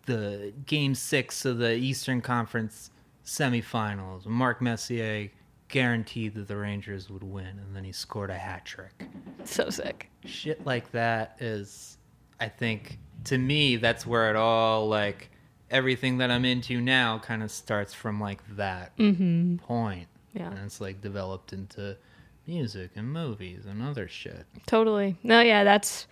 the 0.06 0.52
game 0.66 0.94
6 0.94 1.44
of 1.44 1.58
the 1.58 1.74
Eastern 1.74 2.20
Conference 2.20 2.90
semifinals. 3.24 4.26
Mark 4.26 4.60
Messier 4.60 5.30
guaranteed 5.68 6.34
that 6.34 6.48
the 6.48 6.56
Rangers 6.56 7.10
would 7.10 7.22
win 7.22 7.46
and 7.46 7.76
then 7.76 7.84
he 7.84 7.92
scored 7.92 8.30
a 8.30 8.38
hat 8.38 8.64
trick. 8.64 9.04
So 9.44 9.68
sick. 9.70 10.10
Shit 10.24 10.64
like 10.66 10.90
that 10.92 11.36
is 11.38 11.97
I 12.40 12.48
think 12.48 12.98
to 13.24 13.38
me 13.38 13.76
that's 13.76 14.06
where 14.06 14.30
it 14.30 14.36
all 14.36 14.88
like 14.88 15.30
everything 15.70 16.18
that 16.18 16.30
I'm 16.30 16.44
into 16.44 16.80
now 16.80 17.18
kind 17.18 17.42
of 17.42 17.50
starts 17.50 17.92
from 17.92 18.20
like 18.20 18.40
that 18.56 18.96
point. 18.96 20.06
Yeah. 20.34 20.50
And 20.50 20.58
it's 20.64 20.80
like 20.80 21.00
developed 21.00 21.52
into 21.52 21.96
music 22.46 22.90
and 22.96 23.12
movies 23.12 23.66
and 23.66 23.82
other 23.82 24.08
shit. 24.08 24.46
Totally. 24.66 25.16
No, 25.22 25.40
yeah, 25.40 25.64
that's 25.64 26.06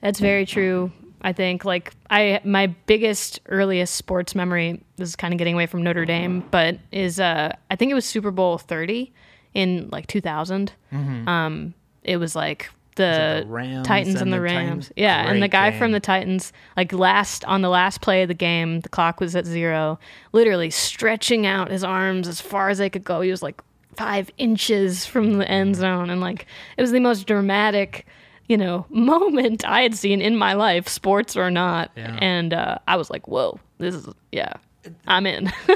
that's 0.00 0.18
very 0.18 0.46
true. 0.46 0.92
I 1.22 1.32
think 1.32 1.64
like 1.64 1.92
I 2.10 2.40
my 2.44 2.66
biggest 2.66 3.40
earliest 3.46 3.94
sports 3.94 4.34
memory 4.34 4.82
this 4.96 5.08
is 5.08 5.16
kind 5.16 5.32
of 5.32 5.38
getting 5.38 5.54
away 5.54 5.66
from 5.66 5.82
Notre 5.82 6.04
Dame, 6.04 6.44
but 6.50 6.78
is 6.92 7.20
uh 7.20 7.54
I 7.70 7.76
think 7.76 7.90
it 7.90 7.94
was 7.94 8.04
Super 8.04 8.30
Bowl 8.30 8.58
30 8.58 9.12
in 9.54 9.88
like 9.90 10.06
2000. 10.08 10.72
Um 10.92 11.74
it 12.02 12.16
was 12.18 12.34
like 12.36 12.70
the, 12.96 13.02
Mm-hmm. 13.02 13.48
the 13.48 13.54
Rams 13.54 13.86
Titans 13.86 14.14
and, 14.16 14.22
and 14.22 14.32
the 14.32 14.36
the 14.36 14.42
Rams. 14.42 14.92
Yeah, 14.96 15.30
and 15.30 15.42
the 15.42 15.48
guy 15.48 15.70
game. 15.70 15.78
from 15.78 15.92
the 15.92 16.00
Titans 16.00 16.52
like 16.76 16.92
last 16.92 17.44
on 17.44 17.62
the 17.62 17.68
last 17.68 18.00
play 18.00 18.22
of 18.22 18.28
the 18.28 18.34
game, 18.34 18.80
the 18.80 18.88
clock 18.88 19.20
was 19.20 19.34
at 19.36 19.46
0, 19.46 19.98
literally 20.32 20.70
stretching 20.70 21.46
out 21.46 21.70
his 21.70 21.84
arms 21.84 22.26
as 22.28 22.40
far 22.40 22.68
as 22.68 22.78
they 22.78 22.90
could 22.90 23.04
go. 23.04 23.20
He 23.20 23.30
was 23.30 23.42
like 23.42 23.60
5 23.94 24.30
inches 24.38 25.06
from 25.06 25.38
the 25.38 25.48
end 25.50 25.76
zone 25.76 26.10
and 26.10 26.20
like 26.20 26.46
it 26.76 26.82
was 26.82 26.90
the 26.92 27.00
most 27.00 27.26
dramatic 27.26 28.06
you 28.48 28.56
know, 28.56 28.86
moment 28.90 29.66
I 29.68 29.82
had 29.82 29.96
seen 29.96 30.20
in 30.20 30.36
my 30.36 30.52
life, 30.52 30.86
sports 30.88 31.36
or 31.36 31.50
not. 31.50 31.90
Yeah. 31.96 32.16
And 32.20 32.54
uh, 32.54 32.78
I 32.86 32.94
was 32.96 33.10
like, 33.10 33.26
whoa, 33.26 33.58
this 33.78 33.92
is, 33.94 34.06
yeah, 34.30 34.52
I'm 35.08 35.26
in. 35.26 35.52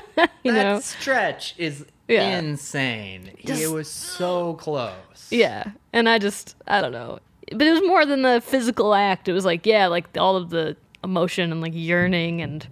you 0.45 0.53
that 0.53 0.63
know? 0.63 0.79
stretch 0.81 1.55
is 1.59 1.85
Yeah. 2.11 2.39
insane. 2.39 3.31
Just- 3.45 3.63
it 3.63 3.71
was 3.71 3.89
so 3.89 4.55
close. 4.55 5.29
Yeah. 5.31 5.73
And 5.93 6.09
I 6.09 6.19
just, 6.19 6.57
I 6.67 6.81
don't 6.81 6.93
know. 6.93 7.21
But 7.53 7.63
it 7.63 7.71
was 7.71 7.83
more 7.83 8.07
than 8.07 8.23
the 8.23 8.41
physical 8.41 8.95
act. 8.95 9.29
It 9.29 9.33
was 9.33 9.45
like, 9.45 9.67
yeah, 9.67 9.87
like 9.87 10.17
all 10.17 10.37
of 10.37 10.51
the 10.51 10.77
emotion 11.03 11.51
and 11.51 11.61
like 11.61 11.73
yearning 11.75 12.41
and 12.41 12.67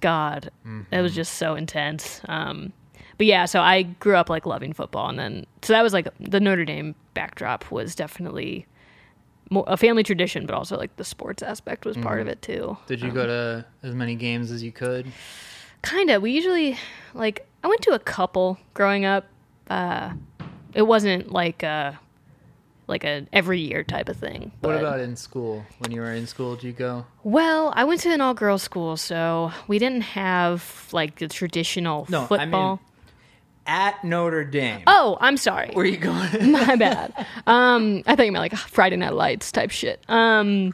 God, 0.00 0.50
it 0.90 1.02
was 1.02 1.10
mm-hmm. 1.10 1.16
just 1.16 1.34
so 1.34 1.54
intense. 1.54 2.20
Um, 2.28 2.72
but 3.16 3.26
yeah, 3.26 3.46
so 3.46 3.60
I 3.60 3.82
grew 3.82 4.14
up 4.14 4.30
like 4.30 4.46
loving 4.46 4.72
football. 4.72 5.08
And 5.08 5.18
then, 5.18 5.46
so 5.62 5.72
that 5.72 5.82
was 5.82 5.92
like 5.92 6.08
the 6.20 6.38
Notre 6.38 6.64
Dame 6.64 6.94
backdrop 7.14 7.70
was 7.72 7.96
definitely 7.96 8.66
more 9.50 9.64
a 9.66 9.76
family 9.76 10.02
tradition, 10.02 10.46
but 10.46 10.54
also 10.54 10.76
like 10.76 10.94
the 10.96 11.04
sports 11.04 11.42
aspect 11.42 11.84
was 11.84 11.96
part 11.96 12.20
of 12.20 12.26
mm-hmm. 12.26 12.32
it 12.32 12.42
too. 12.42 12.76
Did 12.86 13.00
you 13.00 13.10
go 13.10 13.22
um, 13.22 13.26
to 13.26 13.66
as 13.82 13.94
many 13.94 14.14
games 14.14 14.50
as 14.50 14.62
you 14.62 14.72
could? 14.72 15.06
Kind 15.82 16.10
of. 16.10 16.22
We 16.22 16.32
usually 16.32 16.76
like 17.14 17.46
I 17.62 17.68
went 17.68 17.82
to 17.82 17.92
a 17.92 17.98
couple 17.98 18.58
growing 18.74 19.04
up. 19.04 19.26
Uh, 19.68 20.12
it 20.74 20.82
wasn't 20.82 21.32
like 21.32 21.62
a 21.62 21.98
like 22.86 23.04
a 23.04 23.26
every 23.32 23.60
year 23.60 23.84
type 23.84 24.08
of 24.08 24.16
thing. 24.16 24.50
What 24.60 24.72
but- 24.72 24.80
about 24.80 25.00
in 25.00 25.16
school? 25.16 25.64
When 25.78 25.90
you 25.92 26.00
were 26.00 26.12
in 26.12 26.26
school, 26.26 26.54
did 26.56 26.64
you 26.64 26.72
go? 26.72 27.06
Well, 27.22 27.72
I 27.76 27.84
went 27.84 28.00
to 28.02 28.10
an 28.12 28.20
all 28.20 28.34
girls 28.34 28.62
school, 28.62 28.96
so 28.96 29.52
we 29.66 29.78
didn't 29.78 30.02
have 30.02 30.88
like 30.92 31.18
the 31.18 31.28
traditional 31.28 32.06
No, 32.08 32.18
I 32.18 32.20
mean- 32.20 32.28
football. 32.28 32.80
At 33.70 34.02
Notre 34.02 34.44
Dame. 34.44 34.80
oh, 34.86 35.18
I'm 35.20 35.36
sorry. 35.36 35.70
Were 35.74 35.84
you 35.84 35.98
going? 35.98 36.52
My 36.52 36.74
bad. 36.76 37.12
Um, 37.46 38.02
I 38.06 38.16
thought 38.16 38.24
you 38.24 38.32
meant 38.32 38.40
like 38.40 38.56
Friday 38.56 38.96
Night 38.96 39.12
Lights 39.12 39.52
type 39.52 39.70
shit. 39.70 40.02
Um, 40.08 40.72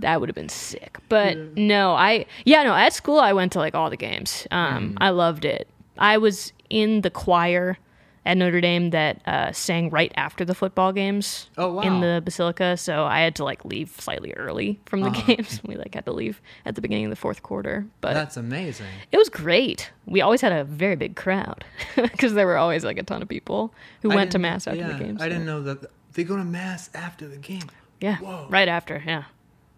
that 0.00 0.20
would 0.20 0.28
have 0.28 0.36
been 0.36 0.48
sick. 0.48 0.98
But 1.08 1.36
no, 1.56 1.92
I 1.92 2.26
yeah 2.44 2.62
no 2.62 2.74
at 2.74 2.92
school 2.92 3.18
I 3.18 3.32
went 3.32 3.52
to 3.52 3.58
like 3.58 3.74
all 3.74 3.90
the 3.90 3.96
games. 3.96 4.46
Um, 4.50 4.96
I 5.00 5.10
loved 5.10 5.44
it. 5.44 5.68
I 5.98 6.18
was 6.18 6.52
in 6.68 7.02
the 7.02 7.10
choir 7.10 7.78
at 8.26 8.36
Notre 8.36 8.60
Dame 8.60 8.90
that 8.90 9.26
uh, 9.26 9.50
sang 9.52 9.90
right 9.90 10.12
after 10.14 10.44
the 10.44 10.54
football 10.54 10.92
games. 10.92 11.48
Oh, 11.56 11.72
wow. 11.72 11.82
In 11.82 12.00
the 12.00 12.20
basilica, 12.24 12.76
so 12.76 13.04
I 13.04 13.20
had 13.20 13.34
to 13.36 13.44
like 13.44 13.64
leave 13.64 13.90
slightly 13.98 14.32
early 14.34 14.78
from 14.86 15.00
the 15.00 15.10
games. 15.10 15.60
We 15.70 15.76
like 15.76 15.94
had 15.94 16.04
to 16.06 16.12
leave 16.12 16.40
at 16.66 16.74
the 16.74 16.80
beginning 16.80 17.06
of 17.06 17.10
the 17.10 17.16
fourth 17.16 17.42
quarter, 17.42 17.86
but 18.00 18.14
That's 18.14 18.36
amazing. 18.36 18.86
it 19.12 19.16
was 19.16 19.28
great. 19.28 19.90
We 20.06 20.20
always 20.20 20.40
had 20.40 20.52
a 20.52 20.64
very 20.64 20.96
big 20.96 21.16
crowd 21.16 21.64
because 21.96 22.34
there 22.34 22.46
were 22.46 22.56
always 22.56 22.84
like 22.84 22.98
a 22.98 23.02
ton 23.02 23.22
of 23.22 23.28
people 23.28 23.72
who 24.02 24.10
I 24.10 24.16
went 24.16 24.32
to 24.32 24.38
mass 24.38 24.66
after 24.66 24.80
yeah, 24.80 24.92
the 24.92 25.04
games. 25.04 25.22
I 25.22 25.28
didn't 25.28 25.46
know 25.46 25.62
that 25.62 25.90
they 26.12 26.24
go 26.24 26.36
to 26.36 26.44
mass 26.44 26.90
after 26.94 27.28
the 27.28 27.36
game. 27.36 27.70
Yeah, 28.00 28.16
Whoa. 28.18 28.46
right 28.48 28.68
after. 28.68 29.02
Yeah, 29.06 29.24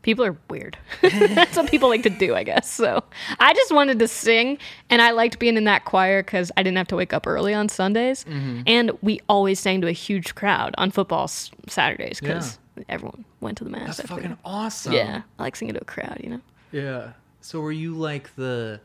people 0.03 0.25
are 0.25 0.37
weird. 0.51 0.77
That's 1.03 1.57
what 1.57 1.71
people 1.71 1.89
like 1.89 2.03
to 2.03 2.11
do, 2.11 2.35
I 2.35 2.43
guess. 2.45 2.71
So 2.71 3.03
I 3.39 3.55
just 3.55 3.73
wanted 3.73 3.99
to 4.01 4.09
sing, 4.09 4.59
and 4.91 5.01
I 5.01 5.11
liked 5.13 5.39
being 5.39 5.57
in 5.57 5.65
that 5.65 5.85
choir 5.85 6.23
because 6.23 6.53
I 6.57 6.63
didn't 6.63 6.77
have 6.79 6.89
to 6.89 6.97
wake 6.97 7.13
up 7.13 7.27
early 7.27 7.55
on 7.55 7.69
Sundays, 7.69 8.25
Mm-hmm. 8.25 8.63
and 8.67 8.91
we 9.03 9.21
always 9.29 9.59
sang 9.61 9.81
to 9.83 9.87
a 9.89 9.93
huge 9.93 10.35
crowd 10.35 10.75
on 10.79 10.91
football 10.91 11.25
s- 11.25 11.51
Saturdays 11.69 12.21
because 12.21 12.59
everyone 12.89 13.25
went 13.41 13.59
to 13.59 13.65
the 13.65 13.71
mass. 13.71 13.99
That's 13.99 14.01
after. 14.01 14.15
fucking 14.15 14.39
awesome. 14.45 14.93
Yeah, 14.93 15.23
I 15.39 15.43
like 15.43 15.57
singing 15.57 15.75
to 15.75 15.81
a 15.83 15.85
crowd. 15.85 16.21
You 16.23 16.31
know. 16.31 16.41
Yeah. 16.73 17.13
So 17.41 17.61
were 17.61 17.73
you 17.73 17.95
like 17.95 18.35
the 18.37 18.81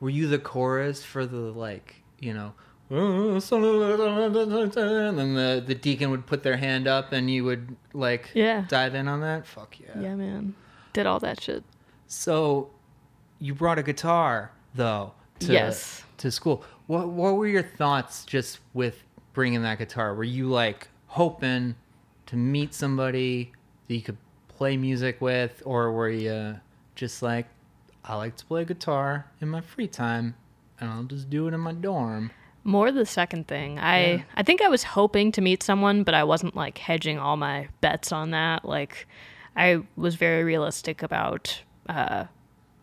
were 0.00 0.10
you 0.10 0.26
the 0.28 0.38
chorus 0.38 1.02
for 1.04 1.24
the 1.26 1.36
like, 1.36 2.02
you 2.20 2.34
know, 2.34 2.52
and 2.90 3.40
then 5.18 5.34
the 5.34 5.62
the 5.66 5.74
deacon 5.74 6.10
would 6.10 6.26
put 6.26 6.42
their 6.42 6.56
hand 6.56 6.86
up 6.86 7.12
and 7.12 7.30
you 7.30 7.44
would 7.44 7.76
like 7.92 8.30
Yeah. 8.34 8.64
dive 8.68 8.94
in 8.94 9.08
on 9.08 9.20
that? 9.20 9.46
Fuck 9.46 9.76
yeah. 9.80 10.00
Yeah, 10.00 10.14
man. 10.14 10.54
Did 10.92 11.06
all 11.06 11.18
that 11.20 11.40
shit. 11.40 11.64
So 12.06 12.70
you 13.38 13.54
brought 13.54 13.78
a 13.78 13.82
guitar 13.82 14.52
though 14.74 15.12
to 15.40 15.52
Yes. 15.52 16.04
to 16.18 16.30
school. 16.30 16.64
What 16.86 17.08
what 17.08 17.34
were 17.36 17.46
your 17.46 17.62
thoughts 17.62 18.24
just 18.24 18.60
with 18.74 19.02
bringing 19.32 19.62
that 19.62 19.78
guitar? 19.78 20.14
Were 20.14 20.24
you 20.24 20.48
like 20.48 20.88
hoping 21.06 21.74
to 22.26 22.36
meet 22.36 22.74
somebody 22.74 23.52
that 23.88 23.94
you 23.94 24.02
could 24.02 24.18
play 24.48 24.76
music 24.76 25.20
with 25.20 25.62
or 25.64 25.92
were 25.92 26.08
you 26.10 26.60
just 26.94 27.22
like 27.22 27.46
I 28.04 28.16
like 28.16 28.36
to 28.36 28.44
play 28.46 28.64
guitar 28.64 29.26
in 29.40 29.48
my 29.48 29.60
free 29.60 29.86
time 29.88 30.34
and 30.80 30.90
I'll 30.90 31.04
just 31.04 31.30
do 31.30 31.48
it 31.48 31.54
in 31.54 31.60
my 31.60 31.72
dorm? 31.72 32.30
More 32.64 32.92
the 32.92 33.06
second 33.06 33.48
thing. 33.48 33.78
I 33.78 34.04
Yeah. 34.14 34.22
I 34.36 34.42
think 34.42 34.60
I 34.62 34.68
was 34.68 34.84
hoping 34.84 35.32
to 35.32 35.40
meet 35.40 35.62
someone, 35.62 36.04
but 36.04 36.14
I 36.14 36.22
wasn't 36.24 36.54
like 36.54 36.78
hedging 36.78 37.18
all 37.18 37.36
my 37.36 37.68
bets 37.80 38.12
on 38.12 38.30
that. 38.30 38.64
Like 38.64 39.08
I 39.56 39.82
was 39.96 40.14
very 40.14 40.44
realistic 40.44 41.02
about 41.02 41.62
uh, 41.88 42.24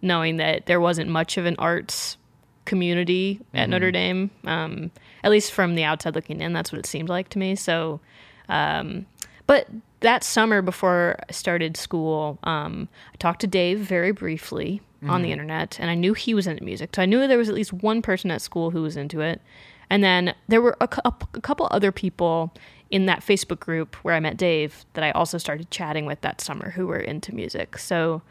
knowing 0.01 0.37
that 0.37 0.65
there 0.65 0.79
wasn't 0.79 1.09
much 1.09 1.37
of 1.37 1.45
an 1.45 1.55
arts 1.57 2.17
community 2.65 3.41
at 3.53 3.69
Notre 3.69 3.91
Dame. 3.91 4.29
Um, 4.45 4.91
at 5.23 5.31
least 5.31 5.51
from 5.51 5.75
the 5.75 5.83
outside 5.83 6.15
looking 6.15 6.41
in, 6.41 6.53
that's 6.53 6.71
what 6.71 6.79
it 6.79 6.85
seemed 6.85 7.09
like 7.09 7.29
to 7.29 7.39
me. 7.39 7.55
So, 7.55 7.99
um, 8.47 9.05
but 9.47 9.67
that 10.01 10.23
summer 10.23 10.61
before 10.61 11.17
I 11.27 11.31
started 11.31 11.75
school, 11.75 12.37
um, 12.43 12.87
I 13.13 13.17
talked 13.17 13.41
to 13.41 13.47
Dave 13.47 13.79
very 13.79 14.11
briefly 14.11 14.81
on 15.07 15.21
the 15.21 15.31
internet, 15.31 15.79
and 15.79 15.89
I 15.89 15.95
knew 15.95 16.13
he 16.13 16.33
was 16.33 16.45
into 16.45 16.63
music. 16.63 16.93
So 16.93 17.01
I 17.01 17.05
knew 17.05 17.25
there 17.25 17.37
was 17.37 17.47
at 17.47 17.55
least 17.55 17.71
one 17.71 18.01
person 18.01 18.31
at 18.31 18.41
school 18.41 18.71
who 18.71 18.81
was 18.81 18.97
into 18.97 19.21
it. 19.21 19.41
And 19.89 20.03
then 20.03 20.35
there 20.47 20.61
were 20.61 20.75
a, 20.81 20.89
a 21.05 21.41
couple 21.41 21.67
other 21.71 21.91
people 21.91 22.53
in 22.91 23.05
that 23.05 23.21
Facebook 23.21 23.59
group 23.59 23.95
where 23.97 24.15
I 24.15 24.19
met 24.19 24.37
Dave 24.37 24.85
that 24.93 25.03
I 25.03 25.11
also 25.11 25.37
started 25.37 25.69
chatting 25.69 26.05
with 26.05 26.21
that 26.21 26.41
summer 26.41 26.71
who 26.71 26.87
were 26.87 26.99
into 26.99 27.33
music. 27.33 27.77
So 27.77 28.21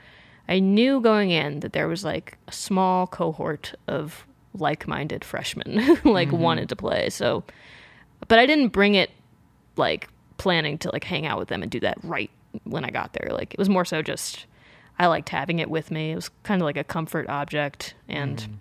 I 0.48 0.58
knew 0.58 1.00
going 1.00 1.30
in 1.30 1.60
that 1.60 1.72
there 1.72 1.88
was 1.88 2.04
like 2.04 2.38
a 2.48 2.52
small 2.52 3.06
cohort 3.06 3.74
of 3.86 4.26
like-minded 4.54 5.24
freshmen 5.24 5.78
who 5.78 5.94
like 6.12 6.28
mm-hmm. 6.28 6.38
wanted 6.38 6.68
to 6.70 6.76
play. 6.76 7.10
So 7.10 7.44
but 8.26 8.38
I 8.38 8.46
didn't 8.46 8.68
bring 8.68 8.94
it 8.94 9.10
like 9.76 10.08
planning 10.38 10.78
to 10.78 10.90
like 10.90 11.04
hang 11.04 11.24
out 11.24 11.38
with 11.38 11.48
them 11.48 11.62
and 11.62 11.70
do 11.70 11.80
that 11.80 11.98
right 12.02 12.30
when 12.64 12.84
I 12.84 12.90
got 12.90 13.12
there. 13.12 13.30
Like 13.32 13.54
it 13.54 13.58
was 13.58 13.68
more 13.68 13.84
so 13.84 14.02
just 14.02 14.46
I 14.98 15.06
liked 15.06 15.28
having 15.28 15.60
it 15.60 15.70
with 15.70 15.92
me. 15.92 16.12
It 16.12 16.16
was 16.16 16.30
kind 16.42 16.60
of 16.60 16.64
like 16.64 16.76
a 16.76 16.82
comfort 16.82 17.28
object 17.28 17.94
and 18.08 18.58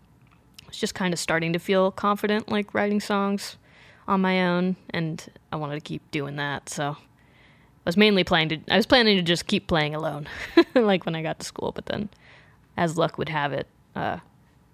I 0.61 0.67
was 0.67 0.77
just 0.77 0.93
kind 0.93 1.11
of 1.11 1.19
starting 1.19 1.53
to 1.53 1.59
feel 1.59 1.89
confident 1.89 2.49
like 2.51 2.75
writing 2.75 2.99
songs 2.99 3.57
on 4.07 4.21
my 4.21 4.45
own 4.47 4.75
and 4.91 5.25
I 5.51 5.57
wanted 5.57 5.75
to 5.75 5.81
keep 5.81 6.09
doing 6.11 6.37
that. 6.37 6.69
So 6.69 6.91
I 6.91 6.95
was 7.85 7.97
mainly 7.97 8.23
planning 8.23 8.63
to 8.63 8.73
I 8.73 8.77
was 8.77 8.85
planning 8.85 9.17
to 9.17 9.23
just 9.23 9.47
keep 9.47 9.67
playing 9.67 9.95
alone 9.95 10.27
like 10.75 11.05
when 11.05 11.15
I 11.15 11.21
got 11.21 11.39
to 11.39 11.45
school, 11.45 11.71
but 11.71 11.85
then 11.87 12.09
as 12.77 12.97
luck 12.97 13.17
would 13.17 13.29
have 13.29 13.53
it, 13.53 13.67
uh 13.95 14.19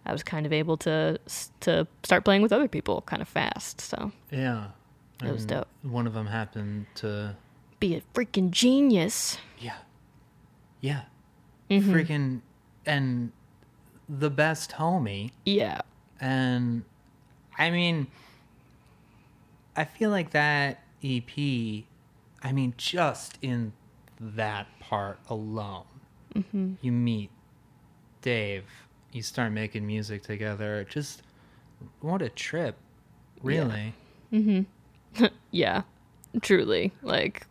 I 0.05 0.11
was 0.11 0.23
kind 0.23 0.45
of 0.45 0.53
able 0.53 0.77
to 0.77 1.19
to 1.61 1.87
start 2.03 2.25
playing 2.25 2.41
with 2.41 2.51
other 2.51 2.67
people 2.67 3.01
kind 3.01 3.21
of 3.21 3.27
fast. 3.27 3.81
So 3.81 4.11
Yeah. 4.31 4.67
It 5.23 5.31
was 5.31 5.45
dope. 5.45 5.67
One 5.83 6.05
of 6.05 6.13
them 6.13 6.27
happened 6.27 6.85
to 6.95 7.37
be 7.79 7.95
a 7.95 8.01
freaking 8.13 8.51
genius. 8.51 9.37
Yeah. 9.57 9.77
Yeah. 10.81 11.03
Mm-hmm. 11.69 11.93
Freaking 11.93 12.41
and 12.85 13.31
the 14.09 14.29
best 14.29 14.71
homie. 14.71 15.31
Yeah. 15.45 15.81
And 16.19 16.83
I 17.57 17.69
mean 17.69 18.07
I 19.75 19.85
feel 19.85 20.09
like 20.09 20.31
that 20.31 20.83
EP 21.03 21.31
I 22.41 22.51
mean 22.51 22.73
just 22.77 23.37
in 23.41 23.73
that 24.19 24.67
part 24.79 25.19
alone. 25.29 25.85
Mm-hmm. 26.35 26.73
You 26.81 26.91
meet 26.91 27.29
Dave, 28.21 28.65
you 29.11 29.21
start 29.21 29.51
making 29.51 29.85
music 29.85 30.23
together. 30.23 30.85
Just 30.89 31.23
what 31.99 32.21
a 32.21 32.29
trip. 32.29 32.75
Really. 33.41 33.93
Yeah. 35.51 35.83
Truly. 36.41 36.91
Like 37.03 37.45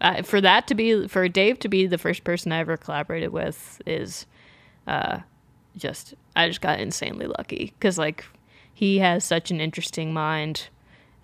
I, 0.00 0.22
for 0.22 0.40
that 0.40 0.66
to 0.68 0.74
be 0.74 1.06
for 1.08 1.28
Dave 1.28 1.58
to 1.58 1.68
be 1.68 1.86
the 1.86 1.98
first 1.98 2.24
person 2.24 2.50
I 2.52 2.60
ever 2.60 2.78
collaborated 2.78 3.30
with 3.30 3.82
is 3.84 4.24
uh 4.86 5.20
just 5.76 6.14
I 6.34 6.48
just 6.48 6.62
got 6.62 6.80
insanely 6.80 7.26
lucky 7.26 7.74
cuz 7.80 7.98
like 7.98 8.24
he 8.72 9.00
has 9.00 9.24
such 9.24 9.50
an 9.50 9.60
interesting 9.60 10.12
mind 10.14 10.68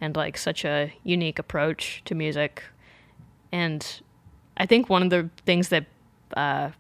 and 0.00 0.16
like 0.16 0.37
such 0.37 0.64
a 0.64 0.92
unique 1.04 1.38
approach 1.38 2.02
to 2.04 2.14
music 2.14 2.62
and 3.52 4.00
I 4.57 4.66
think 4.66 4.88
one 4.88 5.02
of 5.02 5.11
the 5.11 5.30
things 5.46 5.68
that 5.68 5.87
uh 6.37 6.70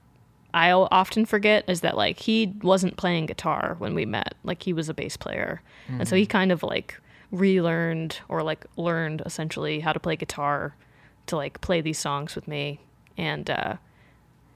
I 0.52 0.70
often 0.70 1.24
forget 1.24 1.64
is 1.68 1.80
that 1.80 1.96
like 1.96 2.20
he 2.20 2.54
wasn't 2.62 2.96
playing 2.96 3.26
guitar 3.26 3.74
when 3.78 3.92
we 3.92 4.06
met. 4.06 4.34
Like 4.44 4.62
he 4.62 4.72
was 4.72 4.88
a 4.88 4.94
bass 4.94 5.16
player. 5.16 5.60
And 5.88 6.06
so 6.06 6.14
he 6.14 6.26
kind 6.26 6.52
of 6.52 6.62
like 6.62 7.00
relearned 7.32 8.20
or 8.28 8.44
like 8.44 8.64
learned 8.76 9.20
essentially 9.26 9.80
how 9.80 9.92
to 9.92 9.98
play 9.98 10.14
guitar 10.14 10.76
to 11.26 11.36
like 11.36 11.60
play 11.60 11.80
these 11.80 11.98
songs 11.98 12.36
with 12.36 12.46
me. 12.46 12.78
And 13.18 13.50
uh 13.50 13.76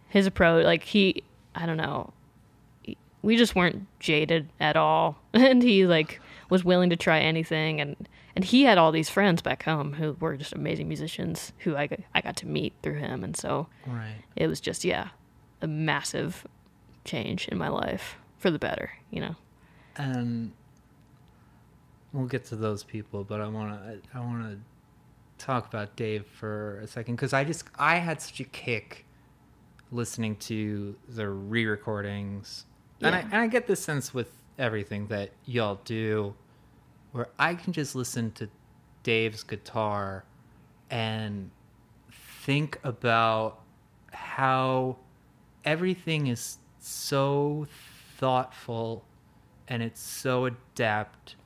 his 0.09 0.27
approach 0.27 0.65
like 0.65 0.85
he 0.85 1.25
I 1.55 1.67
don't 1.67 1.77
know. 1.77 2.13
We 3.23 3.37
just 3.37 3.57
weren't 3.57 3.87
jaded 3.99 4.49
at 4.61 4.77
all. 4.77 5.19
And 5.35 5.63
he 5.63 5.85
like 5.87 6.21
was 6.49 6.65
willing 6.65 6.91
to 6.91 6.97
try 6.97 7.19
anything 7.19 7.81
and 7.81 8.09
and 8.39 8.45
he 8.45 8.63
had 8.63 8.79
all 8.79 8.93
these 8.93 9.11
friends 9.11 9.43
back 9.43 9.65
home 9.65 9.95
who 9.95 10.13
were 10.21 10.37
just 10.37 10.53
amazing 10.53 10.87
musicians 10.87 11.53
who 11.59 11.75
I 11.75 11.89
got, 11.89 11.99
I 12.15 12.21
got 12.21 12.37
to 12.37 12.47
meet 12.47 12.73
through 12.85 13.01
him. 13.01 13.25
And 13.25 13.37
so 13.37 13.67
Right. 13.85 14.15
it 14.37 14.47
was 14.47 14.61
just 14.61 14.85
yeah 14.85 15.09
a 15.61 15.67
massive 15.67 16.47
change 17.05 17.49
in 17.49 17.59
my 17.59 17.67
life 17.69 18.15
for 18.37 18.53
the 18.53 18.59
better 18.61 18.93
you 19.11 19.21
know? 19.21 19.35
And 19.97 20.53
we'll 22.13 22.27
get 22.27 22.45
to 22.45 22.55
those 22.57 22.85
people, 22.85 23.25
but 23.25 23.41
I 23.41 23.49
want 23.49 23.73
to 23.73 24.01
I 24.17 24.21
want 24.21 24.43
to 24.45 25.45
talk 25.45 25.67
about 25.67 25.97
Dave 25.97 26.25
for 26.25 26.79
a 26.79 26.87
second 26.87 27.17
because 27.17 27.33
I 27.33 27.43
just 27.43 27.65
I 27.77 27.97
had 27.97 28.23
such 28.23 28.39
a 28.39 28.45
kick 28.45 29.05
listening 29.91 30.37
to 30.37 30.95
the 31.09 31.29
re-recordings, 31.29 32.67
and 33.01 33.17
I 33.17 33.21
and 33.21 33.35
I 33.35 33.47
get 33.49 33.67
the 33.67 33.75
sense 33.75 34.15
with 34.15 34.31
everything 34.59 35.09
that 35.09 35.31
y'all 35.45 35.81
do, 35.85 36.35
where 37.13 37.29
I 37.39 37.55
can 37.55 37.73
just 37.73 37.95
listen 37.95 38.33
to 38.33 38.49
Dave's 39.03 39.43
guitar 39.43 40.25
and 40.91 41.51
think 42.49 42.79
about 42.83 43.61
how 44.13 44.97
everything 45.65 46.29
is 46.29 46.59
so 46.79 47.67
thoughtful 48.17 49.05
and 49.69 49.83
it's 49.83 50.01
so 50.01 50.47
adept 50.47 51.37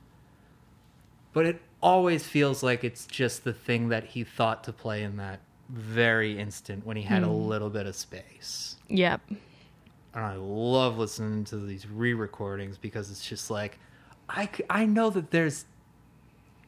but 1.33 1.45
it 1.45 1.61
always 1.81 2.25
feels 2.25 2.63
like 2.63 2.83
it's 2.83 3.05
just 3.05 3.43
the 3.43 3.53
thing 3.53 3.89
that 3.89 4.05
he 4.05 4.23
thought 4.23 4.63
to 4.63 4.71
play 4.71 5.03
in 5.03 5.17
that 5.17 5.39
very 5.69 6.39
instant 6.39 6.85
when 6.85 6.95
he 6.95 7.03
had 7.03 7.23
a 7.23 7.27
hmm. 7.27 7.47
little 7.47 7.69
bit 7.69 7.85
of 7.85 7.95
space 7.95 8.77
Yep. 8.87 9.21
and 9.29 9.39
i 10.23 10.35
love 10.35 10.97
listening 10.97 11.43
to 11.45 11.57
these 11.57 11.87
re-recordings 11.87 12.77
because 12.77 13.11
it's 13.11 13.27
just 13.27 13.49
like 13.49 13.77
i, 14.29 14.49
I 14.69 14.85
know 14.85 15.09
that 15.09 15.31
there's 15.31 15.65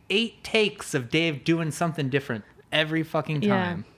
eight 0.09 0.43
takes 0.43 0.93
of 0.93 1.09
dave 1.09 1.43
doing 1.43 1.71
something 1.71 2.09
different 2.09 2.43
every 2.71 3.03
fucking 3.03 3.41
time. 3.41 3.85
Yeah. 3.87 3.91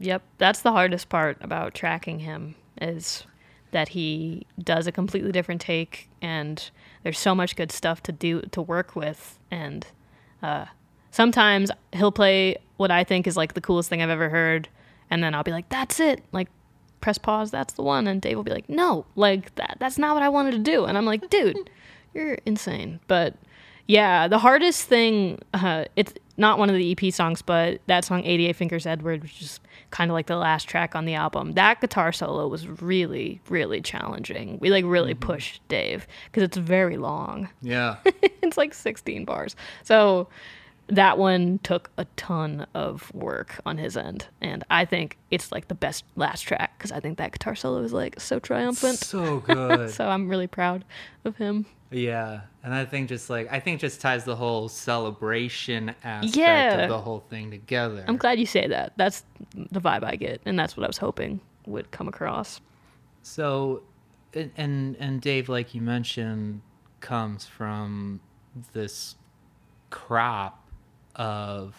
Yep, 0.00 0.22
that's 0.38 0.60
the 0.60 0.70
hardest 0.70 1.08
part 1.08 1.38
about 1.40 1.74
tracking 1.74 2.20
him 2.20 2.54
is 2.80 3.24
that 3.72 3.88
he 3.88 4.46
does 4.62 4.86
a 4.86 4.92
completely 4.92 5.32
different 5.32 5.60
take 5.60 6.08
and 6.22 6.70
there's 7.02 7.18
so 7.18 7.34
much 7.34 7.56
good 7.56 7.72
stuff 7.72 8.02
to 8.04 8.12
do 8.12 8.42
to 8.52 8.62
work 8.62 8.94
with 8.94 9.38
and 9.50 9.86
uh, 10.42 10.66
sometimes 11.10 11.70
he'll 11.92 12.12
play 12.12 12.56
what 12.76 12.90
I 12.92 13.02
think 13.02 13.26
is 13.26 13.36
like 13.36 13.54
the 13.54 13.60
coolest 13.60 13.90
thing 13.90 14.00
I've 14.00 14.08
ever 14.08 14.28
heard 14.28 14.68
and 15.10 15.22
then 15.22 15.34
I'll 15.34 15.42
be 15.42 15.50
like 15.50 15.68
that's 15.68 15.98
it 15.98 16.22
like 16.30 16.48
press 17.00 17.18
pause 17.18 17.50
that's 17.50 17.74
the 17.74 17.82
one 17.82 18.06
and 18.06 18.22
Dave 18.22 18.36
will 18.36 18.44
be 18.44 18.52
like 18.52 18.68
no 18.68 19.04
like 19.16 19.54
that 19.56 19.76
that's 19.80 19.98
not 19.98 20.14
what 20.14 20.22
I 20.22 20.28
wanted 20.28 20.52
to 20.52 20.58
do 20.58 20.84
and 20.84 20.96
I'm 20.96 21.04
like 21.04 21.28
dude 21.28 21.68
you're 22.18 22.38
insane 22.44 23.00
but 23.06 23.34
yeah, 23.88 24.28
the 24.28 24.38
hardest 24.38 24.86
thing, 24.86 25.40
uh, 25.54 25.86
it's 25.96 26.12
not 26.36 26.58
one 26.58 26.68
of 26.68 26.76
the 26.76 26.92
EP 26.92 27.12
songs, 27.12 27.40
but 27.40 27.80
that 27.86 28.04
song 28.04 28.22
88 28.22 28.54
Fingers 28.54 28.86
Edward, 28.86 29.22
which 29.22 29.40
is 29.40 29.60
kind 29.90 30.10
of 30.10 30.12
like 30.12 30.26
the 30.26 30.36
last 30.36 30.68
track 30.68 30.94
on 30.94 31.06
the 31.06 31.14
album. 31.14 31.52
That 31.52 31.80
guitar 31.80 32.12
solo 32.12 32.46
was 32.48 32.68
really, 32.68 33.40
really 33.48 33.80
challenging. 33.80 34.58
We 34.60 34.68
like 34.68 34.84
really 34.84 35.14
pushed 35.14 35.66
Dave 35.68 36.06
because 36.26 36.42
it's 36.42 36.58
very 36.58 36.98
long. 36.98 37.48
yeah 37.62 37.96
it's 38.04 38.58
like 38.58 38.74
16 38.74 39.24
bars. 39.24 39.56
So 39.84 40.28
that 40.88 41.16
one 41.16 41.58
took 41.62 41.90
a 41.96 42.04
ton 42.16 42.66
of 42.74 43.12
work 43.14 43.58
on 43.64 43.78
his 43.78 43.96
end. 43.96 44.26
And 44.42 44.64
I 44.68 44.84
think 44.84 45.16
it's 45.30 45.50
like 45.50 45.68
the 45.68 45.74
best 45.74 46.04
last 46.14 46.42
track 46.42 46.76
because 46.76 46.92
I 46.92 47.00
think 47.00 47.16
that 47.16 47.32
guitar 47.32 47.54
solo 47.54 47.82
is 47.82 47.94
like 47.94 48.20
so 48.20 48.38
triumphant. 48.38 48.98
so 48.98 49.40
good 49.40 49.90
So 49.92 50.08
I'm 50.08 50.28
really 50.28 50.46
proud 50.46 50.84
of 51.24 51.36
him. 51.36 51.64
Yeah, 51.90 52.40
and 52.62 52.74
I 52.74 52.84
think 52.84 53.08
just 53.08 53.30
like 53.30 53.50
I 53.50 53.60
think 53.60 53.80
just 53.80 54.00
ties 54.00 54.24
the 54.24 54.36
whole 54.36 54.68
celebration 54.68 55.94
aspect 56.04 56.36
Yeah. 56.36 56.82
of 56.82 56.88
the 56.90 56.98
whole 56.98 57.20
thing 57.30 57.50
together. 57.50 58.04
I'm 58.06 58.16
glad 58.18 58.38
you 58.38 58.44
say 58.46 58.66
that. 58.66 58.92
That's 58.96 59.24
the 59.54 59.80
vibe 59.80 60.04
I 60.04 60.16
get, 60.16 60.42
and 60.44 60.58
that's 60.58 60.76
what 60.76 60.84
I 60.84 60.86
was 60.86 60.98
hoping 60.98 61.40
would 61.66 61.90
come 61.90 62.06
across. 62.08 62.60
So, 63.22 63.82
and- 64.34 64.52
and 64.56 64.96
and 65.00 65.20
Dave, 65.22 65.48
like 65.48 65.74
you 65.74 65.80
mentioned, 65.80 66.60
comes 67.00 67.46
from 67.46 68.20
this 68.74 69.16
crop 69.90 70.68
of, 71.16 71.74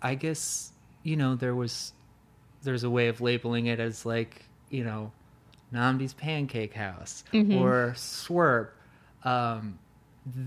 I 0.00 0.14
guess 0.14 0.72
you 1.02 1.16
know 1.16 1.34
there 1.34 1.54
was 1.54 1.92
there's 2.62 2.84
a 2.84 2.90
way 2.90 3.08
of 3.08 3.20
labeling 3.20 3.66
it 3.66 3.78
as 3.80 4.06
like 4.06 4.46
you 4.70 4.84
know, 4.84 5.12
Nnamdi's 5.72 6.14
Pancake 6.14 6.74
House 6.74 7.24
or 7.32 7.92
Swerp. 7.96 8.70
Um, 9.24 9.78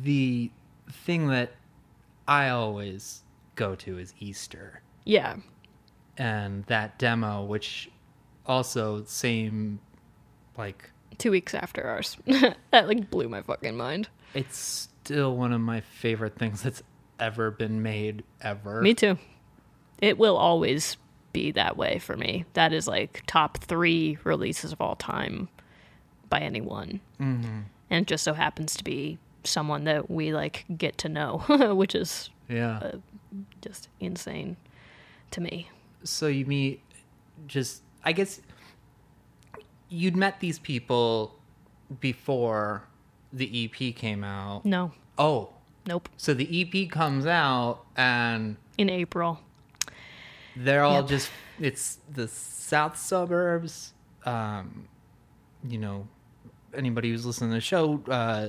the 0.03 0.51
thing 0.89 1.27
that 1.27 1.53
I 2.27 2.49
always 2.49 3.23
go 3.55 3.75
to 3.75 3.97
is 3.99 4.13
Easter 4.19 4.81
Yeah, 5.05 5.37
and 6.17 6.63
that 6.65 6.97
demo, 6.99 7.43
which 7.43 7.89
also 8.45 9.03
same 9.05 9.79
like 10.57 10.89
two 11.17 11.31
weeks 11.31 11.53
after 11.53 11.83
ours. 11.83 12.17
that 12.71 12.87
like 12.87 13.09
blew 13.09 13.29
my 13.29 13.41
fucking 13.41 13.77
mind. 13.77 14.09
it's 14.33 14.57
still 15.03 15.35
one 15.35 15.53
of 15.53 15.61
my 15.61 15.81
favorite 15.81 16.37
things 16.37 16.63
that's 16.63 16.81
ever 17.19 17.51
been 17.51 17.81
made 17.81 18.23
ever. 18.41 18.81
Me 18.81 18.93
too. 18.93 19.17
It 20.01 20.17
will 20.17 20.35
always 20.37 20.97
be 21.33 21.51
that 21.51 21.75
way 21.77 21.99
for 21.99 22.15
me. 22.15 22.45
That 22.53 22.71
is 22.73 22.87
like 22.87 23.23
top 23.27 23.57
three 23.57 24.17
releases 24.23 24.71
of 24.71 24.79
all 24.79 24.95
time 24.95 25.49
by 26.29 26.39
anyone, 26.39 26.99
mm-hmm. 27.19 27.61
and 27.89 28.07
just 28.07 28.23
so 28.23 28.33
happens 28.33 28.75
to 28.75 28.83
be 28.83 29.17
someone 29.43 29.83
that 29.83 30.09
we 30.09 30.33
like 30.33 30.65
get 30.77 30.97
to 30.99 31.09
know, 31.09 31.39
which 31.75 31.95
is 31.95 32.29
Yeah. 32.47 32.93
just 33.61 33.89
insane 33.99 34.57
to 35.31 35.41
me. 35.41 35.69
so 36.03 36.27
you 36.27 36.45
meet 36.45 36.81
just 37.47 37.81
I 38.05 38.11
guess 38.13 38.39
you'd 39.89 40.15
met 40.15 40.39
these 40.39 40.59
people 40.59 41.35
before 41.99 42.83
the 43.31 43.65
EP 43.65 43.95
came 43.95 44.23
out. 44.23 44.65
No, 44.65 44.91
Oh, 45.17 45.49
nope. 45.87 46.09
so 46.17 46.33
the 46.33 46.47
EP 46.61 46.89
comes 46.89 47.25
out 47.25 47.83
and 47.95 48.57
In 48.77 48.89
April. 48.89 49.39
They're 50.55 50.83
all 50.83 51.01
Yep. 51.01 51.07
just 51.07 51.31
it's 51.59 51.99
the 52.11 52.27
south 52.27 52.97
suburbs 52.97 53.93
um 54.25 54.87
you 55.67 55.77
know 55.77 56.07
anybody 56.75 57.11
who's 57.11 57.25
listening 57.25 57.51
to 57.51 57.55
the 57.55 57.61
show 57.61 58.01
uh 58.07 58.47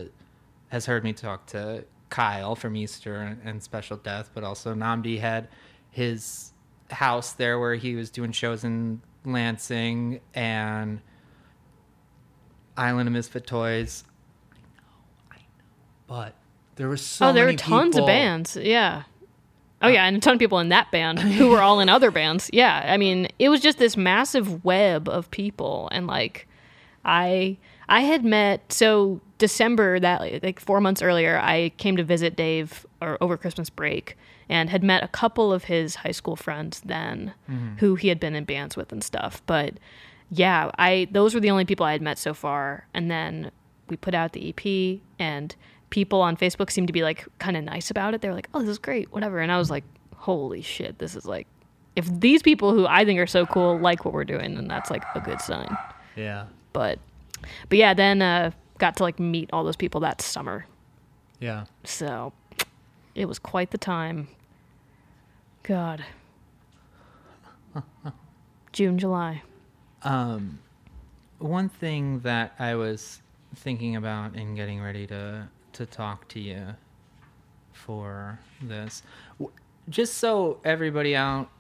has 0.69 0.87
heard 0.87 1.05
me 1.05 1.13
talk 1.13 1.47
to 1.47 1.85
kyle 2.09 2.55
from 2.55 2.77
easter 2.77 3.17
and, 3.17 3.41
and 3.45 3.63
special 3.63 3.97
death 3.97 4.31
but 4.35 4.43
also 4.45 4.75
Nnamdi 4.75 5.21
had 5.21 5.49
his 5.91 6.53
house 6.91 7.33
there 7.33 7.59
where 7.59 7.75
he 7.75 7.95
was 7.95 8.11
doing 8.11 8.33
shows 8.33 8.65
in 8.65 9.01
lansing 9.25 10.21
and 10.35 11.01
island 12.77 13.09
of 13.09 13.13
misfit 13.13 13.47
toys 13.47 14.05
i 14.51 14.55
know 14.57 15.33
i 15.33 15.37
know 15.37 15.43
but 16.07 16.35
there 16.77 16.89
was 16.89 17.03
so 17.05 17.29
oh, 17.29 17.33
there 17.33 17.47
were 17.47 17.53
tons 17.53 17.97
of 17.97 18.05
bands. 18.07 18.57
Yeah. 18.57 19.05
Oh 19.85 19.89
yeah, 19.89 20.07
and 20.07 20.17
a 20.17 20.21
ton 20.21 20.33
of 20.33 20.39
people 20.39 20.61
in 20.61 20.71
that 20.71 20.91
band 20.91 21.19
who 21.19 21.49
were 21.49 21.61
all 21.61 21.79
in 21.79 21.91
other 21.91 22.11
bands. 22.11 22.49
Yeah, 22.55 22.83
I 22.87 22.97
mean, 22.97 23.29
it 23.39 23.51
was 23.51 23.61
just 23.61 23.77
this 23.77 23.99
massive 23.99 24.65
web 24.65 25.11
of 25.11 25.31
people, 25.31 25.91
and 25.93 26.07
like, 26.07 26.49
I 27.05 27.59
I 27.87 28.01
had 28.01 28.25
met 28.25 28.73
so 28.73 29.21
December 29.37 30.01
that 30.01 30.43
like 30.43 30.59
four 30.59 30.81
months 30.81 31.03
earlier, 31.03 31.39
I 31.39 31.71
came 31.77 31.99
to 31.99 32.03
visit 32.03 32.35
Dave 32.35 32.87
or 33.03 33.19
over 33.21 33.37
Christmas 33.37 33.69
break, 33.69 34.17
and 34.49 34.71
had 34.71 34.83
met 34.83 35.05
a 35.05 35.09
couple 35.09 35.53
of 35.53 35.65
his 35.65 35.97
high 35.97 36.13
school 36.13 36.35
friends 36.35 36.81
then, 36.87 37.35
mm-hmm. 37.51 37.77
who 37.77 37.95
he 37.95 38.09
had 38.09 38.19
been 38.19 38.35
in 38.35 38.45
bands 38.45 38.79
with 38.79 38.91
and 38.91 39.05
stuff. 39.05 39.43
But 39.45 39.75
yeah, 40.31 40.71
I 40.79 41.09
those 41.13 41.35
were 41.35 41.41
the 41.41 41.51
only 41.51 41.67
people 41.67 41.85
I 41.85 41.93
had 41.93 42.01
met 42.01 42.19
so 42.19 42.33
far, 42.33 42.87
and 42.95 43.11
then 43.11 43.51
we 43.91 43.99
put 43.99 44.15
out 44.15 44.33
the 44.33 44.49
EP 44.49 45.01
and 45.19 45.55
people 45.95 46.21
on 46.21 46.37
Facebook 46.37 46.73
seemed 46.73 46.89
to 46.89 46.93
be 46.93 47.05
like 47.05 47.25
kind 47.39 47.57
of 47.57 47.63
nice 47.63 47.89
about 47.89 48.15
it. 48.15 48.21
They 48.21 48.27
were 48.29 48.35
like, 48.35 48.49
"Oh, 48.53 48.59
this 48.59 48.69
is 48.69 48.79
great, 48.79 49.13
whatever." 49.13 49.39
And 49.39 49.53
I 49.53 49.59
was 49.59 49.71
like, 49.71 49.85
"Holy 50.17 50.61
shit, 50.61 50.99
this 50.99 51.15
is 51.15 51.25
like 51.25 51.47
if 51.95 52.05
these 52.21 52.43
people 52.43 52.75
who 52.75 52.85
I 52.85 53.05
think 53.05 53.21
are 53.21 53.29
so 53.29 53.47
cool 53.47 53.79
like 53.79 54.05
what 54.05 54.13
we're 54.13 54.25
doing, 54.25 54.57
then 54.57 54.67
that's 54.67 54.91
like 54.91 55.05
a 55.15 55.21
good 55.21 55.41
sign." 55.41 55.69
yeah 56.17 56.47
But 56.73 56.99
but 57.69 57.79
yeah, 57.79 57.95
then 57.95 58.21
uh 58.23 58.51
got 58.79 58.97
to 58.97 59.05
like 59.05 59.21
meet 59.21 59.49
all 59.53 59.63
those 59.63 59.77
people 59.77 60.01
that 60.01 60.21
summer. 60.21 60.67
yeah 61.39 61.67
So 61.85 62.33
it 63.15 63.27
was 63.27 63.39
quite 63.39 63.71
the 63.71 63.79
time. 63.79 64.27
God. 65.63 66.05
June, 68.73 68.99
July. 68.99 69.43
Um, 70.03 70.59
one 71.39 71.69
thing 71.69 72.19
that 72.21 72.55
I 72.59 72.75
was 72.75 73.23
thinking 73.55 73.95
about 73.95 74.35
in 74.35 74.57
getting 74.57 74.83
ready 74.83 75.07
to 75.07 75.49
to 75.75 75.87
talk 75.87 76.29
to 76.29 76.41
you 76.41 76.75
for 77.73 78.39
this, 78.63 79.03
just 79.89 80.15
so 80.15 80.61
everybody 80.65 81.15
out 81.15 81.51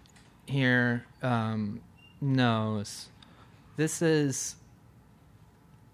here 0.46 1.04
um, 1.22 1.80
knows, 2.20 3.08
this 3.76 4.02
is 4.02 4.56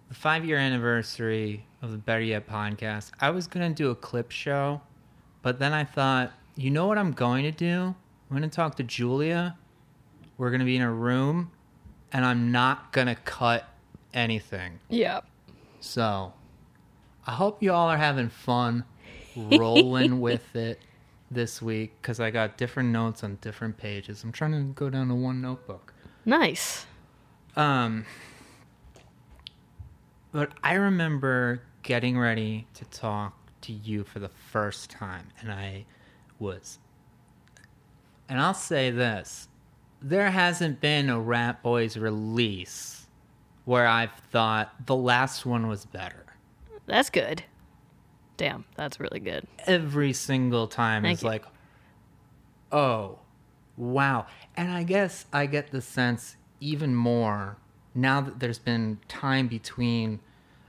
the 0.08 0.14
five 0.14 0.44
year 0.44 0.58
anniversary 0.58 1.64
of 1.82 1.92
the 1.92 1.98
Better 1.98 2.20
Yet 2.20 2.46
podcast. 2.48 3.10
I 3.20 3.30
was 3.30 3.46
gonna 3.46 3.70
do 3.70 3.90
a 3.90 3.94
clip 3.94 4.30
show, 4.30 4.80
but 5.42 5.58
then 5.58 5.72
I 5.72 5.84
thought, 5.84 6.32
you 6.56 6.70
know 6.70 6.86
what 6.86 6.98
I'm 6.98 7.12
going 7.12 7.44
to 7.44 7.52
do? 7.52 7.94
I'm 8.30 8.36
gonna 8.36 8.48
talk 8.48 8.76
to 8.76 8.82
Julia. 8.82 9.56
We're 10.38 10.50
gonna 10.50 10.64
be 10.64 10.76
in 10.76 10.82
a 10.82 10.92
room 10.92 11.50
and 12.12 12.24
I'm 12.24 12.52
not 12.52 12.92
gonna 12.92 13.16
cut 13.16 13.68
anything. 14.12 14.80
Yeah. 14.88 15.20
So 15.80 16.32
I 17.30 17.34
hope 17.34 17.62
you 17.62 17.72
all 17.72 17.88
are 17.88 17.96
having 17.96 18.28
fun. 18.28 18.82
rolling 19.36 20.20
with 20.26 20.56
it 20.56 20.80
this 21.30 21.62
week 21.62 21.92
because 22.02 22.18
I 22.18 22.32
got 22.32 22.56
different 22.58 22.88
notes 22.88 23.22
on 23.22 23.38
different 23.40 23.76
pages. 23.76 24.24
I'm 24.24 24.32
trying 24.32 24.50
to 24.50 24.62
go 24.74 24.90
down 24.90 25.06
to 25.10 25.14
one 25.14 25.40
notebook. 25.40 25.94
Nice. 26.24 26.86
Um, 27.54 28.04
but 30.32 30.50
I 30.64 30.74
remember 30.74 31.62
getting 31.84 32.18
ready 32.18 32.66
to 32.74 32.84
talk 32.86 33.38
to 33.60 33.72
you 33.72 34.02
for 34.02 34.18
the 34.18 34.28
first 34.28 34.90
time, 34.90 35.28
and 35.40 35.52
I 35.52 35.84
was. 36.40 36.80
And 38.28 38.40
I'll 38.40 38.54
say 38.54 38.90
this 38.90 39.46
there 40.02 40.32
hasn't 40.32 40.80
been 40.80 41.08
a 41.08 41.16
Ratboys 41.16 41.96
release 42.00 43.06
where 43.66 43.86
I've 43.86 44.14
thought 44.32 44.86
the 44.86 44.96
last 44.96 45.46
one 45.46 45.68
was 45.68 45.86
better. 45.86 46.29
That's 46.90 47.10
good. 47.10 47.44
Damn, 48.36 48.64
that's 48.74 48.98
really 48.98 49.20
good. 49.20 49.46
Every 49.66 50.12
single 50.12 50.66
time 50.66 51.02
Thank 51.02 51.18
is 51.18 51.22
you. 51.22 51.28
like, 51.28 51.44
oh, 52.72 53.18
wow. 53.76 54.26
And 54.56 54.70
I 54.70 54.82
guess 54.82 55.26
I 55.32 55.46
get 55.46 55.70
the 55.70 55.80
sense 55.80 56.36
even 56.58 56.94
more 56.94 57.58
now 57.94 58.20
that 58.20 58.40
there's 58.40 58.58
been 58.58 58.98
time 59.08 59.48
between 59.48 60.20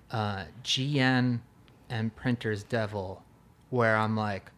uh, 0.09 0.45
GN 0.63 1.39
and 1.89 2.15
Printer's 2.15 2.63
Devil, 2.63 3.23
where 3.69 3.95
I'm 3.95 4.15
like, 4.15 4.51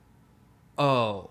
oh, 0.78 1.30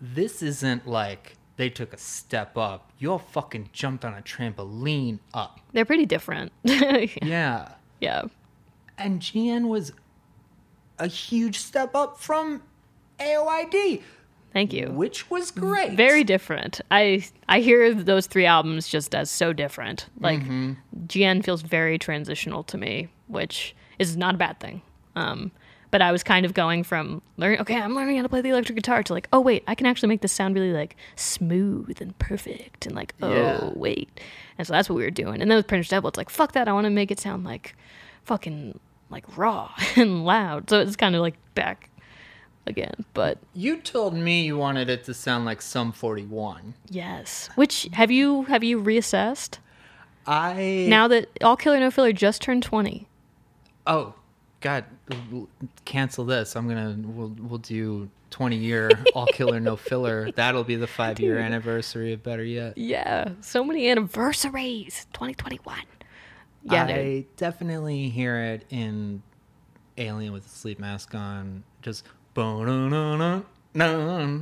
this 0.00 0.42
isn't 0.42 0.86
like 0.86 1.36
they 1.56 1.70
took 1.70 1.92
a 1.92 1.98
step 1.98 2.56
up. 2.56 2.92
You 2.98 3.12
all 3.12 3.18
fucking 3.18 3.70
jumped 3.72 4.04
on 4.04 4.14
a 4.14 4.22
trampoline 4.22 5.18
up. 5.34 5.60
They're 5.72 5.84
pretty 5.84 6.06
different. 6.06 6.52
Yeah. 6.64 7.72
yeah. 8.00 8.24
And 8.98 9.20
GN 9.20 9.68
was 9.68 9.92
a 10.98 11.06
huge 11.06 11.58
step 11.58 11.94
up 11.94 12.18
from 12.18 12.62
AOID, 13.20 14.02
Thank 14.52 14.72
you. 14.72 14.90
which 14.90 15.30
was 15.30 15.50
great. 15.50 15.92
Very 15.92 16.24
different. 16.24 16.80
I 16.90 17.24
I 17.48 17.60
hear 17.60 17.92
those 17.92 18.26
three 18.26 18.46
albums 18.46 18.88
just 18.88 19.14
as 19.14 19.30
so 19.30 19.52
different. 19.52 20.06
Like 20.20 20.40
GN 20.40 21.44
feels 21.44 21.62
very 21.62 21.98
transitional 21.98 22.62
to 22.64 22.78
me, 22.78 23.08
which 23.26 23.74
is 23.98 24.16
not 24.16 24.34
a 24.34 24.38
bad 24.38 24.58
thing. 24.60 24.80
Um, 25.14 25.50
but 25.90 26.02
I 26.02 26.10
was 26.12 26.22
kind 26.22 26.44
of 26.44 26.52
going 26.54 26.82
from 26.82 27.22
learning. 27.36 27.60
Okay, 27.60 27.76
I'm 27.80 27.94
learning 27.94 28.16
how 28.16 28.22
to 28.22 28.28
play 28.28 28.40
the 28.40 28.48
electric 28.50 28.76
guitar 28.76 29.02
to 29.02 29.12
like, 29.12 29.28
oh 29.32 29.40
wait, 29.40 29.62
I 29.66 29.74
can 29.74 29.86
actually 29.86 30.08
make 30.08 30.20
this 30.22 30.32
sound 30.32 30.54
really 30.54 30.72
like 30.72 30.96
smooth 31.16 32.00
and 32.00 32.18
perfect, 32.18 32.86
and 32.86 32.94
like, 32.94 33.14
oh 33.22 33.30
Yeah. 33.30 33.70
wait, 33.74 34.20
and 34.58 34.66
so 34.66 34.72
that's 34.72 34.88
what 34.88 34.96
we 34.96 35.02
were 35.04 35.10
doing. 35.10 35.40
And 35.42 35.50
then 35.50 35.56
with 35.56 35.66
Printer's 35.68 35.88
Devil, 35.88 36.08
it's 36.08 36.16
like, 36.18 36.30
fuck 36.30 36.52
that, 36.52 36.66
I 36.68 36.72
want 36.72 36.84
to 36.86 36.90
make 36.90 37.10
it 37.10 37.20
sound 37.20 37.44
like 37.44 37.74
fucking 38.24 38.78
like 39.10 39.36
raw 39.36 39.70
and 39.96 40.24
loud. 40.24 40.70
So 40.70 40.80
it's 40.80 40.96
kind 40.96 41.14
of 41.14 41.20
like 41.20 41.36
back 41.54 41.90
again, 42.66 43.04
but 43.14 43.38
You 43.54 43.76
told 43.78 44.14
me 44.14 44.42
you 44.44 44.56
wanted 44.56 44.90
it 44.90 45.04
to 45.04 45.14
sound 45.14 45.44
like 45.44 45.62
Sum 45.62 45.92
41. 45.92 46.74
Yes. 46.90 47.48
Which 47.54 47.88
have 47.92 48.10
you 48.10 48.42
have 48.44 48.64
you 48.64 48.82
reassessed 48.82 49.58
I 50.26 50.86
now 50.88 51.06
that 51.08 51.28
All 51.42 51.56
Killer 51.56 51.78
No 51.78 51.90
Filler 51.90 52.12
just 52.12 52.42
turned 52.42 52.64
twenty? 52.64 53.06
Oh, 53.86 54.14
God, 54.60 54.84
cancel 55.84 56.24
this. 56.24 56.56
I'm 56.56 56.66
gonna 56.66 56.96
we'll 56.98 57.34
we'll 57.38 57.58
do 57.58 58.10
20 58.30 58.56
year 58.56 58.90
all 59.14 59.26
killer 59.26 59.60
no 59.60 59.76
filler. 59.76 60.32
That'll 60.32 60.64
be 60.64 60.74
the 60.74 60.88
five 60.88 61.20
year 61.20 61.38
anniversary 61.38 62.12
of 62.12 62.24
Better 62.24 62.42
Yet. 62.42 62.76
Yeah, 62.76 63.28
so 63.40 63.62
many 63.62 63.88
anniversaries. 63.88 65.06
Twenty 65.12 65.34
twenty 65.34 65.60
one. 65.62 65.78
Yeah, 66.72 66.84
I 66.84 66.92
dude. 66.94 67.36
definitely 67.36 68.08
hear 68.08 68.38
it 68.40 68.64
in 68.70 69.22
Alien 69.98 70.32
with 70.32 70.46
a 70.46 70.48
sleep 70.48 70.78
mask 70.78 71.14
on. 71.14 71.62
Just 71.82 72.04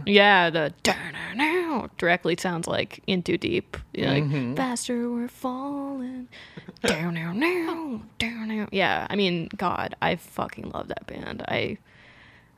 yeah. 0.06 0.50
The 0.50 0.72
now 1.36 1.88
directly 1.98 2.36
sounds 2.38 2.66
like 2.68 3.02
In 3.06 3.22
Too 3.22 3.36
Deep. 3.36 3.76
You're 3.92 4.08
like 4.08 4.24
Mhm. 4.24 4.56
faster, 4.56 5.10
we're 5.10 5.28
falling. 5.28 6.28
Down 6.82 7.14
now 7.14 7.32
now 7.32 8.02
down 8.18 8.48
now. 8.48 8.68
Yeah, 8.70 9.06
I 9.10 9.16
mean, 9.16 9.48
God, 9.56 9.94
I 10.00 10.16
fucking 10.16 10.70
love 10.70 10.88
that 10.88 11.06
band. 11.06 11.42
I 11.48 11.78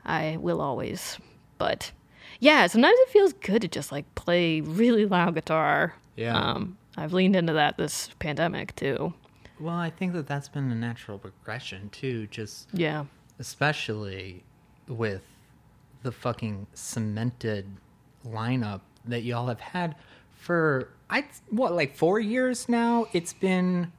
I 0.05 0.37
will 0.39 0.61
always. 0.61 1.17
But 1.57 1.91
yeah, 2.39 2.67
sometimes 2.67 2.95
it 2.99 3.09
feels 3.09 3.33
good 3.33 3.61
to 3.63 3.67
just 3.67 3.91
like 3.91 4.05
play 4.15 4.61
really 4.61 5.05
loud 5.05 5.33
guitar. 5.35 5.95
Yeah. 6.15 6.37
Um, 6.37 6.77
I've 6.95 7.13
leaned 7.13 7.35
into 7.35 7.53
that 7.53 7.77
this 7.77 8.09
pandemic 8.19 8.75
too. 8.75 9.13
Well, 9.59 9.75
I 9.75 9.89
think 9.89 10.13
that 10.13 10.27
that's 10.27 10.49
been 10.49 10.71
a 10.71 10.75
natural 10.75 11.17
progression 11.17 11.89
too. 11.89 12.27
Just 12.27 12.69
Yeah. 12.73 13.05
especially 13.39 14.43
with 14.87 15.23
the 16.03 16.11
fucking 16.11 16.67
cemented 16.73 17.65
lineup 18.25 18.81
that 19.05 19.23
y'all 19.23 19.47
have 19.47 19.59
had 19.59 19.95
for 20.31 20.89
I 21.09 21.25
what 21.49 21.73
like 21.73 21.95
four 21.95 22.19
years 22.19 22.67
now. 22.69 23.07
It's 23.13 23.33
been 23.33 23.91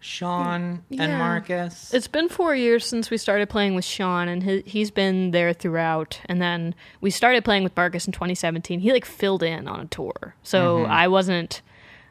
Sean 0.00 0.82
and 0.90 1.18
Marcus. 1.18 1.92
It's 1.92 2.06
been 2.08 2.28
four 2.28 2.54
years 2.54 2.86
since 2.86 3.10
we 3.10 3.16
started 3.16 3.48
playing 3.48 3.74
with 3.74 3.84
Sean, 3.84 4.28
and 4.28 4.42
he, 4.42 4.62
he's 4.66 4.90
been 4.90 5.30
there 5.32 5.52
throughout. 5.52 6.20
And 6.26 6.40
then 6.40 6.74
we 7.00 7.10
started 7.10 7.44
playing 7.44 7.64
with 7.64 7.76
Marcus 7.76 8.06
in 8.06 8.12
2017. 8.12 8.80
He 8.80 8.92
like 8.92 9.04
filled 9.04 9.42
in 9.42 9.66
on 9.68 9.80
a 9.80 9.86
tour, 9.86 10.34
so 10.42 10.84
I 10.84 11.08
wasn't 11.08 11.62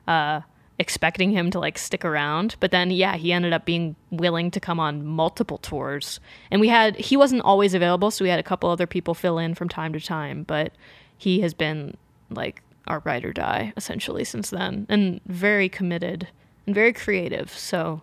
uh, 0.08 0.42
expecting 0.80 1.32
him 1.32 1.52
to 1.52 1.60
like 1.60 1.78
stick 1.78 2.04
around. 2.04 2.56
But 2.60 2.72
then, 2.72 2.92
yeah, 2.92 3.16
he 3.16 3.32
ended 3.32 3.54
up 3.54 3.66
being 3.66 3.96
willing 4.12 4.52
to 4.52 4.60
come 4.60 4.80
on 4.80 5.06
multiple 5.06 5.58
tours. 5.58 6.20
And 6.52 6.60
we 6.62 6.68
had 6.68 6.96
he 6.98 7.16
wasn't 7.18 7.44
always 7.44 7.74
available, 7.74 8.12
so 8.12 8.24
we 8.26 8.30
had 8.30 8.40
a 8.40 8.44
couple 8.44 8.70
other 8.70 8.88
people 8.88 9.14
fill 9.14 9.38
in 9.38 9.56
from 9.56 9.70
time 9.70 9.94
to 9.94 10.00
time. 10.00 10.44
But 10.44 10.74
he 11.18 11.42
has 11.42 11.54
been 11.54 11.96
like 12.30 12.62
our 12.88 13.02
ride 13.06 13.26
or 13.26 13.34
die 13.34 13.74
essentially 13.78 14.24
since 14.24 14.50
then, 14.50 14.86
and 14.90 15.22
very 15.26 15.70
committed 15.70 16.28
and 16.66 16.76
very 16.76 16.94
creative. 16.94 17.50
So 17.52 18.02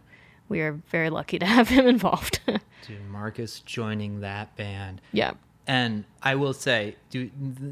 we 0.49 0.61
are 0.61 0.73
very 0.91 1.11
lucky 1.11 1.39
to 1.39 1.47
have 1.57 1.69
him 1.69 1.87
involved. 1.87 2.41
Dude, 2.47 3.09
Marcus 3.11 3.61
joining 3.61 4.21
that 4.21 4.57
band. 4.57 5.01
yeah. 5.13 5.33
And 5.65 6.05
I 6.21 6.35
will 6.35 6.55
say, 6.55 6.97
dude, 7.11 7.31
the, 7.41 7.71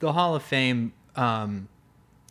the 0.00 0.12
Hall 0.12 0.34
of 0.34 0.42
Fame, 0.42 0.92
um, 1.14 1.68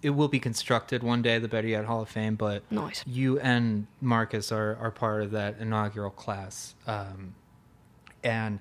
it 0.02 0.12
will 0.12 0.28
be 0.28 0.40
constructed 0.40 1.02
one 1.04 1.22
day, 1.22 1.40
the 1.40 1.48
Better 1.48 1.68
Yet 1.68 1.86
Hall 1.86 2.02
of 2.02 2.10
Fame, 2.10 2.36
but 2.36 2.64
Nice. 2.72 3.04
you 3.08 3.40
and 3.40 3.88
Marcus 4.00 4.52
are, 4.52 4.78
are 4.78 4.92
part 4.92 5.24
of 5.24 5.32
that 5.32 5.58
inaugural 5.60 6.12
class. 6.12 6.76
Um, 6.86 7.36
and 8.24 8.60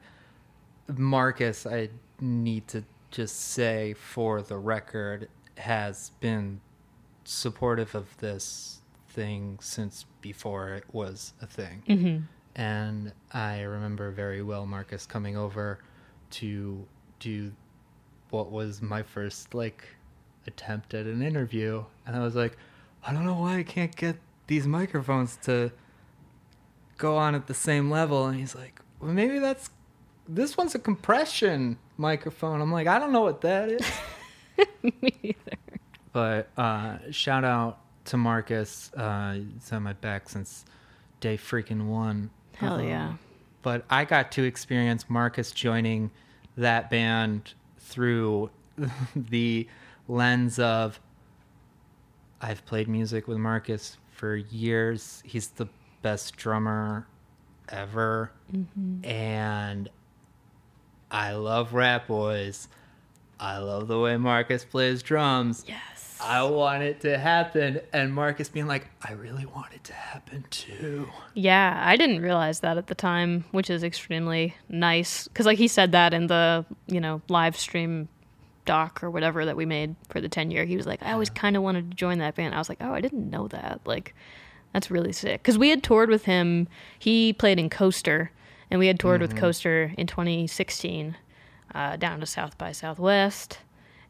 Marcus, 0.88 1.66
I 1.66 1.90
need 2.20 2.68
to 2.68 2.84
just 3.10 3.36
say 3.36 3.94
for 3.94 4.40
the 4.42 4.56
record, 4.56 5.28
has 5.58 6.10
been 6.20 6.60
supportive 7.24 7.94
of 7.94 8.16
this 8.18 8.80
thing 9.08 9.58
since 9.60 10.04
before 10.20 10.74
it 10.74 10.84
was 10.92 11.32
a 11.42 11.46
thing. 11.46 11.82
Mm-hmm. 11.88 12.22
And 12.60 13.12
I 13.32 13.62
remember 13.62 14.10
very 14.10 14.42
well 14.42 14.64
Marcus 14.66 15.04
coming 15.06 15.36
over 15.36 15.80
to 16.32 16.86
do 17.20 17.52
what 18.30 18.50
was 18.50 18.82
my 18.82 19.02
first 19.02 19.54
like 19.54 19.84
attempt 20.46 20.94
at 20.94 21.06
an 21.06 21.22
interview. 21.22 21.84
And 22.06 22.16
I 22.16 22.20
was 22.20 22.34
like, 22.34 22.56
I 23.06 23.12
don't 23.12 23.24
know 23.24 23.34
why 23.34 23.58
I 23.58 23.62
can't 23.62 23.94
get 23.94 24.16
these 24.46 24.66
microphones 24.66 25.36
to 25.44 25.72
go 26.98 27.16
on 27.16 27.34
at 27.34 27.46
the 27.46 27.54
same 27.54 27.90
level. 27.90 28.26
And 28.26 28.38
he's 28.38 28.54
like, 28.54 28.80
well, 29.00 29.12
maybe 29.12 29.38
that's 29.38 29.70
this 30.28 30.56
one's 30.56 30.74
a 30.74 30.78
compression 30.78 31.78
microphone. 31.96 32.60
I'm 32.60 32.72
like, 32.72 32.86
I 32.86 32.98
don't 32.98 33.12
know 33.12 33.20
what 33.22 33.40
that 33.42 33.70
is. 33.70 33.90
Me 34.82 35.12
either. 35.22 35.58
But 36.12 36.48
uh, 36.56 36.98
shout 37.10 37.44
out 37.44 37.78
to 38.06 38.16
Marcus. 38.16 38.90
Uh, 38.94 39.38
it's 39.56 39.72
on 39.72 39.82
my 39.82 39.92
back 39.92 40.28
since 40.28 40.64
day 41.20 41.36
freaking 41.36 41.86
one. 41.86 42.30
Hell 42.54 42.74
Um, 42.76 42.88
yeah. 42.88 43.14
But 43.62 43.84
I 43.90 44.04
got 44.04 44.32
to 44.32 44.44
experience 44.44 45.10
Marcus 45.10 45.50
joining 45.50 46.10
that 46.56 46.88
band 46.88 47.52
through 47.78 48.50
the 49.16 49.68
lens 50.08 50.58
of 50.58 51.00
I've 52.40 52.64
played 52.66 52.88
music 52.88 53.26
with 53.28 53.38
Marcus 53.38 53.96
for 54.10 54.36
years. 54.36 55.22
He's 55.24 55.48
the 55.48 55.68
best 56.02 56.36
drummer 56.36 57.06
ever. 57.68 58.30
Mm-hmm. 58.52 59.04
And 59.04 59.88
I 61.10 61.32
love 61.32 61.70
Ratboys. 61.70 62.68
I 63.38 63.58
love 63.58 63.88
the 63.88 63.98
way 63.98 64.16
Marcus 64.16 64.64
plays 64.64 65.02
drums. 65.02 65.64
Yes. 65.66 66.18
I 66.22 66.42
want 66.44 66.82
it 66.82 67.00
to 67.00 67.18
happen. 67.18 67.80
And 67.92 68.14
Marcus 68.14 68.48
being 68.48 68.66
like, 68.66 68.88
I 69.02 69.12
really 69.12 69.44
want 69.44 69.74
it 69.74 69.84
to 69.84 69.92
happen 69.92 70.44
too. 70.50 71.08
Yeah, 71.34 71.82
I 71.84 71.96
didn't 71.96 72.22
realize 72.22 72.60
that 72.60 72.78
at 72.78 72.86
the 72.86 72.94
time, 72.94 73.44
which 73.50 73.68
is 73.68 73.84
extremely 73.84 74.54
nice. 74.68 75.28
Because, 75.28 75.44
like, 75.44 75.58
he 75.58 75.68
said 75.68 75.92
that 75.92 76.14
in 76.14 76.28
the, 76.28 76.64
you 76.86 77.00
know, 77.00 77.20
live 77.28 77.56
stream 77.56 78.08
doc 78.66 79.02
or 79.02 79.10
whatever 79.10 79.44
that 79.44 79.56
we 79.56 79.64
made 79.64 79.96
for 80.08 80.20
the 80.20 80.28
10 80.28 80.50
year. 80.50 80.64
He 80.64 80.76
was 80.76 80.86
like, 80.86 81.02
I 81.02 81.12
always 81.12 81.30
kind 81.30 81.56
of 81.56 81.62
wanted 81.62 81.90
to 81.90 81.96
join 81.96 82.18
that 82.18 82.34
band. 82.34 82.54
I 82.54 82.58
was 82.58 82.68
like, 82.68 82.78
oh, 82.80 82.92
I 82.92 83.00
didn't 83.00 83.30
know 83.30 83.48
that. 83.48 83.80
Like, 83.86 84.14
that's 84.72 84.90
really 84.90 85.12
sick. 85.12 85.42
Because 85.42 85.56
we 85.56 85.70
had 85.70 85.82
toured 85.82 86.10
with 86.10 86.26
him. 86.26 86.68
He 86.98 87.32
played 87.32 87.58
in 87.58 87.70
Coaster, 87.70 88.30
and 88.70 88.78
we 88.78 88.88
had 88.88 89.00
toured 89.00 89.22
with 89.22 89.36
Coaster 89.36 89.94
in 89.96 90.06
2016 90.06 91.16
uh, 91.74 91.96
down 91.96 92.20
to 92.20 92.26
South 92.26 92.58
by 92.58 92.72
Southwest, 92.72 93.58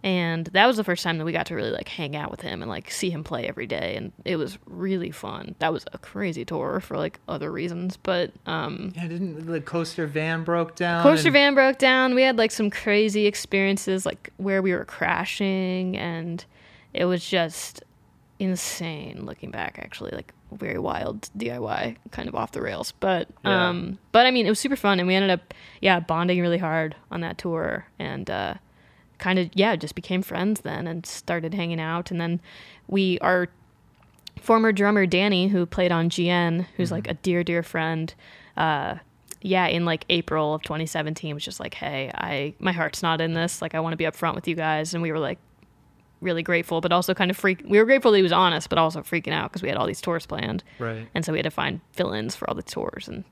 and 0.03 0.47
that 0.49 0.66
was 0.66 0.76
the 0.76 0.84
first 0.84 1.03
time 1.03 1.18
that 1.18 1.24
we 1.24 1.32
got 1.32 1.47
to 1.47 1.55
really 1.55 1.70
like 1.70 1.88
hang 1.88 2.14
out 2.16 2.30
with 2.30 2.40
him 2.40 2.62
and 2.62 2.68
like 2.70 2.90
see 2.90 3.11
him 3.11 3.24
play 3.24 3.47
every 3.49 3.66
day, 3.66 3.94
and 3.97 4.12
it 4.24 4.36
was 4.36 4.59
really 4.66 5.11
fun. 5.11 5.55
That 5.59 5.72
was 5.72 5.84
a 5.92 5.99
crazy 5.99 6.44
tour 6.44 6.80
for 6.80 6.97
like 6.97 7.18
other 7.28 7.51
reasons, 7.51 7.97
but 7.97 8.32
um, 8.47 8.92
Yeah, 8.97 9.09
didn't 9.09 9.47
the 9.47 9.61
coaster 9.61 10.07
van 10.07 10.44
broke 10.44 10.74
down? 10.76 11.03
Coaster 11.03 11.28
and- 11.28 11.32
van 11.34 11.55
broke 11.55 11.78
down. 11.78 12.14
We 12.14 12.22
had 12.22 12.38
like 12.38 12.51
some 12.51 12.70
crazy 12.70 13.26
experiences, 13.26 14.07
like 14.07 14.32
where 14.36 14.62
we 14.62 14.72
were 14.72 14.84
crashing, 14.84 15.97
and 15.97 16.44
it 16.94 17.05
was 17.07 17.24
just 17.28 17.82
insane 18.38 19.24
looking 19.24 19.51
back. 19.51 19.78
Actually, 19.82 20.11
like 20.12 20.32
very 20.53 20.78
wild 20.78 21.28
DIY, 21.36 21.97
kind 22.12 22.28
of 22.28 22.34
off 22.34 22.53
the 22.53 22.62
rails. 22.62 22.92
But 23.01 23.28
Yeah. 23.44 23.68
um, 23.68 23.99
but 24.12 24.26
I 24.26 24.30
mean, 24.30 24.47
it 24.47 24.51
was 24.51 24.61
super 24.61 24.76
fun, 24.76 24.99
and 25.01 25.07
we 25.09 25.14
ended 25.14 25.30
up 25.30 25.55
yeah 25.80 26.01
bonding 26.01 26.40
really 26.40 26.59
hard 26.59 26.94
on 27.11 27.20
that 27.22 27.38
tour, 27.38 27.86
and 27.99 28.28
uh, 28.30 28.55
kind 29.18 29.38
of 29.38 29.50
yeah 29.54 29.76
just 29.76 29.94
became 29.94 30.22
friends 30.22 30.60
then, 30.62 30.86
and 30.86 31.04
started 31.06 31.54
hanging 31.54 31.80
out, 31.80 32.10
and 32.10 32.20
then 32.20 32.40
we 32.88 33.18
our 33.20 33.48
former 34.40 34.72
drummer 34.72 35.06
Danny, 35.06 35.48
who 35.48 35.66
played 35.66 35.90
on 35.92 36.10
GN, 36.10 36.66
who's 36.76 36.90
like 36.92 37.08
a 37.08 37.14
dear 37.14 37.42
dear 37.44 37.62
friend. 37.62 38.12
Uh, 38.56 38.96
yeah, 39.42 39.66
in 39.66 39.84
like 39.84 40.04
April 40.08 40.54
of 40.54 40.62
2017 40.62 41.34
was 41.34 41.44
just 41.44 41.60
like, 41.60 41.74
hey, 41.74 42.10
I 42.14 42.54
my 42.58 42.72
heart's 42.72 43.02
not 43.02 43.20
in 43.20 43.34
this. 43.34 43.62
Like 43.62 43.74
I 43.74 43.80
want 43.80 43.92
to 43.92 43.96
be 43.96 44.04
upfront 44.04 44.34
with 44.34 44.48
you 44.48 44.54
guys, 44.54 44.92
and 44.94 45.02
we 45.02 45.12
were 45.12 45.18
like 45.18 45.38
really 46.22 46.42
grateful, 46.42 46.80
but 46.80 46.92
also 46.92 47.12
kind 47.14 47.30
of 47.30 47.36
freak. 47.36 47.62
We 47.68 47.78
were 47.78 47.84
grateful 47.84 48.10
that 48.10 48.16
he 48.16 48.22
was 48.22 48.32
honest, 48.32 48.68
but 48.70 48.78
also 48.78 49.02
freaking 49.02 49.32
out 49.32 49.50
because 49.50 49.62
we 49.62 49.68
had 49.68 49.76
all 49.76 49.86
these 49.86 50.00
tours 50.00 50.24
planned, 50.26 50.64
Right. 50.78 51.06
and 51.14 51.24
so 51.24 51.32
we 51.32 51.38
had 51.38 51.44
to 51.44 51.50
find 51.50 51.80
fill-ins 51.92 52.34
for 52.34 52.48
all 52.48 52.54
the 52.56 52.62
tours. 52.62 53.06
And 53.06 53.24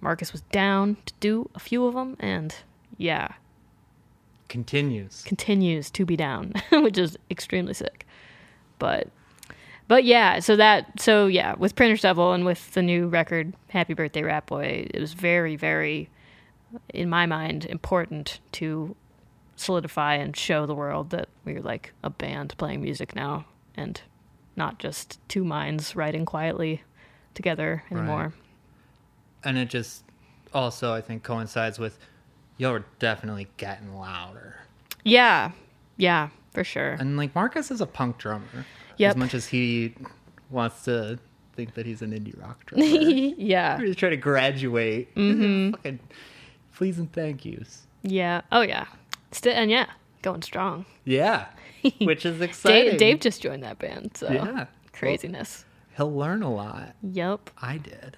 Marcus 0.00 0.32
was 0.32 0.40
down 0.52 0.96
to 1.06 1.14
do 1.20 1.48
a 1.54 1.60
few 1.60 1.86
of 1.86 1.94
them, 1.94 2.16
and 2.18 2.54
yeah, 2.98 3.28
Continues. 4.48 5.22
continues 5.24 5.90
to 5.90 6.04
be 6.04 6.16
down, 6.16 6.52
which 6.72 6.98
is 6.98 7.18
extremely 7.30 7.74
sick. 7.74 8.06
But 8.78 9.08
but 9.88 10.04
yeah, 10.04 10.40
so 10.40 10.56
that 10.56 11.00
so 11.00 11.26
yeah, 11.26 11.54
with 11.56 11.76
Printer's 11.76 12.02
Devil 12.02 12.32
and 12.32 12.44
with 12.44 12.72
the 12.72 12.82
new 12.82 13.08
record 13.08 13.54
Happy 13.68 13.94
Birthday 13.94 14.22
Ratboy, 14.22 14.90
it 14.92 15.00
was 15.00 15.12
very 15.12 15.56
very 15.56 16.08
in 16.92 17.08
my 17.08 17.26
mind 17.26 17.64
important 17.66 18.40
to 18.52 18.96
solidify 19.56 20.14
and 20.14 20.36
show 20.36 20.66
the 20.66 20.74
world 20.74 21.10
that 21.10 21.28
we're 21.44 21.62
like 21.62 21.92
a 22.02 22.10
band 22.10 22.54
playing 22.58 22.82
music 22.82 23.14
now 23.14 23.46
and 23.76 24.02
not 24.56 24.78
just 24.78 25.18
two 25.28 25.44
minds 25.44 25.96
writing 25.96 26.24
quietly 26.24 26.82
together 27.34 27.82
anymore. 27.90 28.34
And 29.44 29.56
it 29.56 29.68
just 29.68 30.04
also 30.52 30.92
I 30.92 31.00
think 31.00 31.22
coincides 31.22 31.78
with 31.78 31.98
you're 32.58 32.84
definitely 32.98 33.48
getting 33.56 33.94
louder. 33.96 34.56
Yeah. 35.04 35.52
Yeah, 35.96 36.28
for 36.52 36.64
sure. 36.64 36.92
And 36.92 37.16
like 37.16 37.34
Marcus 37.34 37.70
is 37.70 37.80
a 37.80 37.86
punk 37.86 38.18
drummer. 38.18 38.66
Yep. 38.98 39.10
As 39.10 39.16
much 39.16 39.34
as 39.34 39.46
he 39.46 39.94
wants 40.50 40.84
to 40.84 41.18
think 41.54 41.74
that 41.74 41.86
he's 41.86 42.02
an 42.02 42.12
indie 42.12 42.38
rock 42.40 42.64
drummer. 42.66 42.84
yeah. 42.84 43.78
He's 43.80 43.96
trying 43.96 44.10
to 44.12 44.16
graduate. 44.16 45.14
Mm-hmm. 45.14 45.70
Fucking 45.76 46.00
please 46.74 46.98
and 46.98 47.10
thank 47.12 47.44
yous. 47.44 47.86
Yeah. 48.02 48.42
Oh 48.52 48.60
yeah. 48.62 48.86
Still 49.32 49.54
and 49.54 49.70
yeah, 49.70 49.86
going 50.22 50.42
strong. 50.42 50.84
Yeah. 51.04 51.46
Which 52.00 52.26
is 52.26 52.40
exciting. 52.40 52.90
Dave, 52.92 52.98
Dave 52.98 53.20
just 53.20 53.42
joined 53.42 53.62
that 53.62 53.78
band, 53.78 54.16
so 54.16 54.30
Yeah. 54.30 54.66
craziness. 54.92 55.64
He'll 55.96 56.14
learn 56.14 56.42
a 56.42 56.52
lot. 56.52 56.94
Yep. 57.02 57.50
I 57.60 57.78
did. 57.78 58.16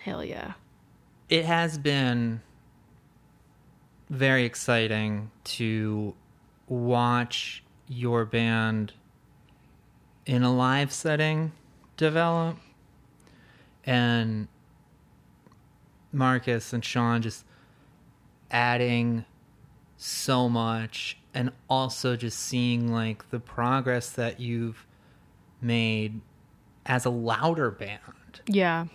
Hell 0.00 0.24
yeah. 0.24 0.54
It 1.28 1.44
has 1.44 1.78
been 1.78 2.40
very 4.10 4.44
exciting 4.44 5.30
to 5.44 6.14
watch 6.68 7.62
your 7.88 8.24
band 8.24 8.92
in 10.26 10.42
a 10.42 10.52
live 10.54 10.92
setting 10.92 11.52
develop 11.96 12.56
and 13.84 14.48
Marcus 16.12 16.72
and 16.72 16.84
Sean 16.84 17.22
just 17.22 17.44
adding 18.50 19.24
so 19.96 20.48
much 20.48 21.18
and 21.34 21.50
also 21.70 22.16
just 22.16 22.38
seeing 22.38 22.92
like 22.92 23.30
the 23.30 23.40
progress 23.40 24.10
that 24.10 24.38
you've 24.40 24.86
made 25.60 26.20
as 26.86 27.04
a 27.04 27.10
louder 27.10 27.70
band 27.70 28.40
Yeah. 28.46 28.86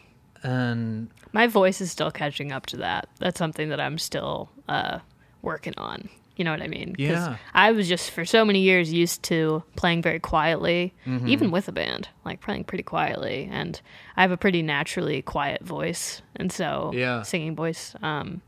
and 0.44 1.10
My 1.38 1.46
voice 1.46 1.82
is 1.82 1.92
still 1.92 2.10
catching 2.10 2.52
up 2.52 2.66
to 2.68 2.78
that. 2.78 3.10
That's 3.20 3.38
something 3.38 3.70
that 3.70 3.80
I'm 3.80 4.00
still 4.00 4.50
uh, 4.68 5.00
working 5.44 5.76
on. 5.78 6.10
You 6.36 6.44
know 6.46 6.52
what 6.52 6.64
I 6.64 6.68
mean? 6.68 6.96
Yeah. 6.98 7.38
I 7.54 7.72
was 7.74 7.88
just 7.88 8.10
for 8.10 8.26
so 8.26 8.44
many 8.44 8.62
years 8.62 8.92
used 8.92 9.22
to 9.24 9.62
playing 9.76 10.02
very 10.02 10.20
quietly, 10.20 10.96
Mm-hmm. 11.06 11.28
even 11.28 11.52
with 11.52 11.68
a 11.68 11.72
band, 11.72 12.10
like 12.26 12.42
playing 12.42 12.64
pretty 12.64 12.84
quietly. 12.84 13.48
And 13.52 13.80
I 14.16 14.22
have 14.24 14.32
a 14.32 14.38
pretty 14.38 14.64
naturally 14.64 15.22
quiet 15.22 15.64
voice, 15.64 16.24
and 16.36 16.52
so 16.52 16.92
Yeah. 16.96 17.22
singing 17.22 17.56
voice, 17.56 17.96
um, 18.02 18.42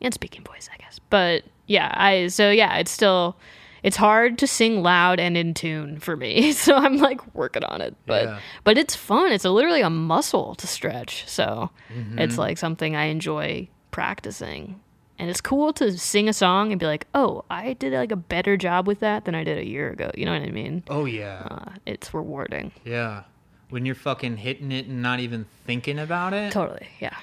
and 0.00 0.14
speaking 0.14 0.44
voice, 0.44 0.68
I 0.72 0.76
guess. 0.76 1.00
But 1.10 1.42
yeah, 1.66 1.92
I 1.96 2.28
so 2.28 2.48
yeah, 2.50 2.78
it's 2.78 2.92
still 2.92 3.36
it's 3.82 3.96
hard 3.96 4.38
to 4.38 4.46
sing 4.46 4.82
loud 4.82 5.20
and 5.20 5.36
in 5.36 5.54
tune 5.54 5.98
for 5.98 6.16
me. 6.16 6.52
So 6.52 6.74
I'm 6.76 6.96
like 6.98 7.20
working 7.34 7.64
on 7.64 7.80
it, 7.80 7.94
but 8.06 8.24
Yeah. 8.24 8.38
but 8.64 8.76
it's 8.78 8.94
fun. 8.96 9.32
It's 9.32 9.44
a, 9.44 9.50
literally 9.50 9.80
a 9.82 9.90
muscle 9.90 10.54
to 10.56 10.66
stretch. 10.66 11.26
So 11.28 11.70
Mm-hmm. 11.94 12.18
it's 12.18 12.36
like 12.38 12.58
something 12.58 12.94
I 12.96 13.04
enjoy 13.06 13.68
practicing. 13.90 14.80
And 15.20 15.28
it's 15.28 15.40
cool 15.40 15.72
to 15.74 15.98
sing 15.98 16.28
a 16.28 16.32
song 16.32 16.70
and 16.70 16.78
be 16.78 16.86
like, 16.86 17.06
"Oh, 17.12 17.44
I 17.50 17.72
did 17.72 17.92
like 17.92 18.12
a 18.12 18.16
better 18.16 18.56
job 18.56 18.86
with 18.86 19.00
that 19.00 19.24
than 19.24 19.34
I 19.34 19.42
did 19.42 19.58
a 19.58 19.66
year 19.66 19.90
ago." 19.90 20.12
You 20.14 20.26
know 20.26 20.32
what 20.32 20.42
I 20.42 20.50
mean? 20.52 20.84
oh 20.88 21.06
yeah 21.06 21.42
Uh, 21.50 21.72
it's 21.86 22.14
rewarding. 22.14 22.70
Yeah. 22.84 23.24
When 23.70 23.84
you're 23.84 23.96
fucking 23.96 24.36
hitting 24.38 24.70
it 24.72 24.86
and 24.86 25.02
not 25.02 25.18
even 25.20 25.46
thinking 25.66 25.98
about 25.98 26.34
it. 26.34 26.52
Totally. 26.52 26.86
Yeah. 27.00 27.16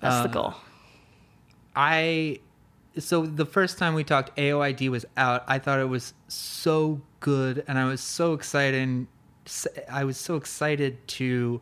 That's 0.00 0.22
the 0.22 0.28
Uh, 0.30 0.32
goal. 0.42 0.54
I 1.74 2.40
so 2.98 3.26
the 3.26 3.46
first 3.46 3.78
time 3.78 3.94
we 3.94 4.04
talked 4.04 4.36
AOID 4.36 4.88
was 4.90 5.04
out. 5.16 5.44
I 5.46 5.58
thought 5.58 5.80
it 5.80 5.88
was 5.88 6.14
so 6.28 7.00
good 7.20 7.64
and 7.68 7.78
I 7.78 7.84
was 7.84 8.00
so 8.00 8.32
excited 8.32 9.06
I 9.90 10.04
was 10.04 10.16
so 10.16 10.36
excited 10.36 11.06
to 11.08 11.60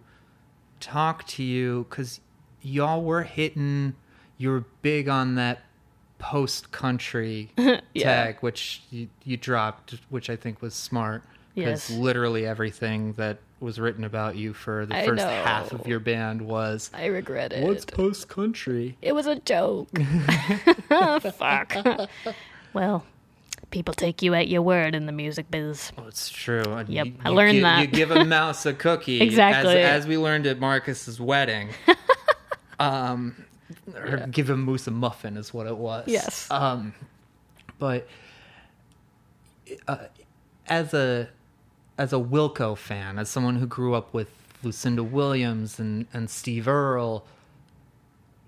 talk 0.81 1.27
to 1.29 1.43
you 1.43 1.87
cuz 1.91 2.21
y'all 2.63 3.03
were 3.03 3.23
hitting 3.25 3.95
you 4.39 4.51
were 4.51 4.65
big 4.83 5.09
on 5.09 5.35
that 5.37 5.61
post 6.19 6.73
country 6.73 7.51
Yeah. 7.59 7.81
tag 8.25 8.39
which 8.41 8.83
you, 8.91 9.09
you 9.25 9.37
dropped 9.37 9.97
which 10.09 10.31
I 10.31 10.37
think 10.37 10.63
was 10.63 10.75
smart 10.75 11.23
Yes. 11.55 11.89
literally 11.91 12.47
everything 12.47 13.13
that 13.15 13.39
was 13.61 13.79
written 13.81 14.05
about 14.05 14.37
you 14.37 14.53
for 14.53 14.85
the 14.87 14.95
I 14.97 15.07
first 15.07 15.23
half 15.23 15.73
of 15.73 15.87
your 15.87 16.01
band 16.01 16.43
was 16.43 16.91
I 16.93 17.07
regret 17.07 17.53
it. 17.53 17.65
what's 17.65 17.85
post 17.85 18.29
country 18.29 18.97
It 19.01 19.15
was 19.15 19.27
a 19.27 19.37
joke. 19.41 19.89
Fuck. 20.89 21.75
well, 22.75 23.05
people 23.71 23.95
take 23.95 24.23
you 24.23 24.35
at 24.35 24.49
your 24.49 24.63
word 24.63 24.95
in 24.95 25.07
the 25.07 25.13
music 25.13 25.51
biz. 25.51 25.93
Oh, 25.97 26.07
it's 26.09 26.29
true. 26.29 26.63
And 26.63 26.89
Yep, 26.89 27.07
you- 27.07 27.15
I 27.25 27.29
you 27.31 27.35
learned 27.35 27.53
gi- 27.55 27.61
that. 27.63 27.81
You 27.81 27.87
give 27.87 28.11
a 28.11 28.25
mouse 28.25 28.67
a 28.67 28.73
cookie. 28.87 29.21
Exactly. 29.21 29.79
As, 29.79 30.03
as 30.03 30.07
we 30.07 30.19
learned 30.19 30.47
at 30.47 30.59
Marcus's 30.59 31.19
wedding. 31.21 31.71
um, 32.79 33.45
or 33.95 34.09
Yeah. 34.19 34.27
give 34.27 34.51
a 34.51 34.57
moose 34.57 34.87
a 34.87 34.91
muffin 34.91 35.37
is 35.37 35.55
what 35.55 35.67
it 35.67 35.77
was. 35.77 36.05
Yes. 36.07 36.51
Um, 36.51 36.93
but 37.79 38.07
uh, 39.89 39.97
as 40.69 40.93
a 40.95 41.29
as 41.99 42.13
a 42.13 42.17
Wilco 42.17 42.77
fan, 42.77 43.19
as 43.19 43.29
someone 43.29 43.57
who 43.57 43.67
grew 43.67 43.95
up 43.95 44.13
with 44.13 44.29
Lucinda 44.63 45.03
Williams 45.03 45.79
and 45.79 46.07
and 46.13 46.29
Steve 46.31 46.67
Earle, 46.69 47.27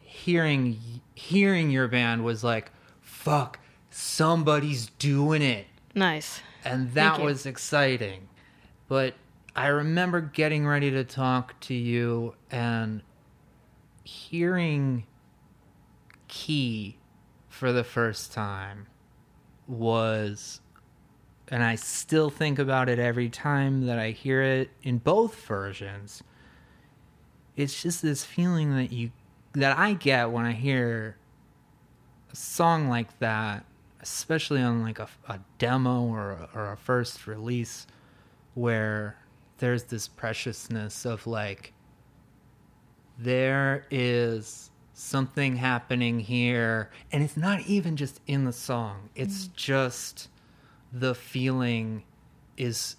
hearing 0.00 0.78
hearing 1.14 1.70
your 1.70 1.88
band 1.88 2.24
was 2.24 2.42
like, 2.42 2.70
fuck, 3.00 3.58
somebody's 3.90 4.86
doing 4.98 5.42
it 5.42 5.66
Nice. 5.94 6.40
and 6.64 6.92
that 6.94 7.20
was 7.20 7.46
exciting. 7.46 8.28
But 8.88 9.14
I 9.54 9.68
remember 9.68 10.20
getting 10.20 10.66
ready 10.66 10.90
to 10.90 11.02
talk 11.04 11.58
to 11.60 11.74
you 11.74 12.34
and 12.50 13.02
hearing 14.04 15.04
Key 16.28 16.98
for 17.48 17.72
the 17.72 17.84
first 17.84 18.32
time 18.32 18.86
was 19.66 20.60
and 21.48 21.62
I 21.62 21.76
still 21.76 22.30
think 22.30 22.58
about 22.58 22.88
it 22.88 22.98
every 22.98 23.28
time 23.28 23.86
that 23.86 23.98
I 23.98 24.10
hear 24.10 24.42
it 24.42 24.70
in 24.82 24.98
both 24.98 25.34
versions. 25.46 26.22
It's 27.56 27.82
just 27.82 28.02
this 28.02 28.24
feeling 28.24 28.74
that 28.76 28.92
you 28.92 29.10
that 29.52 29.78
I 29.78 29.94
get 29.94 30.30
when 30.30 30.44
I 30.44 30.52
hear 30.52 31.16
a 32.30 32.36
song 32.36 32.88
like 32.88 33.18
that, 33.20 33.64
especially 34.00 34.60
on 34.60 34.82
like 34.82 34.98
a, 34.98 35.08
a 35.28 35.40
demo 35.58 36.02
or 36.02 36.32
a, 36.32 36.48
or 36.54 36.72
a 36.72 36.76
first 36.76 37.26
release, 37.26 37.86
where 38.54 39.16
there's 39.58 39.84
this 39.84 40.08
preciousness 40.08 41.06
of 41.06 41.26
like, 41.26 41.72
there 43.18 43.86
is 43.90 44.70
something 44.92 45.56
happening 45.56 46.18
here 46.20 46.90
and 47.12 47.22
it's 47.22 47.36
not 47.36 47.60
even 47.66 47.96
just 47.96 48.18
in 48.26 48.46
the 48.46 48.52
song 48.52 49.10
it's 49.14 49.44
mm-hmm. 49.44 49.52
just 49.54 50.28
the 50.98 51.14
feeling 51.14 52.02
is 52.56 52.96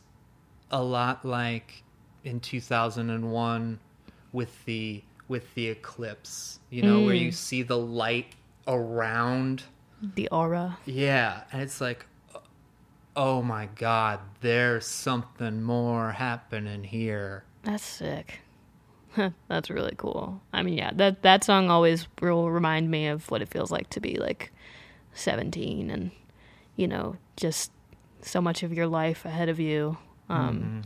a 0.69 0.81
lot 0.81 1.25
like 1.25 1.83
in 2.23 2.39
2001 2.39 3.79
with 4.31 4.65
the 4.65 5.03
with 5.27 5.53
the 5.55 5.67
eclipse 5.67 6.59
you 6.69 6.81
know 6.83 7.01
where 7.01 7.15
you 7.15 7.29
mm. 7.29 7.33
see 7.33 7.63
the 7.63 7.77
light 7.77 8.35
around 8.67 9.63
The 10.15 10.27
aura. 10.29 10.77
yeah 10.85 11.43
and 11.51 11.61
it's 11.61 11.81
like 11.81 12.05
uh, 12.35 12.39
oh 13.15 13.41
my 13.41 13.67
god 13.75 14.19
there's 14.41 14.85
something 14.85 15.63
more 15.63 16.11
happening 16.11 16.83
here 16.83 17.43
That's 17.63 17.83
sick. 17.83 18.41
That's 19.47 19.69
really 19.69 19.95
cool. 19.97 20.41
I 20.53 20.61
mean, 20.61 20.77
yeah, 20.77 20.91
that 20.95 21.23
that 21.23 21.43
song 21.43 21.71
always 21.71 22.07
will 22.21 22.51
remind 22.51 22.91
me 22.91 23.07
of 23.07 23.29
what 23.31 23.41
it 23.41 23.49
feels 23.49 23.71
like 23.71 23.89
to 23.91 23.99
be 23.99 24.17
like 24.19 24.51
17 25.13 25.89
and 25.89 26.11
you 26.75 26.87
know, 26.87 27.15
just 27.35 27.71
so 28.21 28.41
much 28.41 28.63
of 28.63 28.73
your 28.73 28.87
life 28.87 29.25
ahead 29.25 29.49
of 29.49 29.59
you. 29.59 29.97
Um 30.29 30.83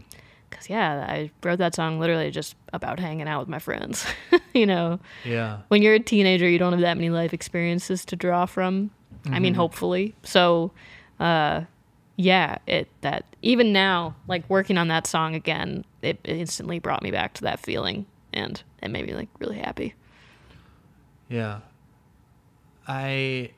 cuz 0.50 0.70
yeah, 0.70 1.06
I 1.08 1.32
wrote 1.44 1.60
that 1.60 1.74
song 1.76 2.00
literally 2.00 2.30
just 2.32 2.56
about 2.74 3.00
hanging 3.00 3.28
out 3.28 3.40
with 3.40 3.50
my 3.50 3.60
friends. 3.60 4.06
you 4.54 4.66
know, 4.66 5.00
yeah 5.26 5.60
when 5.70 5.82
you're 5.82 5.96
a 5.96 6.00
teenager, 6.00 6.48
you 6.48 6.60
don't 6.60 6.74
have 6.74 6.82
that 6.82 6.98
many 6.98 7.10
life 7.10 7.34
experiences 7.34 8.06
to 8.06 8.16
draw 8.16 8.46
from. 8.46 8.92
I 9.30 9.40
mean, 9.40 9.54
hopefully. 9.54 10.16
So, 10.24 10.72
uh, 11.20 11.66
yeah, 12.16 12.58
it 12.66 12.88
that 13.02 13.26
even 13.42 13.72
now, 13.72 14.16
like 14.28 14.50
working 14.50 14.78
on 14.78 14.88
that 14.88 15.06
song 15.08 15.36
again, 15.36 15.86
it, 16.02 16.20
it 16.24 16.38
instantly 16.38 16.80
brought 16.80 17.04
me 17.04 17.12
back 17.12 17.34
to 17.36 17.42
that 17.44 17.60
feeling, 17.60 18.06
and 18.34 18.62
it 18.82 18.90
made 18.90 19.06
me 19.06 19.14
like 19.14 19.30
really 19.40 19.58
happy. 19.58 19.94
Yeah. 21.30 21.60
I. 22.88 23.52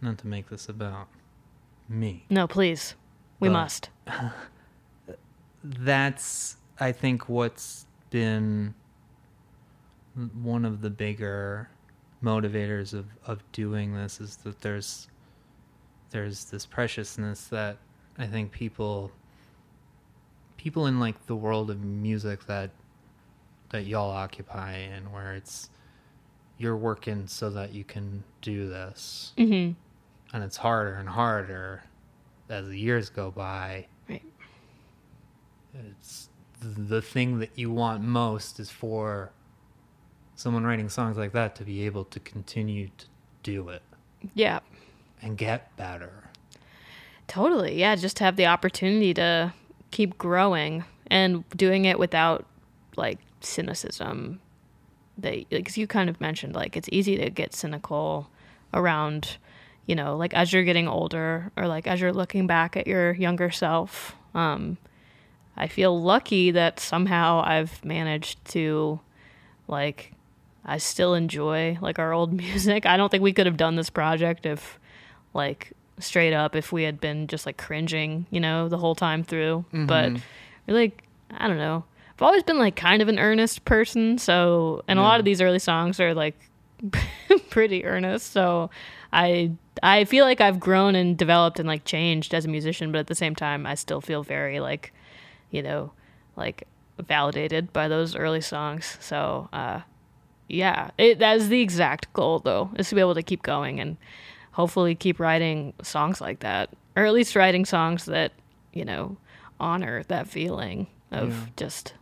Not 0.00 0.18
to 0.18 0.26
make 0.26 0.48
this 0.48 0.68
about 0.68 1.08
me. 1.90 2.24
No, 2.30 2.46
please, 2.46 2.94
we 3.40 3.48
But- 3.48 3.52
must. 3.52 3.90
That's, 5.64 6.56
I 6.78 6.92
think, 6.92 7.28
what's 7.28 7.86
been 8.08 8.74
one 10.42 10.64
of 10.64 10.80
the 10.80 10.90
bigger 10.90 11.68
motivators 12.22 12.94
of, 12.94 13.06
of 13.26 13.42
doing 13.52 13.94
this 13.94 14.20
is 14.20 14.36
that 14.36 14.60
there's 14.60 15.08
there's 16.10 16.46
this 16.46 16.66
preciousness 16.66 17.44
that 17.46 17.76
I 18.18 18.26
think 18.26 18.50
people 18.52 19.10
people 20.56 20.86
in 20.86 20.98
like 20.98 21.26
the 21.26 21.36
world 21.36 21.70
of 21.70 21.80
music 21.82 22.44
that 22.46 22.70
that 23.70 23.86
y'all 23.86 24.10
occupy 24.10 24.76
in 24.76 25.10
where 25.12 25.34
it's 25.34 25.70
you're 26.58 26.76
working 26.76 27.26
so 27.26 27.48
that 27.50 27.72
you 27.72 27.84
can 27.84 28.22
do 28.42 28.68
this 28.68 29.32
hmm 29.38 29.70
and 30.32 30.42
it's 30.44 30.56
harder 30.58 30.94
and 30.94 31.08
harder 31.08 31.82
as 32.48 32.66
the 32.68 32.78
years 32.78 33.10
go 33.10 33.30
by 33.30 33.86
Right. 34.08 34.22
it's 35.74 36.28
the 36.60 37.00
thing 37.00 37.38
that 37.38 37.50
you 37.56 37.70
want 37.70 38.02
most 38.02 38.58
is 38.60 38.70
for 38.70 39.30
someone 40.34 40.64
writing 40.64 40.88
songs 40.88 41.16
like 41.16 41.32
that 41.32 41.54
to 41.56 41.64
be 41.64 41.86
able 41.86 42.04
to 42.06 42.20
continue 42.20 42.88
to 42.98 43.06
do 43.42 43.68
it 43.68 43.82
Yeah, 44.34 44.60
and 45.22 45.36
get 45.38 45.74
better 45.76 46.24
totally. 47.28 47.78
Yeah, 47.78 47.94
just 47.94 48.16
to 48.16 48.24
have 48.24 48.34
the 48.34 48.46
opportunity 48.46 49.14
to 49.14 49.52
keep 49.92 50.18
growing 50.18 50.82
and 51.06 51.48
doing 51.50 51.84
it 51.84 51.96
without 51.96 52.44
like 52.96 53.18
cynicism. 53.40 54.40
That 55.18 55.48
because 55.48 55.78
you 55.78 55.86
kind 55.86 56.10
of 56.10 56.20
mentioned 56.20 56.56
like 56.56 56.76
it's 56.76 56.88
easy 56.90 57.16
to 57.18 57.30
get 57.30 57.54
cynical 57.54 58.28
around, 58.74 59.36
you 59.86 59.94
know, 59.94 60.16
like 60.16 60.34
as 60.34 60.52
you're 60.52 60.64
getting 60.64 60.88
older 60.88 61.50
or 61.56 61.66
like 61.66 61.86
as 61.86 62.00
you're 62.00 62.12
looking 62.12 62.46
back 62.46 62.76
at 62.76 62.86
your 62.86 63.12
younger 63.12 63.50
self. 63.50 64.14
Um, 64.34 64.78
I 65.56 65.66
feel 65.66 66.00
lucky 66.00 66.52
that 66.52 66.80
somehow 66.80 67.42
I've 67.44 67.84
managed 67.84 68.44
to 68.52 69.00
like 69.68 70.12
I 70.64 70.78
still 70.78 71.14
enjoy 71.14 71.78
like 71.80 71.98
our 71.98 72.12
old 72.12 72.32
music. 72.44 72.86
I 72.86 72.96
don't 72.96 73.10
think 73.10 73.22
we 73.22 73.32
could 73.32 73.46
have 73.46 73.56
done 73.56 73.76
this 73.76 73.90
project 73.90 74.46
if 74.46 74.78
like 75.34 75.72
straight 75.98 76.32
up 76.32 76.56
if 76.56 76.72
we 76.72 76.84
had 76.84 77.00
been 77.00 77.26
just 77.26 77.46
like 77.46 77.56
cringing, 77.56 78.26
you 78.30 78.40
know, 78.40 78.68
the 78.68 78.78
whole 78.78 78.94
time 78.94 79.22
through. 79.22 79.64
But 79.86 80.12
really 80.66 80.94
I 81.30 81.48
don't 81.48 81.58
know. 81.58 81.84
I've 82.16 82.22
always 82.22 82.42
been 82.42 82.58
like 82.58 82.76
kind 82.76 83.00
of 83.00 83.08
an 83.08 83.18
earnest 83.18 83.64
person, 83.64 84.18
so 84.18 84.82
and 84.86 84.98
a 84.98 85.02
lot 85.02 85.20
of 85.20 85.24
these 85.24 85.40
early 85.40 85.58
songs 85.58 85.98
are 86.00 86.14
like 86.14 86.36
pretty 87.50 87.84
earnest. 87.84 88.32
So 88.32 88.70
I 89.12 89.52
I 89.82 90.04
feel 90.04 90.24
like 90.24 90.40
I've 90.40 90.60
grown 90.60 90.94
and 90.94 91.16
developed 91.16 91.58
and 91.58 91.66
like 91.68 91.84
changed 91.84 92.34
as 92.34 92.44
a 92.44 92.48
musician, 92.48 92.92
but 92.92 92.98
at 92.98 93.06
the 93.06 93.14
same 93.14 93.34
time 93.34 93.66
I 93.66 93.74
still 93.74 94.00
feel 94.00 94.22
very 94.22 94.60
like, 94.60 94.92
you 95.50 95.62
know, 95.62 95.92
like 96.36 96.64
validated 96.98 97.72
by 97.72 97.88
those 97.88 98.14
early 98.14 98.40
songs. 98.40 98.98
So 99.00 99.48
uh 99.52 99.80
yeah, 100.48 100.90
it 100.98 101.18
that 101.20 101.36
is 101.36 101.48
the 101.48 101.60
exact 101.60 102.12
goal 102.12 102.40
though, 102.40 102.70
is 102.76 102.88
to 102.88 102.94
be 102.94 103.00
able 103.00 103.14
to 103.14 103.22
keep 103.22 103.42
going 103.42 103.80
and 103.80 103.96
hopefully 104.52 104.94
keep 104.94 105.20
writing 105.20 105.72
songs 105.82 106.20
like 106.20 106.40
that. 106.40 106.70
Or 106.96 107.04
at 107.06 107.12
least 107.12 107.36
writing 107.36 107.64
songs 107.64 108.04
that, 108.06 108.32
you 108.72 108.84
know, 108.84 109.16
honor 109.60 110.02
that 110.08 110.26
feeling 110.26 110.88
of 111.12 111.28
Yeah. 111.30 111.46
just 111.56 111.94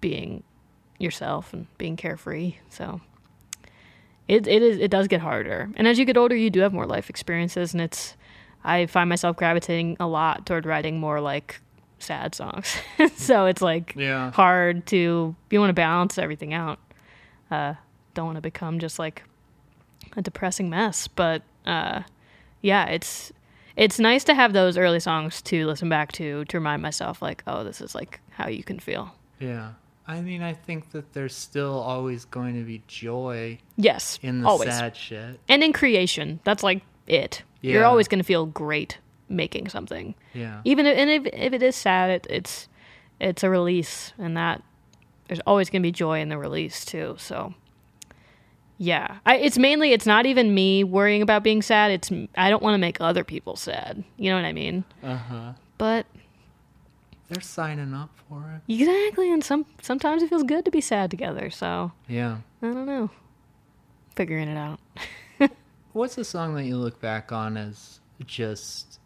being 0.00 0.42
yourself 0.98 1.52
and 1.52 1.66
being 1.78 1.96
carefree. 1.96 2.56
So 2.68 3.00
it 4.28 4.46
it 4.46 4.62
is 4.62 4.78
it 4.78 4.90
does 4.90 5.08
get 5.08 5.20
harder. 5.20 5.70
And 5.76 5.86
as 5.86 5.98
you 5.98 6.04
get 6.04 6.16
older 6.16 6.34
you 6.36 6.50
do 6.50 6.60
have 6.60 6.72
more 6.72 6.86
life 6.86 7.08
experiences 7.10 7.72
and 7.72 7.80
it's 7.80 8.16
I 8.64 8.86
find 8.86 9.08
myself 9.08 9.36
gravitating 9.36 9.96
a 10.00 10.06
lot 10.06 10.46
toward 10.46 10.66
writing 10.66 10.98
more 10.98 11.20
like 11.20 11.60
sad 11.98 12.34
songs. 12.34 12.76
so 13.16 13.46
it's 13.46 13.62
like 13.62 13.94
yeah 13.96 14.32
hard 14.32 14.86
to 14.86 15.34
you 15.50 15.60
want 15.60 15.70
to 15.70 15.74
balance 15.74 16.18
everything 16.18 16.52
out. 16.54 16.78
Uh 17.50 17.74
don't 18.14 18.26
want 18.26 18.36
to 18.36 18.42
become 18.42 18.78
just 18.78 18.98
like 18.98 19.22
a 20.16 20.22
depressing 20.22 20.68
mess, 20.70 21.08
but 21.08 21.42
uh 21.66 22.02
yeah, 22.62 22.86
it's 22.86 23.32
it's 23.76 23.98
nice 23.98 24.24
to 24.24 24.34
have 24.34 24.54
those 24.54 24.78
early 24.78 25.00
songs 25.00 25.42
to 25.42 25.66
listen 25.66 25.88
back 25.88 26.10
to 26.12 26.44
to 26.46 26.56
remind 26.58 26.82
myself 26.82 27.20
like, 27.20 27.42
oh, 27.46 27.62
this 27.62 27.80
is 27.80 27.94
like 27.94 28.20
how 28.30 28.48
you 28.48 28.64
can 28.64 28.78
feel. 28.80 29.14
yeah 29.38 29.72
i 30.08 30.20
mean 30.20 30.42
i 30.42 30.52
think 30.52 30.90
that 30.92 31.12
there's 31.12 31.34
still 31.34 31.74
always 31.78 32.24
going 32.26 32.54
to 32.54 32.62
be 32.64 32.82
joy 32.86 33.58
Yes, 33.76 34.18
in 34.22 34.40
the 34.42 34.48
always. 34.48 34.68
sad 34.70 34.96
shit 34.96 35.38
And 35.48 35.62
in 35.62 35.72
creation, 35.72 36.40
that's 36.44 36.62
like 36.62 36.82
it. 37.06 37.42
You're 37.60 37.84
always 37.84 38.08
going 38.08 38.20
to 38.20 38.24
feel 38.24 38.46
great 38.46 38.98
making 39.28 39.68
something. 39.68 40.14
yeah 40.32 40.60
Even 40.64 40.86
if, 40.86 40.96
and 40.96 41.10
if, 41.10 41.26
if 41.32 41.52
it 41.52 41.62
is 41.62 41.74
sad, 41.76 42.10
it, 42.10 42.26
it's 42.30 42.68
it's 43.20 43.42
a 43.42 43.50
release, 43.50 44.12
and 44.18 44.36
that 44.36 44.62
there's 45.26 45.40
always 45.46 45.68
going 45.70 45.82
to 45.82 45.86
be 45.86 45.90
joy 45.92 46.20
in 46.20 46.28
the 46.28 46.38
release 46.38 46.84
too. 46.84 47.16
So, 47.18 47.54
yeah, 48.78 49.18
I, 49.26 49.36
it's 49.36 49.58
mainly 49.58 49.92
it's 49.92 50.06
not 50.06 50.26
even 50.26 50.54
me 50.54 50.84
worrying 50.84 51.22
about 51.22 51.42
being 51.42 51.62
sad. 51.62 51.90
It's 51.90 52.10
I 52.36 52.50
don't 52.50 52.62
want 52.62 52.74
to 52.74 52.78
make 52.78 52.98
other 53.00 53.24
people 53.24 53.56
sad. 53.56 54.04
You 54.16 54.30
know 54.30 54.36
what 54.36 54.44
I 54.44 54.52
mean? 54.52 54.84
uh-huh 55.02 55.52
But 55.78 56.06
they're 57.28 57.40
signing 57.40 57.92
up 57.94 58.10
for 58.28 58.54
it 58.54 58.72
exactly, 58.72 59.32
and 59.32 59.42
some 59.42 59.66
sometimes 59.82 60.22
it 60.22 60.28
feels 60.28 60.42
good 60.42 60.64
to 60.64 60.70
be 60.70 60.80
sad 60.80 61.10
together. 61.10 61.50
So 61.50 61.92
yeah 62.08 62.38
I 62.62 62.66
don't 62.66 62.86
know, 62.86 63.10
figuring 64.14 64.48
it 64.48 64.56
out. 64.56 64.80
What's 65.92 66.18
a 66.18 66.24
song 66.24 66.54
that 66.54 66.64
you 66.64 66.76
look 66.76 67.00
back 67.00 67.32
on 67.32 67.56
as 67.56 68.00
just 68.26 69.00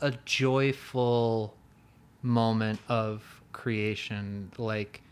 a 0.00 0.12
joyful 0.24 1.54
moment 2.22 2.80
of 2.88 3.42
creation, 3.52 4.50
like 4.58 5.02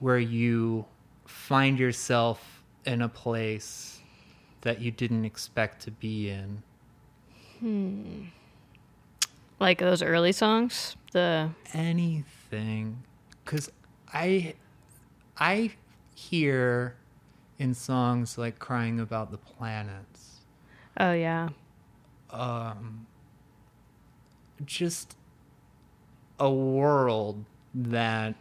where 0.00 0.18
you 0.18 0.84
find 1.26 1.78
yourself 1.78 2.62
in 2.84 3.02
a 3.02 3.08
place 3.08 4.00
that 4.62 4.80
you 4.80 4.90
didn't 4.90 5.24
expect 5.24 5.82
to 5.82 5.90
be 5.90 6.30
in? 6.30 6.62
Hmm. 7.60 8.24
Like 9.60 9.78
those 9.78 10.02
early 10.02 10.32
songs, 10.32 10.96
the 11.12 11.50
Anything, 11.72 13.02
because 13.44 13.70
I, 14.12 14.54
I 15.38 15.72
hear 16.14 16.96
in 17.58 17.74
songs 17.74 18.36
like 18.36 18.58
"Crying 18.58 19.00
About 19.00 19.30
the 19.30 19.38
Planets." 19.38 20.40
oh 20.98 21.12
yeah, 21.12 21.48
um, 22.30 23.06
just 24.64 25.16
a 26.38 26.50
world 26.50 27.44
that 27.74 28.34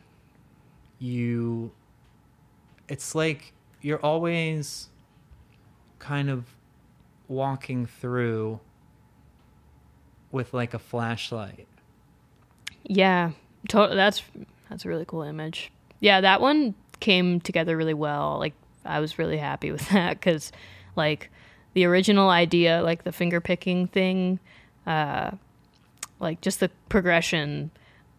you 0.99 1.71
it's 2.87 3.15
like 3.15 3.53
you're 3.81 3.99
always 3.99 4.89
kind 5.99 6.29
of 6.29 6.45
walking 7.27 7.85
through 7.85 8.59
with 10.33 10.53
like 10.53 10.73
a 10.73 10.79
flashlight 10.79 11.67
Yeah, 12.83 13.31
to- 13.69 13.91
that's 13.95 14.21
that's 14.69 14.83
a 14.85 14.89
really 14.89 15.05
cool 15.05 15.21
image. 15.21 15.71
Yeah, 16.01 16.19
that 16.21 16.41
one 16.41 16.73
came 16.99 17.39
together 17.39 17.77
really 17.77 17.93
well. 17.93 18.37
Like 18.39 18.53
I 18.83 18.99
was 18.99 19.17
really 19.17 19.37
happy 19.37 19.71
with 19.75 19.87
that 19.89 20.19
because, 20.19 20.51
like, 20.95 21.29
the 21.73 21.85
original 21.85 22.29
idea, 22.29 22.81
like 22.83 23.03
the 23.03 23.11
finger 23.11 23.39
picking 23.39 23.87
thing, 23.87 24.39
uh, 24.85 25.31
like 26.19 26.41
just 26.41 26.59
the 26.59 26.69
progression. 26.89 27.71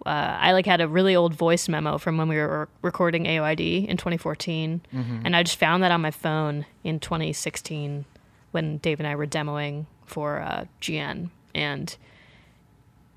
Uh, 0.07 0.37
I 0.41 0.53
like 0.53 0.67
had 0.67 0.81
a 0.83 0.89
really 0.89 1.17
old 1.17 1.35
voice 1.35 1.67
memo 1.69 1.97
from 1.99 2.19
when 2.19 2.29
we 2.29 2.37
were 2.37 2.69
recording 2.83 3.25
AOID 3.25 3.87
in 3.89 3.97
2014, 3.97 4.83
and 5.25 5.35
I 5.37 5.43
just 5.43 5.59
found 5.59 5.83
that 5.83 5.91
on 5.93 6.03
my 6.03 6.11
phone 6.11 6.67
in 6.83 7.01
2016 7.01 8.05
when 8.51 8.79
Dave 8.79 9.01
and 9.01 9.07
I 9.07 9.15
were 9.15 9.27
demoing 9.27 9.87
for 10.05 10.41
uh, 10.41 10.67
GN, 10.83 11.31
and 11.55 11.96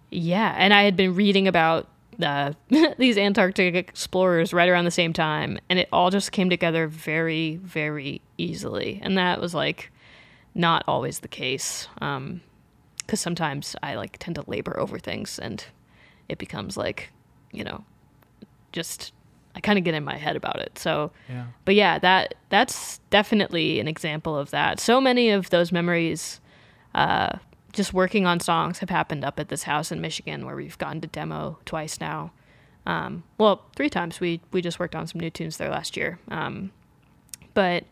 yeah, 0.10 0.56
and 0.58 0.74
I 0.74 0.84
had 0.84 0.96
been 0.96 1.16
reading 1.16 1.48
about 1.48 1.88
uh, 2.22 2.54
these 2.98 3.18
Antarctic 3.18 3.76
explorers 3.76 4.54
right 4.54 4.70
around 4.70 4.86
the 4.86 4.92
same 4.92 5.14
time, 5.14 5.60
and 5.70 5.80
it 5.80 5.90
all 5.92 6.10
just 6.10 6.32
came 6.32 6.50
together 6.50 6.88
very, 6.88 7.58
very 7.58 8.22
easily, 8.38 9.00
and 9.04 9.18
that 9.18 9.42
was 9.42 9.54
like 9.54 9.92
not 10.56 10.84
always 10.88 11.20
the 11.20 11.28
case, 11.28 11.88
because 11.96 13.20
sometimes 13.22 13.76
I 13.84 13.96
like 13.96 14.18
tend 14.20 14.36
to 14.36 14.44
labor 14.48 14.80
over 14.80 14.98
things, 15.00 15.40
and 15.40 15.64
it 16.30 16.38
becomes 16.38 16.78
like, 16.78 17.12
you 17.52 17.64
know, 17.64 17.84
just 18.72 19.14
I 19.56 19.60
kind 19.60 19.78
of 19.78 19.84
get 19.84 19.94
in 19.96 20.04
my 20.04 20.18
head 20.18 20.36
about 20.36 20.60
it. 20.60 20.78
So, 20.78 21.12
Yeah. 21.30 21.46
but 21.66 21.76
yeah, 21.76 22.00
that 22.00 22.36
that's 22.50 23.00
definitely 23.10 23.80
an 23.80 23.88
example 23.88 24.38
of 24.38 24.52
that. 24.52 24.80
So 24.80 25.02
many 25.02 25.30
of 25.32 25.50
those 25.50 25.72
memories, 25.72 26.40
uh, 26.96 27.38
just 27.78 27.94
working 27.94 28.26
on 28.26 28.40
songs, 28.40 28.80
have 28.80 28.90
happened 28.90 29.24
up 29.24 29.40
at 29.40 29.48
this 29.48 29.64
house 29.64 29.92
in 29.92 30.02
Michigan 30.02 30.46
where 30.46 30.56
we've 30.56 30.78
gotten 30.78 31.00
to 31.02 31.08
demo 31.08 31.60
twice 31.64 32.02
now. 32.02 32.32
Um, 32.86 33.24
well, 33.38 33.64
three 33.76 33.90
times. 33.90 34.20
We 34.20 34.42
we 34.52 34.62
just 34.62 34.80
worked 34.80 34.96
on 34.96 35.08
some 35.08 35.22
new 35.22 35.30
tunes 35.30 35.58
there 35.58 35.70
last 35.70 35.96
year. 35.96 36.20
Um, 36.30 36.72
but 37.54 37.86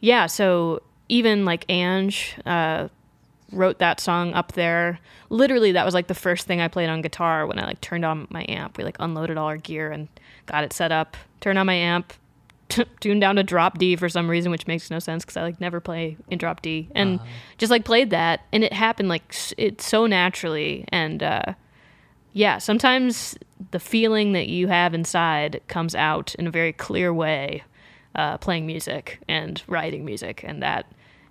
yeah, 0.00 0.26
so 0.26 0.82
even 1.08 1.44
like 1.44 1.66
Anj 1.68 2.34
uh, 2.46 2.88
wrote 3.50 3.78
that 3.78 3.98
song 3.98 4.32
up 4.34 4.52
there. 4.52 4.98
Literally, 5.30 5.72
that 5.72 5.84
was 5.84 5.94
like 5.94 6.08
the 6.08 6.14
first 6.14 6.46
thing 6.46 6.60
I 6.60 6.68
played 6.68 6.88
on 6.88 7.00
guitar 7.00 7.46
when 7.46 7.58
I 7.58 7.64
like 7.64 7.80
turned 7.80 8.04
on 8.04 8.26
my 8.30 8.44
amp. 8.48 8.76
We 8.76 8.84
like 8.84 8.96
unloaded 9.00 9.38
all 9.38 9.46
our 9.46 9.56
gear 9.56 9.90
and 9.90 10.08
got 10.46 10.64
it 10.64 10.72
set 10.72 10.92
up. 10.92 11.16
Turned 11.40 11.58
on 11.58 11.66
my 11.66 11.74
amp, 11.74 12.12
tuned 13.00 13.20
down 13.20 13.36
to 13.36 13.42
drop 13.42 13.78
D 13.78 13.96
for 13.96 14.08
some 14.08 14.28
reason, 14.30 14.50
which 14.50 14.66
makes 14.66 14.90
no 14.90 14.98
sense 14.98 15.24
because 15.24 15.36
I 15.36 15.42
like 15.42 15.60
never 15.60 15.80
play 15.80 16.16
in 16.28 16.38
drop 16.38 16.62
D, 16.62 16.88
and 16.94 17.20
just 17.58 17.70
like 17.70 17.84
played 17.84 18.10
that, 18.10 18.40
and 18.52 18.64
it 18.64 18.72
happened 18.72 19.08
like 19.08 19.24
s- 19.30 19.54
it 19.58 19.80
so 19.80 20.06
naturally. 20.06 20.84
And 20.88 21.22
uh, 21.22 21.42
yeah, 22.32 22.58
sometimes 22.58 23.36
the 23.72 23.80
feeling 23.80 24.32
that 24.32 24.48
you 24.48 24.68
have 24.68 24.94
inside 24.94 25.60
comes 25.68 25.94
out 25.94 26.34
in 26.36 26.46
a 26.46 26.50
very 26.50 26.72
clear 26.72 27.12
way, 27.12 27.62
uh, 28.14 28.38
playing 28.38 28.66
music 28.66 29.18
and 29.28 29.62
writing 29.66 30.04
music, 30.04 30.42
and 30.46 30.62
that 30.62 30.86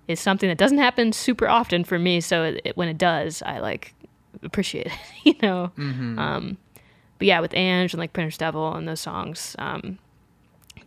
is 0.08 0.20
something 0.20 0.48
that 0.48 0.58
doesn't 0.58 0.78
happen 0.78 1.12
super 1.12 1.48
often 1.48 1.84
for 1.84 1.98
me. 1.98 2.20
So 2.20 2.44
it, 2.44 2.60
it- 2.64 2.76
when 2.76 2.88
it 2.88 2.98
does, 2.98 3.42
I 3.42 3.58
like 3.60 3.94
appreciate 4.42 4.86
it, 4.86 4.92
you 5.24 5.34
know. 5.42 5.72
Um, 6.18 6.56
but 7.18 7.26
yeah, 7.26 7.40
with 7.40 7.52
Anj 7.52 7.92
and 7.92 7.98
like 7.98 8.12
Printer's 8.12 8.38
Devil 8.38 8.74
and 8.74 8.88
those 8.88 9.00
songs, 9.00 9.54
um, 9.58 9.98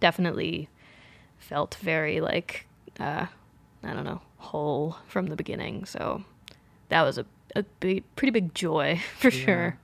definitely 0.03 0.67
felt 1.39 1.75
very 1.81 2.19
like 2.19 2.67
uh, 2.99 3.25
I 3.83 3.93
don't 3.93 4.03
know 4.03 4.21
whole 4.37 4.97
from 5.07 5.27
the 5.27 5.35
beginning. 5.37 5.85
So 5.85 6.23
that 6.89 7.01
was 7.03 7.17
a, 7.17 7.25
a 7.55 7.63
big, 7.79 8.03
pretty 8.17 8.31
big 8.31 8.53
joy 8.53 9.01
for 9.17 9.31
sure. 9.31 9.77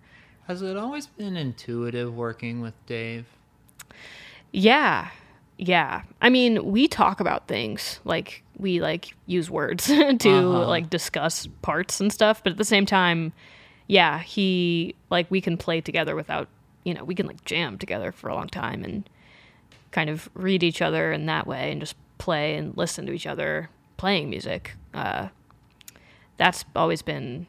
Has 0.47 0.61
it 0.61 0.75
always 0.75 1.07
been 1.07 1.37
intuitive 1.37 2.13
working 2.13 2.59
with 2.59 2.73
Dave? 2.85 3.25
Yeah. 4.51 5.09
Yeah. 5.57 6.01
I 6.21 6.29
mean, 6.29 6.65
we 6.71 6.87
talk 6.87 7.19
about 7.19 7.47
things 7.47 7.99
like 8.03 8.43
we 8.57 8.81
like 8.81 9.13
use 9.25 9.49
words 9.49 9.85
to 9.87 9.99
Uh-huh. 10.29 10.67
like 10.67 10.89
discuss 10.89 11.47
parts 11.61 12.01
and 12.01 12.11
stuff, 12.11 12.43
but 12.43 12.51
at 12.51 12.57
the 12.57 12.65
same 12.65 12.85
time, 12.85 13.31
yeah, 13.87 14.19
he 14.19 14.95
like 15.09 15.29
we 15.31 15.39
can 15.41 15.55
play 15.57 15.81
together 15.81 16.15
without, 16.15 16.47
you 16.83 16.93
know, 16.93 17.03
we 17.03 17.15
can 17.15 17.27
like 17.27 17.43
jam 17.45 17.77
together 17.77 18.11
for 18.11 18.29
a 18.29 18.35
long 18.35 18.47
time 18.49 18.83
and 18.83 19.09
kind 19.91 20.09
of 20.09 20.29
read 20.33 20.63
each 20.63 20.81
other 20.81 21.11
in 21.11 21.25
that 21.25 21.47
way 21.47 21.71
and 21.71 21.81
just 21.81 21.95
play 22.17 22.55
and 22.55 22.75
listen 22.77 23.05
to 23.05 23.11
each 23.13 23.27
other 23.27 23.69
playing 23.97 24.29
music. 24.29 24.75
Uh 24.93 25.29
that's 26.37 26.63
always 26.75 27.01
been 27.01 27.47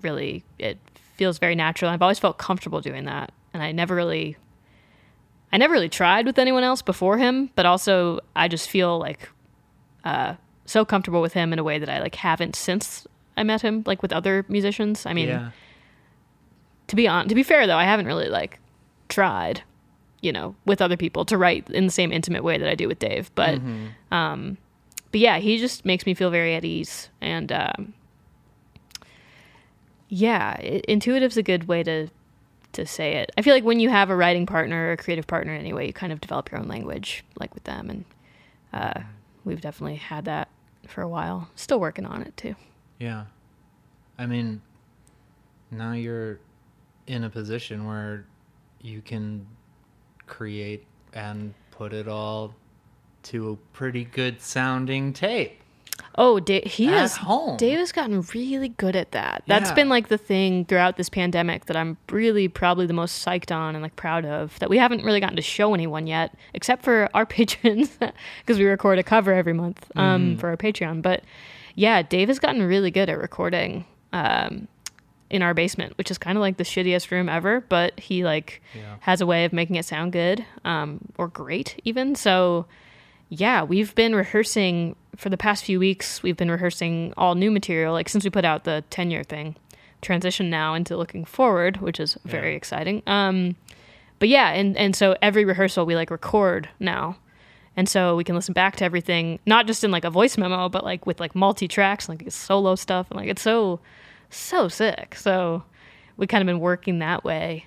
really 0.00 0.44
it 0.58 0.78
feels 1.16 1.38
very 1.38 1.54
natural. 1.54 1.90
I've 1.90 2.02
always 2.02 2.18
felt 2.18 2.38
comfortable 2.38 2.80
doing 2.80 3.04
that, 3.04 3.32
and 3.54 3.62
I 3.62 3.72
never 3.72 3.94
really 3.94 4.36
I 5.52 5.58
never 5.58 5.72
really 5.72 5.90
tried 5.90 6.26
with 6.26 6.38
anyone 6.38 6.64
else 6.64 6.80
before 6.80 7.18
him, 7.18 7.50
but 7.54 7.66
also 7.66 8.20
I 8.34 8.48
just 8.48 8.70
feel 8.70 8.98
like 8.98 9.28
uh, 10.04 10.34
so 10.64 10.84
comfortable 10.84 11.20
with 11.20 11.34
him 11.34 11.52
in 11.52 11.58
a 11.58 11.64
way 11.64 11.78
that 11.78 11.88
I 11.88 12.00
like 12.00 12.14
haven't 12.14 12.56
since 12.56 13.06
I 13.36 13.42
met 13.42 13.60
him, 13.60 13.82
like 13.86 14.02
with 14.02 14.12
other 14.12 14.44
musicians. 14.48 15.04
I 15.04 15.12
mean, 15.12 15.28
yeah. 15.28 15.50
to 16.88 16.96
be 16.96 17.06
on 17.06 17.28
to 17.28 17.34
be 17.34 17.42
fair 17.42 17.66
though, 17.66 17.76
I 17.76 17.84
haven't 17.84 18.06
really 18.06 18.28
like 18.28 18.58
tried, 19.08 19.62
you 20.22 20.32
know, 20.32 20.54
with 20.64 20.80
other 20.80 20.96
people 20.96 21.24
to 21.26 21.36
write 21.36 21.68
in 21.68 21.84
the 21.84 21.92
same 21.92 22.12
intimate 22.12 22.42
way 22.42 22.56
that 22.56 22.68
I 22.68 22.74
do 22.74 22.88
with 22.88 22.98
Dave. 22.98 23.30
But 23.34 23.60
um, 24.10 24.56
but 25.10 25.20
yeah, 25.20 25.38
he 25.38 25.58
just 25.58 25.84
makes 25.84 26.06
me 26.06 26.14
feel 26.14 26.30
very 26.30 26.54
at 26.54 26.64
ease, 26.64 27.10
and 27.20 27.52
um, 27.52 27.94
yeah, 30.08 30.56
i 30.58 30.82
intuitive's 30.88 31.36
a 31.36 31.42
good 31.42 31.68
way 31.68 31.82
to 31.82 32.08
to 32.72 32.86
say 32.86 33.16
it. 33.16 33.30
I 33.36 33.42
feel 33.42 33.52
like 33.54 33.64
when 33.64 33.80
you 33.80 33.90
have 33.90 34.08
a 34.08 34.16
writing 34.16 34.46
partner 34.46 34.88
or 34.88 34.92
a 34.92 34.96
creative 34.96 35.26
partner 35.26 35.52
anyway, 35.52 35.86
you 35.86 35.92
kind 35.92 36.12
of 36.12 36.20
develop 36.20 36.50
your 36.50 36.60
own 36.60 36.68
language, 36.68 37.24
like 37.38 37.52
with 37.52 37.64
them, 37.64 37.90
and 37.90 38.04
uh, 38.72 39.00
we've 39.44 39.60
definitely 39.60 39.96
had 39.96 40.24
that 40.24 40.48
for 40.86 41.02
a 41.02 41.08
while. 41.08 41.50
Still 41.56 41.80
working 41.80 42.06
on 42.06 42.22
it 42.22 42.36
too. 42.36 42.54
Yeah. 42.98 43.24
I 44.18 44.26
mean, 44.26 44.62
now 45.70 45.92
you're 45.92 46.38
in 47.06 47.24
a 47.24 47.30
position 47.30 47.86
where 47.86 48.26
you 48.80 49.02
can 49.02 49.46
create 50.36 50.86
and 51.12 51.52
put 51.70 51.92
it 51.92 52.08
all 52.08 52.54
to 53.24 53.50
a 53.50 53.56
pretty 53.76 54.04
good 54.04 54.40
sounding 54.40 55.12
tape. 55.12 55.58
Oh, 56.16 56.40
da- 56.40 56.66
he 56.66 56.88
At 56.88 56.94
has. 56.94 57.16
home. 57.18 57.56
Dave 57.58 57.78
has 57.78 57.92
gotten 57.92 58.22
really 58.34 58.70
good 58.70 58.96
at 58.96 59.12
that. 59.12 59.44
That's 59.46 59.68
Yeah. 59.70 59.74
been 59.74 59.88
like 59.90 60.08
the 60.08 60.16
thing 60.18 60.64
throughout 60.64 60.96
this 60.96 61.08
pandemic 61.10 61.66
that 61.66 61.76
I'm 61.76 61.96
really 62.10 62.48
probably 62.48 62.86
the 62.86 62.94
most 62.94 63.24
psyched 63.24 63.54
on 63.54 63.74
and 63.74 63.82
like 63.82 63.94
proud 63.94 64.24
of. 64.24 64.58
That 64.58 64.70
we 64.70 64.78
haven't 64.78 65.04
really 65.04 65.20
gotten 65.20 65.36
to 65.36 65.42
show 65.42 65.74
anyone 65.74 66.06
yet, 66.06 66.34
except 66.54 66.82
for 66.82 67.08
our 67.14 67.26
patrons, 67.36 67.90
because 68.40 68.58
we 68.58 68.64
record 68.64 68.98
a 68.98 69.02
cover 69.02 69.32
every 69.32 69.52
month 69.52 69.90
um, 69.94 70.36
for 70.38 70.48
our 70.48 70.56
Patreon. 70.56 71.02
But 71.02 71.22
yeah, 71.74 72.02
Dave 72.02 72.28
has 72.28 72.38
gotten 72.38 72.62
really 72.62 72.90
good 72.90 73.08
at 73.10 73.18
recording 73.18 73.84
um, 74.12 74.68
in 75.32 75.42
our 75.42 75.54
basement, 75.54 75.96
which 75.98 76.10
is 76.10 76.18
kind 76.18 76.36
of 76.38 76.42
like 76.42 76.58
the 76.58 76.64
shittiest 76.64 77.10
room 77.10 77.28
ever. 77.28 77.64
But 77.68 77.98
he 77.98 78.24
like 78.24 78.62
Yeah. 78.74 78.96
has 79.00 79.20
a 79.20 79.26
way 79.26 79.44
of 79.44 79.52
making 79.52 79.76
it 79.76 79.84
sound 79.84 80.12
good 80.12 80.44
um, 80.64 81.00
or 81.18 81.26
great 81.28 81.80
even. 81.84 82.14
So 82.14 82.66
yeah, 83.28 83.62
we've 83.62 83.94
been 83.94 84.14
rehearsing 84.14 84.94
for 85.16 85.30
the 85.30 85.36
past 85.38 85.64
few 85.64 85.78
weeks. 85.78 86.22
We've 86.22 86.36
been 86.36 86.50
rehearsing 86.50 87.14
all 87.16 87.34
new 87.34 87.50
material, 87.50 87.92
like 87.92 88.08
since 88.08 88.24
we 88.24 88.30
put 88.30 88.44
out 88.44 88.64
the 88.64 88.84
10 88.90 89.10
year 89.10 89.24
thing. 89.24 89.56
Transition 90.02 90.50
now 90.50 90.74
into 90.74 90.96
looking 90.96 91.24
forward, 91.24 91.78
which 91.78 91.98
is 92.00 92.18
very 92.24 92.50
Yeah. 92.50 92.56
exciting. 92.56 93.02
Um, 93.06 93.56
but 94.18 94.28
yeah, 94.28 94.50
and, 94.50 94.76
and 94.76 94.94
so 94.94 95.16
every 95.22 95.44
rehearsal 95.44 95.86
we 95.86 95.94
like 95.96 96.10
record 96.10 96.68
now. 96.78 97.16
And 97.76 97.88
so 97.88 98.16
we 98.16 98.24
can 98.24 98.34
listen 98.34 98.52
back 98.52 98.76
to 98.76 98.84
everything, 98.84 99.38
not 99.46 99.66
just 99.66 99.82
in 99.82 99.90
like 99.90 100.04
a 100.04 100.10
voice 100.10 100.36
memo, 100.36 100.68
but 100.68 100.84
like 100.84 101.06
with 101.06 101.20
like 101.20 101.34
multi 101.34 101.66
tracks, 101.68 102.06
like 102.08 102.22
solo 102.30 102.74
stuff. 102.74 103.10
And 103.10 103.18
like 103.18 103.28
it's 103.30 103.40
so, 103.42 103.80
so 104.36 104.68
sick. 104.68 105.14
So 105.16 105.64
we 106.16 106.26
kind 106.26 106.42
of 106.42 106.46
been 106.46 106.60
working 106.60 106.98
that 107.00 107.24
way. 107.24 107.66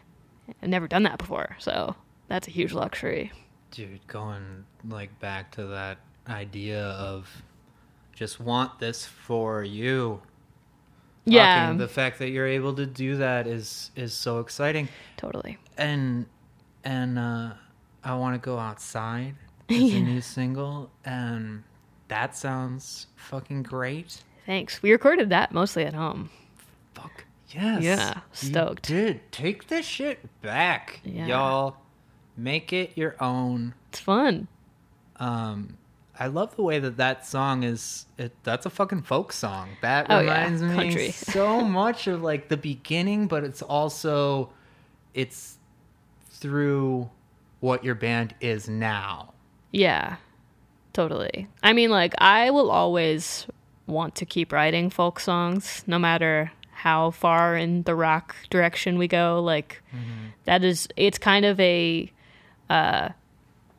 I've 0.61 0.69
never 0.69 0.87
done 0.87 1.03
that 1.03 1.17
before. 1.17 1.55
So 1.59 1.95
that's 2.27 2.47
a 2.47 2.51
huge 2.51 2.73
luxury. 2.73 3.31
Dude, 3.71 4.05
going 4.07 4.65
like 4.87 5.17
back 5.19 5.51
to 5.53 5.65
that 5.65 5.97
idea 6.29 6.83
of 6.83 7.29
just 8.13 8.39
want 8.39 8.79
this 8.79 9.05
for 9.05 9.63
you. 9.63 10.21
Yeah, 11.25 11.65
Fucking 11.67 11.79
the 11.79 11.87
fact 11.87 12.19
that 12.19 12.29
you're 12.29 12.47
able 12.47 12.73
to 12.75 12.85
do 12.85 13.17
that 13.17 13.47
is 13.47 13.91
is 13.95 14.13
so 14.13 14.39
exciting. 14.39 14.87
totally. 15.17 15.57
and 15.77 16.27
and 16.83 17.17
uh 17.17 17.53
I 18.03 18.13
want 18.15 18.39
to 18.41 18.45
go 18.45 18.59
outside. 18.59 19.35
It's 19.67 19.95
a 19.95 19.99
new 19.99 20.21
single, 20.21 20.91
and 21.03 21.63
that 22.07 22.35
sounds 22.35 23.07
fucking 23.15 23.63
great. 23.63 24.21
Thanks. 24.45 24.83
We 24.83 24.91
recorded 24.91 25.31
that 25.31 25.51
mostly 25.51 25.85
at 25.85 25.95
home. 25.95 26.29
Fuck 26.95 27.25
yes, 27.49 27.83
Yeah, 27.83 28.19
stoked. 28.31 28.83
did 28.87 29.31
take 29.31 29.67
this 29.67 29.85
shit 29.85 30.19
back, 30.41 31.01
Yeah. 31.03 31.27
y'all. 31.27 31.75
Make 32.37 32.73
it 32.73 32.91
your 32.97 33.15
own. 33.21 33.73
It's 33.89 33.99
fun. 33.99 34.47
Um, 35.17 35.77
I 36.19 36.27
love 36.27 36.55
the 36.55 36.63
way 36.63 36.79
that 36.79 36.97
that 36.97 37.25
song 37.25 37.63
is. 37.63 38.05
It, 38.17 38.33
that's 38.43 38.65
a 38.65 38.69
fucking 38.69 39.03
folk 39.03 39.31
song. 39.31 39.69
That 39.81 40.07
Oh, 40.09 40.19
yeah, 40.19 40.33
reminds 40.45 40.61
me 40.61 40.75
country. 40.75 41.11
so 41.11 41.61
much 41.61 42.07
of 42.07 42.21
like 42.23 42.49
the 42.49 42.57
beginning, 42.57 43.27
but 43.27 43.43
it's 43.43 43.61
also 43.61 44.49
it's 45.13 45.57
through 46.29 47.09
what 47.61 47.83
your 47.83 47.95
band 47.95 48.35
is 48.41 48.67
now. 48.67 49.33
Yeah, 49.71 50.17
totally. 50.93 51.47
I 51.63 51.73
mean, 51.73 51.89
like, 51.89 52.13
I 52.19 52.49
will 52.51 52.69
always 52.71 53.47
want 53.87 54.15
to 54.15 54.25
keep 54.25 54.51
writing 54.51 54.89
folk 54.89 55.19
songs, 55.19 55.83
no 55.87 55.97
matter 55.99 56.51
how 56.85 57.09
far 57.09 57.57
in 57.57 57.81
the 57.81 57.95
rock 57.95 58.35
direction 58.51 58.99
we 58.99 59.07
go. 59.07 59.41
Like, 59.41 59.81
that 60.43 60.63
is, 60.63 60.87
it's 60.95 61.17
kind 61.17 61.43
of 61.43 61.59
a, 61.59 62.11
uh, 62.69 63.09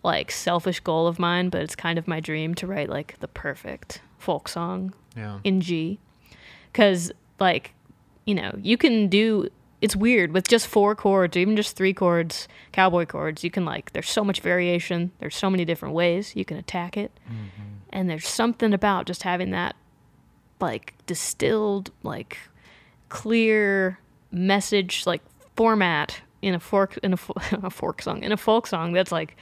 like, 0.02 0.32
selfish 0.32 0.80
goal 0.80 1.06
of 1.06 1.20
mine, 1.20 1.48
but 1.48 1.62
it's 1.62 1.76
kind 1.76 2.00
of 2.00 2.08
my 2.08 2.18
dream 2.18 2.52
to 2.56 2.66
write, 2.66 2.88
like, 2.88 3.14
the 3.20 3.28
perfect 3.28 4.00
folk 4.18 4.48
song 4.48 4.92
Yeah. 5.16 5.38
in 5.44 5.60
G. 5.60 6.00
Because, 6.72 7.12
like, 7.38 7.74
you 8.24 8.34
know, 8.34 8.52
you 8.60 8.76
can 8.76 9.06
do, 9.06 9.50
it's 9.80 9.94
weird 9.94 10.32
with 10.32 10.48
just 10.48 10.66
four 10.66 10.96
chords, 10.96 11.36
or 11.36 11.40
even 11.40 11.54
just 11.54 11.76
three 11.76 11.94
chords, 11.94 12.48
cowboy 12.72 13.06
chords. 13.06 13.44
You 13.44 13.52
can, 13.52 13.64
like, 13.64 13.92
there's 13.92 14.10
so 14.10 14.24
much 14.24 14.40
variation. 14.40 15.12
There's 15.20 15.36
so 15.36 15.48
many 15.48 15.64
different 15.64 15.94
ways 15.94 16.34
you 16.34 16.44
can 16.44 16.56
attack 16.56 16.96
it. 16.96 17.12
And 17.90 18.10
there's 18.10 18.26
something 18.26 18.74
about 18.74 19.06
just 19.06 19.22
having 19.22 19.52
that, 19.52 19.76
like, 20.58 20.94
distilled, 21.06 21.92
like, 22.02 22.36
clear 23.08 23.98
message, 24.30 25.06
like, 25.06 25.22
format 25.56 26.20
in 26.42 26.54
a 26.54 26.60
fork, 26.60 26.98
in 27.02 27.14
a, 27.14 27.18
a 27.62 27.70
fork 27.70 28.02
song, 28.02 28.22
in 28.22 28.32
a 28.32 28.36
folk 28.36 28.66
song 28.66 28.92
that's, 28.92 29.12
like, 29.12 29.36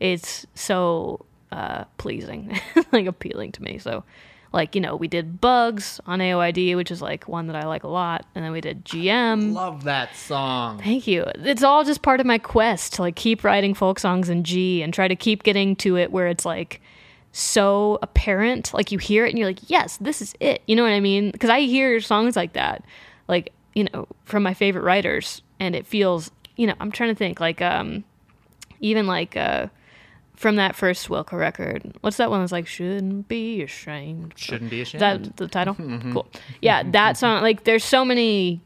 it's 0.00 0.46
so 0.54 1.24
uh, 1.52 1.84
pleasing, 1.98 2.58
like, 2.92 3.06
appealing 3.06 3.52
to 3.52 3.62
me. 3.62 3.78
So, 3.78 4.04
like 4.52 4.74
you 4.74 4.80
know 4.80 4.96
we 4.96 5.08
did 5.08 5.40
bugs 5.40 6.00
on 6.06 6.20
aoid 6.20 6.76
which 6.76 6.90
is 6.90 7.02
like 7.02 7.28
one 7.28 7.46
that 7.48 7.56
i 7.56 7.66
like 7.66 7.84
a 7.84 7.88
lot 7.88 8.24
and 8.34 8.44
then 8.44 8.52
we 8.52 8.60
did 8.60 8.84
GN 8.84 9.52
Love 9.52 9.84
that 9.84 10.14
song. 10.16 10.78
thank 10.78 11.06
you. 11.06 11.24
It's 11.36 11.62
all 11.62 11.84
just 11.84 12.02
part 12.02 12.20
of 12.20 12.26
my 12.26 12.38
quest 12.38 12.94
to 12.94 13.02
like 13.02 13.16
keep 13.16 13.44
writing 13.44 13.74
folk 13.74 13.98
songs 13.98 14.28
in 14.28 14.44
g 14.44 14.82
and 14.82 14.92
try 14.92 15.08
to 15.08 15.16
keep 15.16 15.42
getting 15.42 15.76
to 15.76 15.96
it 15.96 16.10
where 16.10 16.28
it's 16.28 16.44
like 16.44 16.80
so 17.32 17.98
apparent. 18.00 18.72
Like 18.72 18.90
you 18.90 18.98
hear 18.98 19.26
it 19.26 19.30
and 19.30 19.38
you're 19.38 19.48
like 19.48 19.68
yes 19.68 19.98
this 19.98 20.22
is 20.22 20.34
it. 20.40 20.62
You 20.66 20.76
know 20.76 20.82
what 20.82 20.92
i 20.92 21.00
mean? 21.00 21.30
Because 21.30 21.50
i 21.50 21.60
hear 21.60 22.00
songs 22.00 22.36
like 22.36 22.54
that 22.54 22.84
like 23.28 23.52
you 23.74 23.84
know 23.84 24.06
from 24.24 24.42
my 24.42 24.54
favorite 24.54 24.82
writers 24.82 25.42
and 25.60 25.76
it 25.76 25.86
feels 25.86 26.30
you 26.56 26.66
know 26.66 26.74
i'm 26.80 26.90
trying 26.90 27.10
to 27.10 27.14
think 27.14 27.38
like 27.40 27.60
um 27.62 28.02
even 28.80 29.06
like 29.06 29.36
uh 29.36 29.66
from 30.36 30.54
that 30.54 30.76
first 30.76 31.08
Wilco 31.08 31.32
record. 31.32 31.96
What's 32.00 32.16
that 32.18 32.30
one 32.30 32.38
that's 32.38 32.52
like 32.52 32.68
shouldn't 32.68 33.26
be 33.26 33.60
ashamed? 33.60 34.34
Shouldn't 34.36 34.70
be 34.70 34.82
Is 34.82 34.94
ashamed. 34.94 35.00
that 35.24 35.36
the 35.36 35.48
title? 35.48 35.74
Cool. 36.12 36.28
Yeah, 36.62 36.84
that 36.92 37.16
song. 37.16 37.42
Like, 37.42 37.64
there's 37.64 37.82
so 37.82 38.04
many. 38.04 38.60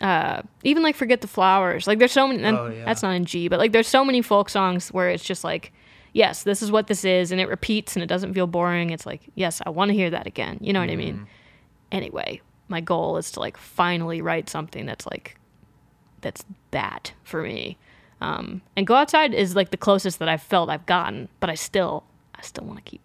Uh, 0.00 0.42
even 0.62 0.84
like 0.84 0.94
"Forget 0.94 1.20
the 1.20 1.26
Flowers." 1.26 1.88
Like, 1.88 1.98
there's 1.98 2.12
so 2.12 2.28
many. 2.28 2.44
Oh, 2.44 2.68
yeah. 2.68 2.84
That's 2.84 3.02
not 3.02 3.10
in 3.16 3.24
G, 3.24 3.48
but 3.48 3.58
like, 3.58 3.72
there's 3.72 3.88
so 3.88 4.04
many 4.04 4.22
folk 4.22 4.48
songs 4.48 4.90
where 4.92 5.10
it's 5.10 5.24
just 5.24 5.42
like, 5.42 5.72
yes, 6.12 6.44
this 6.44 6.62
is 6.62 6.70
what 6.70 6.86
this 6.86 7.04
is, 7.04 7.32
and 7.32 7.40
it 7.40 7.48
repeats, 7.48 7.96
and 7.96 8.04
it 8.04 8.06
doesn't 8.06 8.32
feel 8.32 8.46
boring. 8.46 8.90
It's 8.90 9.04
like, 9.04 9.22
yes, 9.34 9.60
I 9.66 9.70
want 9.70 9.88
to 9.88 9.94
hear 9.96 10.10
that 10.10 10.28
again. 10.28 10.58
You 10.60 10.72
know 10.72 10.78
what 10.78 10.90
I 10.90 10.92
Mm-hmm. 10.92 10.98
mean? 11.00 11.26
Anyway, 11.90 12.40
my 12.70 12.80
goal 12.80 13.16
is 13.18 13.30
to 13.32 13.40
like 13.40 13.56
finally 13.58 14.22
write 14.22 14.48
something 14.48 14.86
that's 14.86 15.06
like, 15.06 15.36
that's 16.22 16.44
that 16.70 17.12
for 17.24 17.42
me. 17.42 17.76
Um, 18.20 18.62
and 18.76 18.86
go 18.86 18.94
outside 18.94 19.34
is 19.34 19.56
like 19.56 19.70
the 19.70 19.76
closest 19.76 20.18
that 20.20 20.28
I've 20.28 20.42
felt 20.42 20.70
I've 20.70 20.86
gotten, 20.86 21.28
but 21.40 21.50
I 21.50 21.54
still, 21.54 22.04
I 22.34 22.42
still 22.42 22.64
want 22.64 22.78
to 22.78 22.84
keep 22.90 23.00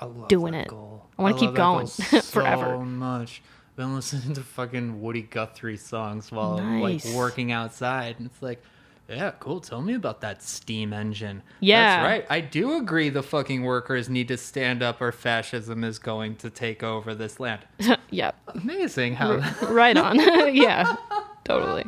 I 0.00 0.04
love 0.06 0.28
doing 0.28 0.52
that 0.52 0.66
it. 0.66 0.68
Goal. 0.68 1.04
I 1.18 1.22
wanna 1.22 1.34
keep 1.34 1.48
love 1.48 1.54
that 1.54 1.60
going 1.60 1.86
goal 2.10 2.20
forever. 2.22 2.64
So 2.78 2.84
much. 2.84 3.42
Been 3.76 3.94
listening 3.94 4.34
to 4.34 4.40
fucking 4.42 5.00
Woody 5.00 5.22
Guthrie 5.22 5.76
songs 5.76 6.32
while 6.32 6.58
Nice. 6.58 7.04
like 7.04 7.14
working 7.14 7.52
outside, 7.52 8.16
and 8.18 8.26
it's 8.26 8.42
like, 8.42 8.62
yeah, 9.08 9.32
cool. 9.40 9.60
Tell 9.60 9.80
me 9.80 9.94
about 9.94 10.20
that 10.20 10.42
steam 10.42 10.92
engine. 10.92 11.42
Yeah. 11.60 12.02
that's 12.02 12.06
right. 12.06 12.26
I 12.30 12.40
do 12.40 12.76
agree. 12.76 13.08
The 13.08 13.22
fucking 13.22 13.62
workers 13.62 14.08
need 14.08 14.28
to 14.28 14.36
stand 14.36 14.82
up, 14.82 15.00
or 15.00 15.12
fascism 15.12 15.82
is 15.82 15.98
going 15.98 16.36
to 16.36 16.50
take 16.50 16.82
over 16.82 17.14
this 17.14 17.40
land. 17.40 17.64
yep. 18.10 18.36
Amazing 18.48 19.14
how. 19.14 19.36
right 19.68 19.96
on. 19.96 20.16
yeah, 20.54 20.96
totally. 21.44 21.86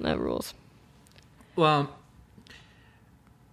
That 0.00 0.18
rules. 0.18 0.54
Well, 1.56 1.96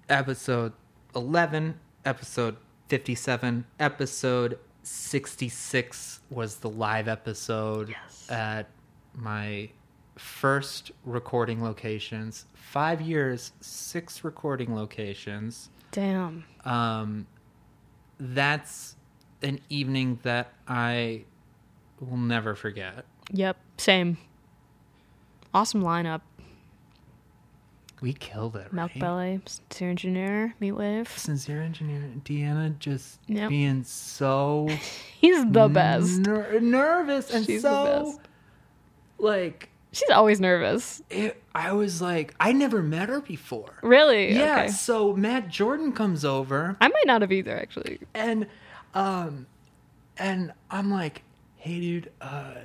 episode 0.09 0.73
11, 1.15 1.79
episode 2.05 2.57
57, 2.89 3.65
episode 3.79 4.59
66 4.83 6.19
was 6.29 6.57
the 6.57 6.69
live 6.69 7.07
episode 7.07 7.89
Yes. 7.89 8.29
at 8.29 8.69
my 9.15 9.69
first 10.15 10.91
recording 11.05 11.63
locations. 11.63 12.45
Five 12.53 13.01
years, 13.01 13.51
six 13.61 14.23
recording 14.23 14.75
locations. 14.75 15.69
Damn. 15.91 16.43
Um, 16.65 17.27
that's 18.19 18.95
an 19.41 19.59
evening 19.69 20.19
that 20.23 20.53
I 20.67 21.23
will 21.99 22.17
never 22.17 22.55
forget. 22.55 23.05
Yep. 23.31 23.57
Same. 23.77 24.17
Awesome 25.53 25.83
lineup. 25.83 26.21
We 28.01 28.11
killed 28.11 28.57
it. 28.57 28.73
Milk 28.73 28.91
right? 28.95 28.99
Belly, 28.99 29.41
Sincere 29.45 29.89
Engineer, 29.89 30.55
Meatwave. 30.61 31.07
sincere 31.07 31.61
engineer 31.61 32.01
Deanna 32.25 32.77
just 32.77 33.19
Yep. 33.27 33.49
being 33.49 33.83
so 33.85 34.67
He's 35.21 35.45
the 35.51 35.69
best. 35.69 36.19
ner- 36.19 36.59
nervous 36.59 37.29
and 37.33 37.45
She's 37.45 37.61
the 37.61 37.69
so 37.69 38.05
best. 38.05 38.19
like 39.19 39.69
She's 39.93 40.09
always 40.09 40.39
nervous. 40.41 41.01
it, 41.09 41.41
I 41.55 41.71
was 41.73 42.01
like 42.01 42.33
I 42.39 42.51
never 42.51 42.81
met 42.83 43.07
her 43.09 43.21
before. 43.21 43.75
Really? 43.83 44.33
Yeah, 44.33 44.63
Okay. 44.63 44.67
so 44.69 45.13
Matt 45.13 45.47
Jordan 45.49 45.91
comes 45.93 46.25
over 46.25 46.75
I 46.81 46.87
might 46.89 47.05
not 47.07 47.21
have 47.21 47.31
either, 47.31 47.55
actually. 47.57 47.99
and 48.13 48.47
um 48.93 49.45
and 50.17 50.51
I'm 50.69 50.89
like, 50.91 51.21
"Hey 51.57 51.79
dude, 51.79 52.11
uh 52.21 52.55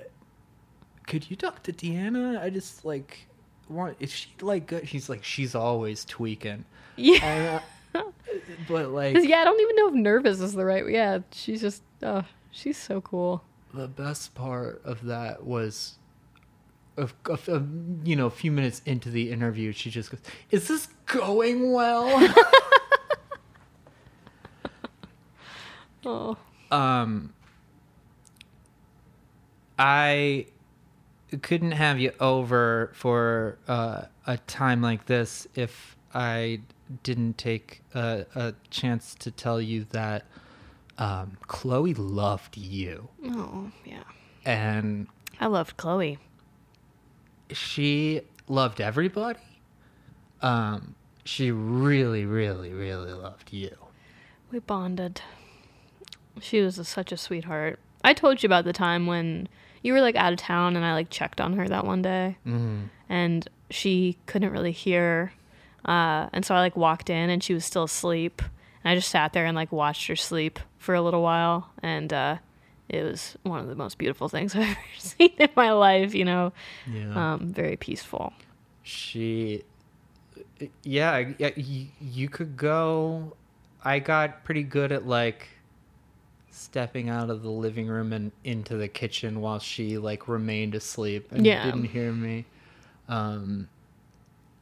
could 1.06 1.30
you 1.30 1.36
talk 1.36 1.62
to 1.64 1.72
Deanna? 1.72 2.40
I 2.40 2.50
just 2.50 2.84
like 2.84 3.26
want 3.68 3.96
is 4.00 4.10
she 4.10 4.30
like 4.40 4.66
good?" 4.66 4.84
He's 4.84 5.08
like, 5.08 5.22
"She's 5.24 5.54
always 5.54 6.04
tweaking." 6.04 6.64
Yeah. 6.96 7.24
And, 7.24 7.62
uh, 7.94 8.02
but 8.68 8.88
like 8.90 9.16
yeah, 9.22 9.38
I 9.40 9.44
don't 9.44 9.60
even 9.60 9.76
know 9.76 9.88
if 9.88 9.94
nervous 9.94 10.40
is 10.40 10.54
the 10.54 10.64
right. 10.64 10.88
Yeah, 10.88 11.20
she's 11.32 11.60
just. 11.60 11.82
Oh, 12.02 12.24
she's 12.50 12.76
so 12.78 13.00
cool. 13.02 13.42
the 13.74 13.86
best 13.88 14.34
part 14.34 14.80
of 14.84 15.04
that 15.04 15.44
was 15.44 15.97
of, 16.99 17.14
of, 17.26 17.49
of, 17.49 17.66
you 18.07 18.14
know 18.16 18.26
a 18.26 18.30
few 18.30 18.51
minutes 18.51 18.82
into 18.84 19.11
the 19.11 19.30
interview 19.30 19.72
she 19.72 19.90
just 19.90 20.11
goes 20.11 20.20
is 20.51 20.68
this 20.68 20.88
going 21.07 21.72
well 21.72 22.34
Oh, 26.05 26.36
um 26.70 27.34
i 29.78 30.46
couldn't 31.42 31.72
have 31.72 31.99
you 31.99 32.12
over 32.20 32.90
for 32.94 33.59
uh, 33.68 34.03
a 34.26 34.38
time 34.38 34.80
like 34.80 35.07
this 35.07 35.46
if 35.55 35.96
i 36.14 36.61
didn't 37.03 37.36
take 37.36 37.82
a, 37.94 38.24
a 38.34 38.55
chance 38.70 39.14
to 39.16 39.30
tell 39.30 39.61
you 39.61 39.84
that 39.90 40.24
um, 40.96 41.36
chloe 41.46 41.94
loved 41.94 42.57
you 42.57 43.09
oh, 43.26 43.70
yeah. 43.84 44.05
and 44.44 45.09
I 45.40 45.46
loved 45.46 45.76
Chloe. 45.76 46.18
She 47.53 48.22
loved 48.49 48.80
everybody. 48.80 49.38
Um, 50.40 50.94
she 51.24 51.51
really, 51.51 52.24
really, 52.24 52.72
really 52.72 53.12
loved 53.12 53.53
you. 53.53 53.76
We 54.51 54.61
bonded. 54.61 55.20
She 56.40 56.61
was 56.61 56.78
a, 56.78 56.84
such 56.84 57.12
a 57.12 57.16
sweetheart. 57.16 57.78
I 58.05 58.14
told 58.14 58.42
you 58.42 58.46
about 58.46 58.64
the 58.64 58.72
time 58.72 59.07
when 59.07 59.49
you 59.82 59.92
were 59.92 60.01
like 60.01 60.16
out 60.16 60.32
of 60.32 60.38
town 60.38 60.76
and 60.76 60.84
I 60.84 60.94
like 60.94 61.11
checked 61.11 61.40
on 61.40 61.55
her 61.55 61.68
that 61.68 61.84
one 61.84 62.03
day 62.03 62.36
Mm. 62.46 62.88
and 63.09 63.49
she 63.70 64.16
couldn't 64.26 64.53
really 64.53 64.72
hear. 64.72 65.32
Uh, 65.84 66.28
and 66.32 66.44
so 66.44 66.55
I 66.55 66.61
like 66.61 66.76
walked 66.76 67.11
in 67.11 67.28
and 67.30 67.42
she 67.42 67.55
was 67.55 67.64
still 67.64 67.84
asleep. 67.84 68.40
And 68.84 68.92
I 68.92 68.94
just 68.94 69.09
sat 69.11 69.32
there 69.32 69.44
and 69.46 69.57
like 69.57 69.72
watched 69.72 70.07
her 70.07 70.16
sleep 70.16 70.59
for 70.78 70.94
a 70.94 71.03
little 71.03 71.22
while. 71.22 71.70
And 71.82 72.12
uh, 72.12 72.36
it 72.89 73.03
was 73.03 73.36
one 73.43 73.61
of 73.61 73.68
the 73.68 73.74
most 73.74 73.99
beautiful 73.99 74.28
things 74.28 74.55
I've 74.57 74.62
ever 74.62 74.78
seen 74.99 75.30
in 75.39 75.49
my 75.57 75.72
life, 75.72 76.14
you 76.14 76.24
know, 76.24 76.53
Yeah. 76.93 77.32
um, 77.34 77.53
very 77.53 77.76
peaceful. 77.76 78.32
she, 78.82 79.62
yeah, 80.82 81.32
yeah. 81.39 81.51
You, 81.57 81.86
you 82.01 82.28
could 82.28 82.57
go. 82.57 83.34
I 83.84 83.99
got 83.99 84.45
pretty 84.45 84.62
good 84.64 84.91
at 84.93 85.07
like 85.07 85.49
stepping 86.51 87.09
out 87.09 87.30
of 87.30 87.43
the 87.43 87.51
living 87.51 87.86
room 87.86 88.12
and 88.12 88.32
into 88.43 88.76
the 88.76 88.89
kitchen 88.89 89.41
while 89.41 89.59
she 89.61 89.97
like 89.99 90.26
remained 90.26 90.74
asleep 90.74 91.30
and 91.30 91.47
Yeah. 91.47 91.64
didn't 91.64 91.84
hear 91.84 92.12
me. 92.12 92.45
Um, 93.09 93.68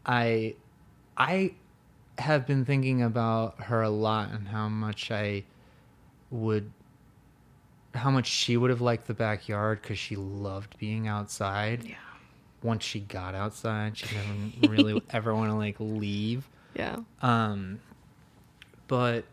I, 0.05 0.55
I 1.17 1.55
have 2.19 2.47
been 2.47 2.65
thinking 2.65 3.03
about 3.03 3.61
her 3.63 3.83
a 3.83 3.89
lot 3.91 4.31
and 4.31 4.49
how 4.49 4.69
much 4.69 5.11
I 5.11 5.45
would, 6.31 6.71
how 7.97 8.11
much 8.11 8.27
she 8.27 8.57
would 8.57 8.71
have 8.71 8.81
liked 8.81 9.07
the 9.07 9.15
backyard 9.15 9.81
because 9.83 9.99
she 9.99 10.17
loved 10.17 10.79
being 10.79 11.09
outside. 11.09 11.85
Yeah. 11.85 11.95
Once 12.63 12.85
she 12.85 13.01
got 13.01 13.35
outside, 13.35 13.97
she 13.97 14.07
didn't 14.07 14.55
really 14.71 15.01
ever 15.11 15.35
want 15.35 15.51
to 15.51 15.57
like 15.57 15.77
leave. 15.79 16.49
Yeah. 16.75 16.97
Um, 17.23 17.81
but 18.89 19.25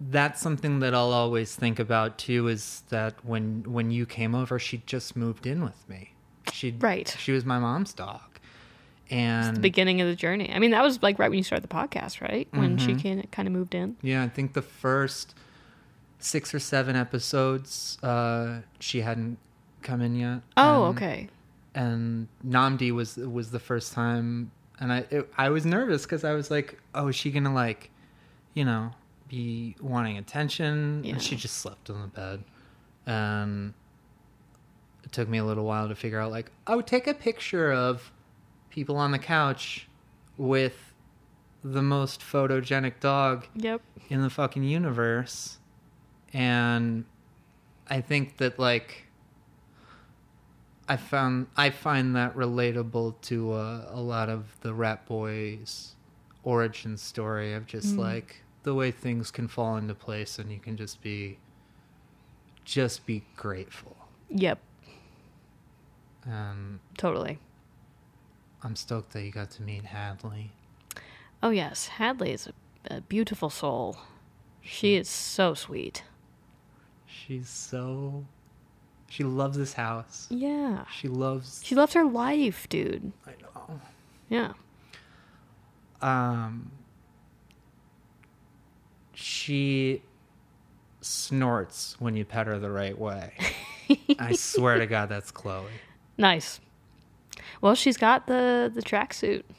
that's 0.00 0.40
something 0.40 0.80
that 0.80 0.94
I'll 0.94 1.12
always 1.12 1.54
think 1.54 1.78
about 1.78 2.18
too. 2.18 2.48
Is 2.48 2.82
that 2.90 3.14
when 3.24 3.64
when 3.66 3.90
you 3.90 4.06
came 4.06 4.34
over, 4.34 4.58
she 4.58 4.82
just 4.86 5.16
moved 5.16 5.46
in 5.46 5.62
with 5.62 5.88
me. 5.88 6.12
She 6.52 6.74
Right. 6.78 7.14
She 7.18 7.32
was 7.32 7.44
my 7.44 7.58
mom's 7.58 7.92
dog, 7.92 8.38
and 9.10 9.48
it's 9.48 9.56
The 9.58 9.62
beginning 9.62 10.00
of 10.00 10.06
the 10.08 10.14
journey. 10.16 10.50
I 10.52 10.58
mean, 10.58 10.70
that 10.70 10.82
was 10.82 11.02
like 11.02 11.18
right 11.18 11.28
when 11.28 11.38
you 11.38 11.42
started 11.44 11.68
the 11.68 11.74
podcast, 11.74 12.20
right? 12.20 12.48
When 12.52 12.78
she 12.78 12.92
Mhm. 12.92 13.00
can, 13.00 13.22
kind 13.32 13.48
of 13.48 13.52
moved 13.52 13.74
in. 13.74 13.96
yeah, 14.02 14.22
I 14.22 14.28
think 14.28 14.52
the 14.54 14.62
first 14.62 15.34
six 16.18 16.52
or 16.54 16.58
seven 16.58 16.96
episodes, 16.96 17.98
uh, 18.02 18.60
she 18.80 19.00
hadn't 19.00 19.38
come 19.82 20.00
in 20.02 20.14
yet. 20.16 20.40
Oh, 20.56 20.86
and- 20.86 20.96
okay. 20.96 21.28
and 21.74 22.28
Nnamdi 22.46 22.90
was 22.92 23.16
was 23.16 23.50
the 23.50 23.60
first 23.60 23.92
time, 23.92 24.50
and 24.80 24.92
I 24.92 24.98
it, 25.10 25.32
I 25.38 25.50
was 25.50 25.64
nervous 25.64 26.02
because 26.02 26.24
I 26.24 26.32
was 26.32 26.50
like, 26.50 26.80
oh, 26.94 27.08
is 27.08 27.16
she 27.16 27.30
gonna 27.30 27.54
like, 27.54 27.90
you 28.54 28.64
know, 28.64 28.90
be 29.28 29.76
wanting 29.80 30.18
attention? 30.18 31.02
Yeah. 31.04 31.12
And 31.14 31.22
she 31.22 31.36
just 31.36 31.58
slept 31.58 31.88
on 31.90 32.00
the 32.02 32.08
bed, 32.08 32.42
and 33.06 33.74
it 35.04 35.12
took 35.12 35.28
me 35.28 35.38
a 35.38 35.44
little 35.44 35.64
while 35.64 35.88
to 35.88 35.94
figure 35.94 36.20
out 36.20 36.30
like, 36.30 36.50
oh, 36.66 36.80
take 36.80 37.06
a 37.06 37.14
picture 37.14 37.72
of 37.72 38.10
people 38.70 38.96
on 38.96 39.12
the 39.12 39.18
couch 39.18 39.86
with 40.36 40.92
the 41.64 41.82
most 41.82 42.20
photogenic 42.20 43.00
dog 43.00 43.46
Yep. 43.56 43.80
in 44.10 44.22
the 44.22 44.30
fucking 44.30 44.62
universe. 44.64 45.58
And 46.32 47.04
I 47.88 48.00
think 48.00 48.36
that 48.38 48.58
like 48.58 49.06
I 50.88 50.96
found 50.96 51.48
I 51.56 51.70
find 51.70 52.16
that 52.16 52.34
relatable 52.36 53.20
to 53.22 53.52
uh, 53.52 53.86
a 53.90 54.00
lot 54.00 54.28
of 54.28 54.44
the 54.60 54.70
Ratboys 54.70 55.90
origin 56.44 56.96
story 56.96 57.52
of 57.54 57.66
just 57.66 57.94
Mm. 57.96 57.98
like 57.98 58.42
the 58.62 58.74
way 58.74 58.90
things 58.90 59.30
can 59.30 59.48
fall 59.48 59.76
into 59.76 59.94
place 59.94 60.38
and 60.38 60.50
you 60.52 60.58
can 60.58 60.76
just 60.76 61.00
be 61.02 61.38
just 62.64 63.06
be 63.06 63.24
grateful. 63.36 63.96
Yep. 64.30 64.58
And 66.24 66.80
Totally. 66.98 67.38
I'm 68.62 68.76
stoked 68.76 69.12
that 69.12 69.22
you 69.22 69.30
got 69.30 69.50
to 69.52 69.62
meet 69.62 69.84
Hadley. 69.86 70.52
Oh 71.42 71.50
yes, 71.50 71.86
Hadley 71.88 72.32
is 72.32 72.48
a, 72.48 72.96
a 72.96 73.00
beautiful 73.00 73.48
soul. 73.50 73.98
She 74.60 74.96
is 74.96 75.08
so 75.08 75.54
sweet. 75.54 76.02
She's 77.28 77.48
so 77.48 78.24
she 79.10 79.22
loves 79.22 79.56
this 79.58 79.74
house. 79.74 80.26
Yeah. 80.30 80.84
She 80.90 81.08
loves 81.08 81.60
She 81.62 81.74
loves 81.74 81.92
her 81.92 82.04
life, 82.04 82.66
dude. 82.70 83.12
I 83.26 83.32
know. 83.42 83.80
Yeah. 84.30 84.52
um 86.00 86.70
she 89.12 90.02
snorts 91.02 91.96
when 91.98 92.16
you 92.16 92.24
pet 92.24 92.46
her 92.46 92.58
the 92.58 92.70
right 92.70 92.98
way. 92.98 93.34
I 94.18 94.32
swear 94.32 94.78
to 94.78 94.86
God, 94.86 95.10
that's 95.10 95.30
Chloe. 95.30 95.64
Nice. 96.16 96.60
Well, 97.60 97.74
she's 97.74 97.96
got 97.98 98.26
the 98.26 98.70
the 98.74 98.82
tracksuit. 98.82 99.42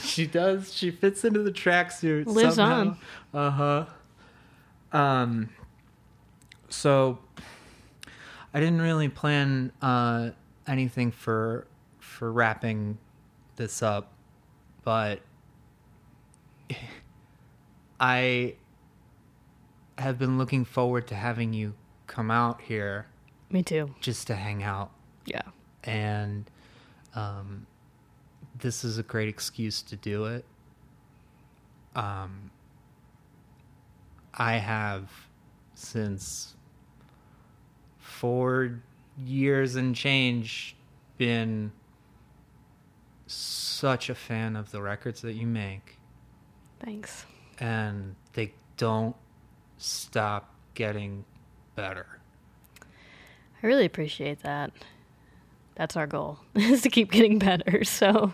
She 0.00 0.26
does. 0.26 0.74
She 0.74 0.90
fits 0.90 1.24
into 1.24 1.44
the 1.44 1.52
tracksuit. 1.52 2.26
Lives 2.26 2.56
somehow. 2.56 2.96
Uh 3.32 3.50
huh. 3.50 3.86
Um. 4.90 5.50
So, 6.68 7.18
I 8.54 8.60
didn't 8.60 8.80
really 8.80 9.08
plan 9.08 9.72
uh, 9.82 10.30
anything 10.66 11.10
for 11.12 11.66
for 12.00 12.30
wrapping 12.32 12.98
this 13.56 13.82
up, 13.82 14.12
but 14.84 15.20
I 18.00 18.54
have 19.98 20.18
been 20.18 20.38
looking 20.38 20.64
forward 20.64 21.06
to 21.08 21.14
having 21.14 21.52
you 21.52 21.74
come 22.06 22.30
out 22.30 22.60
here 22.60 23.06
Me 23.50 23.62
too. 23.62 23.94
just 24.00 24.26
to 24.26 24.34
hang 24.34 24.62
out 24.62 24.90
Yeah. 25.24 25.42
and 25.84 26.50
um, 27.14 27.66
this 28.58 28.84
is 28.84 28.98
a 28.98 29.02
great 29.02 29.28
excuse 29.28 29.80
to 29.82 29.96
do 29.96 30.26
it. 30.26 30.44
Um, 31.94 32.50
I 34.34 34.54
have 34.58 35.10
since 35.74 36.55
four 38.16 38.80
years 39.24 39.76
and 39.76 39.94
change 39.94 40.74
been 41.18 41.70
such 43.26 44.08
a 44.08 44.14
fan 44.14 44.56
of 44.56 44.70
the 44.70 44.80
records 44.80 45.20
that 45.22 45.34
you 45.34 45.46
make, 45.46 45.98
Thanks. 46.84 47.26
and 47.58 48.14
they 48.34 48.52
don't 48.76 49.16
stop 49.78 50.54
getting 50.74 51.24
better. 51.74 52.06
I 53.62 53.66
really 53.66 53.84
appreciate 53.84 54.42
that. 54.42 54.70
That's 55.74 55.96
our 55.96 56.06
goal 56.06 56.38
is 56.54 56.82
to 56.82 56.90
keep 56.90 57.10
getting 57.10 57.38
better. 57.38 57.82
So 57.84 58.32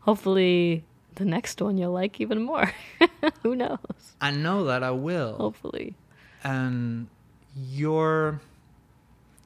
hopefully 0.00 0.84
the 1.14 1.24
next 1.24 1.60
one 1.62 1.78
you'll 1.78 1.92
like 1.92 2.20
even 2.20 2.42
more. 2.42 2.72
Who 3.42 3.54
knows? 3.54 3.78
I 4.20 4.30
know 4.32 4.64
that 4.64 4.82
I 4.82 4.90
will. 4.90 5.36
Hopefully. 5.36 5.94
and 6.42 7.06
your 7.54 8.40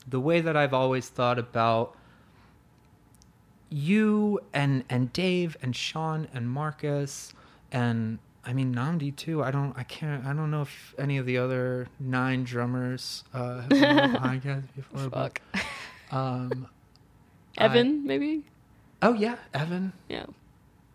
the 0.09 0.21
way 0.21 0.41
that 0.41 0.57
I've 0.57 0.75
always 0.75 1.09
thought 1.09 1.39
about 1.39 1.97
you 3.71 4.41
and 4.55 4.85
and 4.89 5.13
Dave 5.13 5.57
and 5.63 5.75
Sean 5.75 6.29
and 6.33 6.49
Marcus 6.49 7.33
and 7.73 8.19
I 8.45 8.53
mean 8.53 8.75
Nnamdi 8.75 9.17
too. 9.17 9.43
I 9.43 9.51
don't 9.51 9.77
I 9.77 9.83
can't 9.83 10.25
I 10.25 10.33
don't 10.33 10.51
know 10.51 10.63
if 10.63 10.95
any 10.99 11.19
of 11.19 11.27
the 11.27 11.39
other 11.39 11.89
nine 11.99 12.45
drummers 12.45 13.25
uh 13.35 13.61
have 13.63 13.69
been 13.69 14.17
on 14.17 14.69
before. 14.77 15.11
Fuck. 15.11 15.41
But, 15.53 16.17
um 16.17 16.69
Evan, 17.59 18.07
maybe? 18.07 18.45
oh 19.03 19.15
yeah, 19.15 19.37
Evan 19.55 19.93
Yeah. 20.09 20.27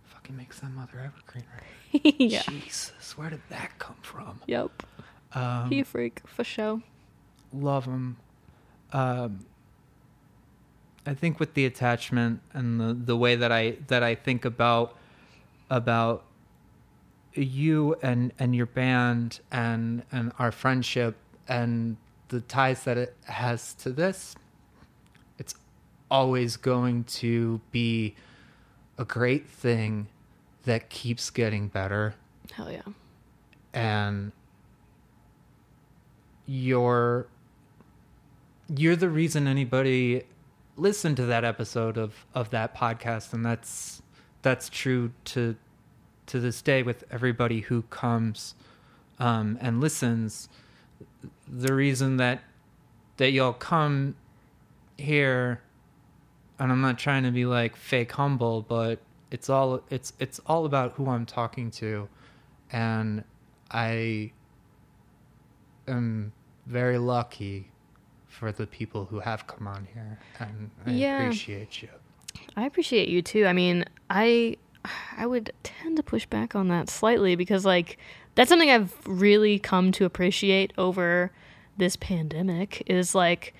fucking 0.05 0.37
makes 0.37 0.59
that 0.59 0.71
mother 0.71 0.99
evergreen 1.03 1.43
right. 1.53 2.15
yeah. 2.19 2.43
Jesus, 2.43 3.17
where 3.17 3.29
did 3.29 3.41
that 3.49 3.77
come 3.79 3.95
from? 4.01 4.39
Yep. 4.47 4.83
Um, 5.33 5.69
he 5.69 5.79
a 5.81 5.85
freak 5.85 6.21
for 6.27 6.43
sure. 6.43 6.81
love 7.51 7.85
them. 7.85 8.17
Um, 8.93 9.45
I 11.05 11.13
think 11.13 11.39
with 11.39 11.53
the 11.53 11.65
attachment 11.65 12.41
and 12.53 12.79
the, 12.79 12.93
the 12.93 13.17
way 13.17 13.35
that 13.35 13.51
I 13.51 13.77
that 13.87 14.03
I 14.03 14.15
think 14.15 14.45
about 14.45 14.95
about 15.69 16.23
you 17.33 17.95
and 18.01 18.33
and 18.37 18.55
your 18.55 18.65
band 18.65 19.39
and 19.51 20.03
and 20.11 20.31
our 20.37 20.51
friendship 20.51 21.15
and 21.47 21.97
the 22.27 22.41
ties 22.41 22.83
that 22.83 22.97
it 22.97 23.15
has 23.25 23.73
to 23.75 23.91
this, 23.91 24.35
it's 25.37 25.55
always 26.09 26.57
going 26.57 27.03
to 27.05 27.59
be 27.71 28.15
a 28.97 29.05
great 29.05 29.49
thing 29.49 30.07
that 30.65 30.89
keeps 30.89 31.29
getting 31.29 31.67
better 31.67 32.13
Hell 32.51 32.71
yeah. 32.71 32.81
and 33.73 34.31
you're 36.45 37.25
you're 38.77 38.95
the 38.95 39.09
reason 39.09 39.47
anybody 39.47 40.23
listened 40.77 41.17
to 41.17 41.25
that 41.25 41.43
episode 41.43 41.97
of 41.97 42.25
of 42.33 42.49
that 42.51 42.75
podcast 42.75 43.33
and 43.33 43.45
that's 43.45 44.01
that's 44.41 44.69
true 44.69 45.11
to 45.25 45.55
to 46.25 46.39
this 46.39 46.61
day 46.61 46.81
with 46.81 47.03
everybody 47.11 47.61
who 47.61 47.81
comes 47.83 48.55
um 49.19 49.57
and 49.61 49.81
listens. 49.81 50.49
The 51.47 51.73
reason 51.73 52.17
that 52.17 52.41
that 53.17 53.31
y'all 53.31 53.53
come 53.53 54.15
here 54.97 55.61
and 56.59 56.71
I'm 56.71 56.81
not 56.81 56.97
trying 56.97 57.23
to 57.23 57.31
be 57.31 57.45
like 57.45 57.75
fake 57.75 58.13
humble 58.13 58.61
but 58.61 58.99
it's 59.31 59.49
all 59.49 59.81
it's 59.89 60.13
it's 60.19 60.39
all 60.45 60.65
about 60.65 60.93
who 60.93 61.09
I'm 61.09 61.25
talking 61.25 61.71
to 61.71 62.07
and 62.71 63.23
I 63.69 64.31
am 65.87 66.31
very 66.65 66.97
lucky 66.97 67.70
for 68.31 68.51
the 68.51 68.65
people 68.65 69.05
who 69.05 69.19
have 69.19 69.45
come 69.45 69.67
on 69.67 69.87
here, 69.93 70.17
and 70.39 70.71
I 70.85 70.91
Yeah. 70.91 71.25
appreciate 71.27 71.81
you. 71.83 71.89
I 72.55 72.65
appreciate 72.65 73.09
you 73.09 73.21
too. 73.21 73.45
I 73.45 73.53
mean, 73.53 73.85
I 74.09 74.57
I 75.15 75.27
would 75.27 75.51
tend 75.61 75.97
to 75.97 76.03
push 76.03 76.25
back 76.25 76.55
on 76.55 76.67
that 76.69 76.89
slightly 76.89 77.35
because 77.35 77.65
like 77.65 77.97
that's 78.33 78.49
something 78.49 78.71
I've 78.71 78.95
really 79.05 79.59
come 79.59 79.91
to 79.93 80.05
appreciate 80.05 80.73
over 80.77 81.31
this 81.77 81.95
pandemic 81.95 82.81
is 82.87 83.13
like 83.13 83.53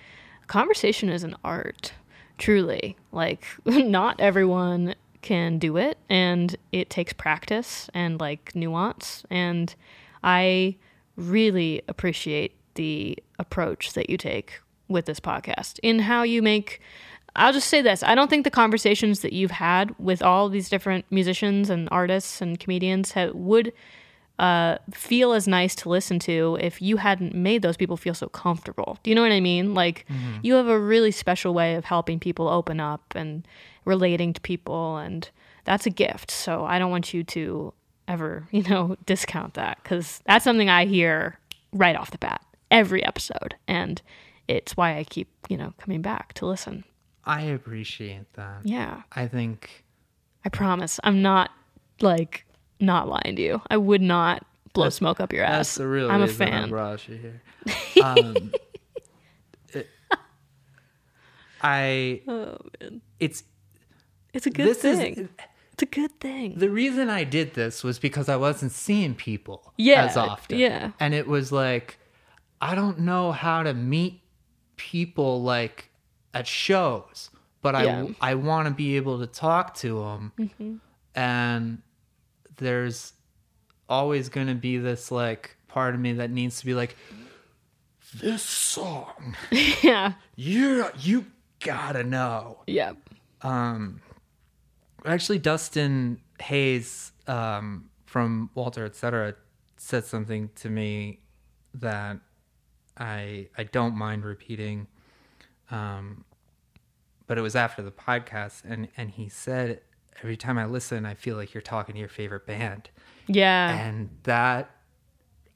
conversation 0.48 1.08
is 1.10 1.22
an 1.22 1.36
art. 1.44 1.92
Truly. 2.38 2.96
Like 3.12 3.44
not 3.66 4.20
everyone 4.20 4.94
can 5.20 5.58
do 5.58 5.76
it 5.76 5.98
and 6.08 6.56
it 6.72 6.90
takes 6.90 7.12
practice 7.12 7.88
and 7.94 8.18
like 8.18 8.52
nuance 8.56 9.22
and 9.30 9.72
I 10.24 10.76
really 11.16 11.82
appreciate 11.86 12.56
the 12.74 13.18
approach 13.38 13.92
that 13.94 14.10
you 14.10 14.16
take 14.16 14.60
with 14.88 15.06
this 15.06 15.20
podcast 15.20 15.78
in 15.82 16.00
how 16.00 16.22
you 16.22 16.42
make 16.42 16.80
I'll 17.34 17.52
just 17.52 17.68
say 17.68 17.80
this. 17.80 18.02
I 18.02 18.14
don't 18.14 18.28
think 18.28 18.44
the 18.44 18.50
conversations 18.50 19.20
that 19.20 19.32
you've 19.32 19.52
had 19.52 19.98
with 19.98 20.22
all 20.22 20.48
these 20.48 20.68
different 20.68 21.06
musicians 21.10 21.70
and 21.70 21.88
artists 21.90 22.42
and 22.42 22.60
comedians 22.60 23.12
ha- 23.12 23.30
would 23.32 23.72
uh, 24.38 24.76
feel 24.92 25.32
as 25.32 25.48
nice 25.48 25.74
to 25.76 25.88
listen 25.88 26.18
to 26.18 26.58
if 26.60 26.82
you 26.82 26.98
hadn't 26.98 27.34
made 27.34 27.62
those 27.62 27.76
people 27.76 27.96
feel 27.96 28.12
so 28.12 28.28
comfortable. 28.28 28.98
Do 29.02 29.10
you 29.10 29.14
know 29.14 29.22
what 29.22 29.32
I 29.32 29.40
mean? 29.40 29.72
Like, 29.72 30.04
you 30.42 30.54
have 30.54 30.68
a 30.68 30.78
really 30.78 31.10
special 31.10 31.54
way 31.54 31.74
of 31.74 31.84
helping 31.84 32.20
people 32.20 32.48
open 32.48 32.80
up 32.80 33.14
and 33.14 33.46
relating 33.84 34.34
to 34.34 34.40
people, 34.40 34.98
and 34.98 35.28
that's 35.64 35.86
a 35.86 35.90
gift. 35.90 36.30
So 36.30 36.64
I 36.66 36.78
don't 36.78 36.90
want 36.90 37.14
you 37.14 37.24
to 37.24 37.72
ever, 38.08 38.46
you 38.50 38.62
know, 38.64 38.96
discount 39.06 39.54
that 39.54 39.78
because 39.82 40.20
that's 40.26 40.44
something 40.44 40.68
I 40.68 40.84
hear 40.84 41.38
right 41.72 41.96
off 41.96 42.10
the 42.10 42.18
bat 42.18 42.44
every 42.72 43.04
episode. 43.04 43.54
And 43.68 44.02
it's 44.48 44.76
why 44.76 44.96
I 44.98 45.04
keep, 45.04 45.28
you 45.48 45.56
know, 45.56 45.72
coming 45.78 46.02
back 46.02 46.32
to 46.34 46.46
listen. 46.46 46.82
I 47.24 47.42
appreciate 47.42 48.32
that. 48.32 48.62
Yeah. 48.64 49.02
I 49.12 49.28
think 49.28 49.84
I 50.44 50.48
promise. 50.48 50.98
I'm 51.04 51.22
not 51.22 51.50
like 52.00 52.44
not 52.80 53.06
lying 53.08 53.36
to 53.36 53.42
you. 53.42 53.62
I 53.70 53.76
would 53.76 54.02
not 54.02 54.44
blow 54.72 54.88
smoke 54.88 55.20
up 55.20 55.32
your 55.32 55.44
ass. 55.44 55.52
that's 55.68 55.74
the 55.76 55.86
real 55.86 56.10
I'm 56.10 56.22
a 56.22 56.24
I 56.24 56.28
fan. 56.28 56.68
brought 56.70 57.06
you 57.06 57.16
here. 57.16 57.42
Um, 58.02 58.50
it- 59.72 59.88
I 61.60 62.22
Oh 62.26 62.58
man. 62.80 63.00
it's 63.20 63.44
It's 64.32 64.46
a 64.46 64.50
good 64.50 64.66
this 64.66 64.78
thing. 64.82 65.14
is 65.14 65.28
it's 65.74 65.82
a 65.82 65.86
good 65.86 66.18
thing. 66.20 66.54
the 66.58 66.68
reason 66.70 67.08
I 67.08 67.24
did 67.24 67.54
this 67.54 67.82
was 67.84 67.98
because 67.98 68.28
I 68.28 68.36
wasn't 68.36 68.72
seeing 68.72 69.14
people 69.14 69.72
Yeah, 69.78 70.04
as 70.06 70.16
often. 70.16 70.58
yeah. 70.58 70.90
And 71.00 71.14
it 71.14 71.26
was 71.28 71.52
like 71.52 71.98
I 72.62 72.76
don't 72.76 73.00
know 73.00 73.32
how 73.32 73.64
to 73.64 73.74
meet 73.74 74.22
people 74.76 75.42
like 75.42 75.90
at 76.32 76.46
shows, 76.46 77.28
but 77.60 77.74
Yeah. 77.74 78.06
I 78.20 78.30
I 78.30 78.34
want 78.36 78.68
to 78.68 78.74
be 78.74 78.96
able 78.96 79.18
to 79.18 79.26
talk 79.26 79.74
to 79.78 79.98
them. 80.02 80.32
Mm-hmm. 80.38 80.76
And 81.14 81.82
there's 82.56 83.14
always 83.88 84.28
going 84.28 84.46
to 84.46 84.54
be 84.54 84.78
this 84.78 85.10
like 85.10 85.56
part 85.66 85.94
of 85.94 86.00
me 86.00 86.14
that 86.14 86.30
needs 86.30 86.60
to 86.60 86.66
be 86.66 86.74
like 86.74 86.96
this 88.14 88.42
song. 88.42 89.36
yeah. 89.82 90.12
You 90.36 90.86
you 91.00 91.26
got 91.58 91.92
to 91.92 92.04
know. 92.04 92.60
Yeah. 92.68 92.92
Um, 93.42 94.00
actually, 95.04 95.40
Dustin 95.40 96.20
Hayes 96.40 97.10
um, 97.26 97.90
from 98.06 98.50
Walter 98.54 98.84
Etc. 98.84 99.34
said 99.76 100.04
something 100.04 100.50
to 100.56 100.70
me 100.70 101.20
that 101.74 102.18
I 102.96 103.48
I 103.56 103.64
don't 103.64 103.96
mind 103.96 104.24
repeating. 104.24 104.86
Um, 105.70 106.24
but 107.26 107.38
it 107.38 107.40
was 107.40 107.56
after 107.56 107.82
the 107.82 107.90
podcast, 107.92 108.62
and 108.64 108.88
and 108.96 109.10
he 109.10 109.28
said 109.28 109.80
every 110.22 110.36
time 110.36 110.58
I 110.58 110.66
listen, 110.66 111.06
I 111.06 111.14
feel 111.14 111.36
like 111.36 111.54
you're 111.54 111.62
talking 111.62 111.94
to 111.94 111.98
your 111.98 112.08
favorite 112.08 112.46
band, 112.46 112.90
Yeah. 113.26 113.74
and 113.86 114.10
that 114.24 114.70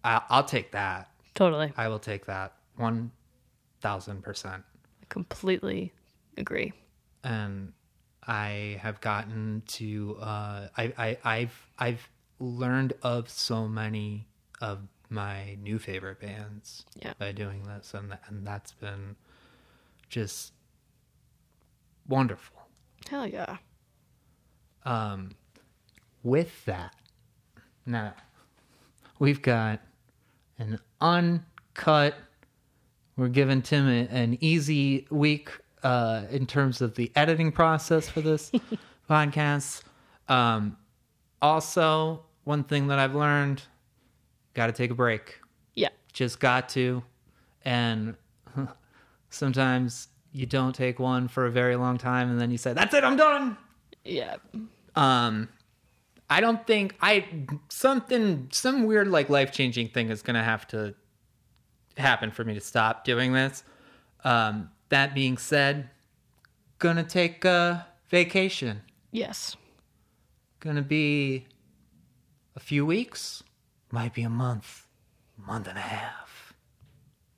I, 0.03 0.23
I'll 0.31 0.45
take 0.45 0.73
that. 0.73 1.11
totally. 1.35 1.73
I 1.77 1.89
will 1.89 1.99
take 1.99 2.27
that 2.27 2.55
one 2.77 3.11
thousand 3.81 4.23
percent. 4.23 4.63
Completely 5.09 5.93
agree. 6.37 6.73
and 7.23 7.73
I 8.27 8.79
have 8.83 9.01
gotten 9.01 9.63
to 9.69 10.17
uh, 10.21 10.69
I, 10.77 10.93
I 10.99 11.19
I've 11.25 11.67
I've 11.79 12.09
learned 12.41 12.95
of 13.03 13.29
so 13.29 13.69
many 13.69 14.27
of 14.61 14.81
my 15.11 15.57
new 15.63 15.79
favorite 15.79 16.21
bands 16.21 16.85
Yeah. 17.01 17.13
by 17.19 17.33
doing 17.33 17.63
this, 17.65 17.95
and 17.95 18.09
th- 18.11 18.21
and 18.29 18.47
that's 18.47 18.73
been 18.73 19.17
just 20.09 20.53
wonderful. 22.09 22.57
Hell 23.09 23.27
yeah. 23.27 23.59
Um, 24.85 25.31
with 26.23 26.65
that, 26.67 26.95
now 27.85 28.15
we've 29.19 29.43
got 29.43 29.81
an 30.59 30.79
uncut. 31.01 32.15
We're 33.17 33.29
giving 33.29 33.63
Tim 33.63 33.89
a, 33.89 34.07
an 34.09 34.39
easy 34.41 35.07
week 35.11 35.51
uh, 35.83 36.25
in 36.31 36.47
terms 36.47 36.81
of 36.81 36.95
the 36.95 37.11
editing 37.17 37.51
process 37.53 38.09
for 38.09 38.21
this 38.21 38.53
podcast. 39.11 39.83
Um, 40.29 40.77
also, 41.41 42.25
one 42.45 42.65
thing 42.65 42.89
that 42.89 42.99
I've 42.99 43.15
learned: 43.15 43.63
got 44.57 44.67
to 44.67 44.73
take 44.73 44.91
a 44.91 44.95
break. 44.95 45.39
Yeah. 45.75 45.91
Just 46.13 46.41
got 46.41 46.69
to, 46.71 47.03
and 47.65 48.17
sometimes 49.31 50.09
you 50.33 50.47
don't 50.47 50.75
take 50.75 50.99
one 50.99 51.29
for 51.29 51.47
a 51.47 51.51
very 51.51 51.77
long 51.77 51.99
time, 51.99 52.31
and 52.31 52.41
then 52.41 52.51
you 52.51 52.59
say, 52.59 52.73
"That's 52.73 52.95
it, 52.95 53.05
I'm 53.05 53.17
done." 53.17 53.57
Yeah. 54.05 54.37
um 54.95 55.49
i 56.31 56.41
don't 56.41 56.65
think 56.65 56.95
i 57.01 57.25
something 57.69 58.49
some 58.53 58.85
weird 58.85 59.09
like 59.09 59.29
life 59.29 59.51
changing 59.51 59.89
thing 59.89 60.11
is 60.11 60.23
gonna 60.23 60.45
have 60.45 60.65
to 60.69 60.95
happen 61.97 62.31
for 62.31 62.45
me 62.45 62.55
to 62.55 62.61
stop 62.61 63.05
doing 63.05 63.33
this 63.33 63.65
um 64.23 64.71
that 64.91 65.13
being 65.13 65.37
said 65.37 65.91
gonna 66.79 67.03
take 67.03 67.45
a 67.45 67.85
vacation 68.09 68.81
Yes. 69.11 69.57
gonna 70.61 70.83
be 70.83 71.47
a 72.55 72.61
few 72.61 72.87
weeks 72.87 73.43
might 73.97 74.13
be 74.13 74.23
a 74.23 74.29
month 74.29 74.87
month 75.39 75.67
and 75.67 75.79
a 75.79 75.81
half 75.81 76.53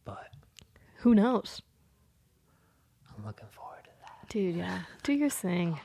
but 0.05 0.29
Who 1.03 1.15
knows? 1.15 1.63
i'm 3.17 3.25
looking 3.25 3.47
forward 3.53 3.85
to 3.85 3.91
that 4.03 4.29
Dude, 4.29 4.57
yeah. 4.57 4.81
Do 5.05 5.13
your 5.13 5.31
thing. 5.31 5.79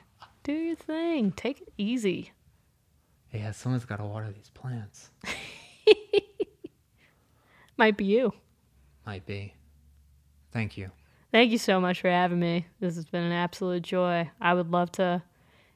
Do 0.44 0.52
your 0.52 0.76
thing. 0.76 1.32
Take 1.32 1.62
it 1.62 1.72
easy. 1.78 2.32
yeah 3.32 3.52
someone's 3.52 3.86
gotta 3.86 4.04
water 4.04 4.32
these 4.32 4.50
plants 4.50 5.12
Might 7.78 7.96
be 7.98 8.06
you. 8.06 8.34
might 9.06 9.26
be 9.28 9.54
thank 10.52 10.76
you 10.78 10.90
Thank 11.32 11.52
you 11.52 11.58
so 11.58 11.82
much 11.82 12.00
for 12.02 12.10
having 12.10 12.40
me. 12.40 12.68
This 12.80 12.96
has 12.96 13.06
been 13.06 13.24
an 13.24 13.32
absolute 13.32 13.82
joy. 13.82 14.30
I 14.40 14.54
would 14.54 14.70
love 14.70 14.92
to, 14.94 15.24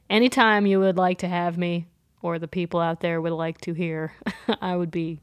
anytime 0.08 0.66
you 0.66 0.78
would 0.78 0.96
like 0.96 1.18
to 1.18 1.26
have 1.28 1.58
me, 1.58 1.88
or 2.22 2.38
the 2.38 2.48
people 2.48 2.80
out 2.80 3.00
there 3.00 3.20
would 3.20 3.32
like 3.32 3.60
to 3.62 3.72
hear, 3.72 4.12
I 4.60 4.76
would 4.76 4.90
be, 4.90 5.20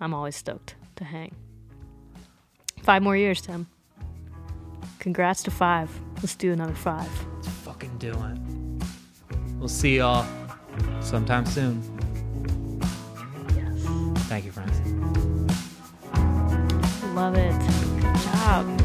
I'm 0.00 0.14
always 0.14 0.36
stoked 0.36 0.74
to 0.96 1.04
hang. 1.04 1.34
Five 2.82 3.02
more 3.02 3.16
years, 3.16 3.40
Tim. 3.40 3.66
Congrats 4.98 5.42
to 5.44 5.50
five. 5.50 5.90
Let's 6.16 6.34
do 6.34 6.52
another 6.52 6.74
five. 6.74 7.10
Let's 7.36 7.48
fucking 7.48 7.98
do 7.98 8.12
it. 8.12 8.84
We'll 9.58 9.68
see 9.68 9.96
y'all 9.96 10.26
sometime 11.00 11.46
soon. 11.46 11.82
Yes. 13.54 13.84
Thank 14.28 14.44
you, 14.44 14.52
friends. 14.52 14.78
Love 17.14 17.36
it. 17.36 17.52
Good 18.00 18.14
job. 18.22 18.83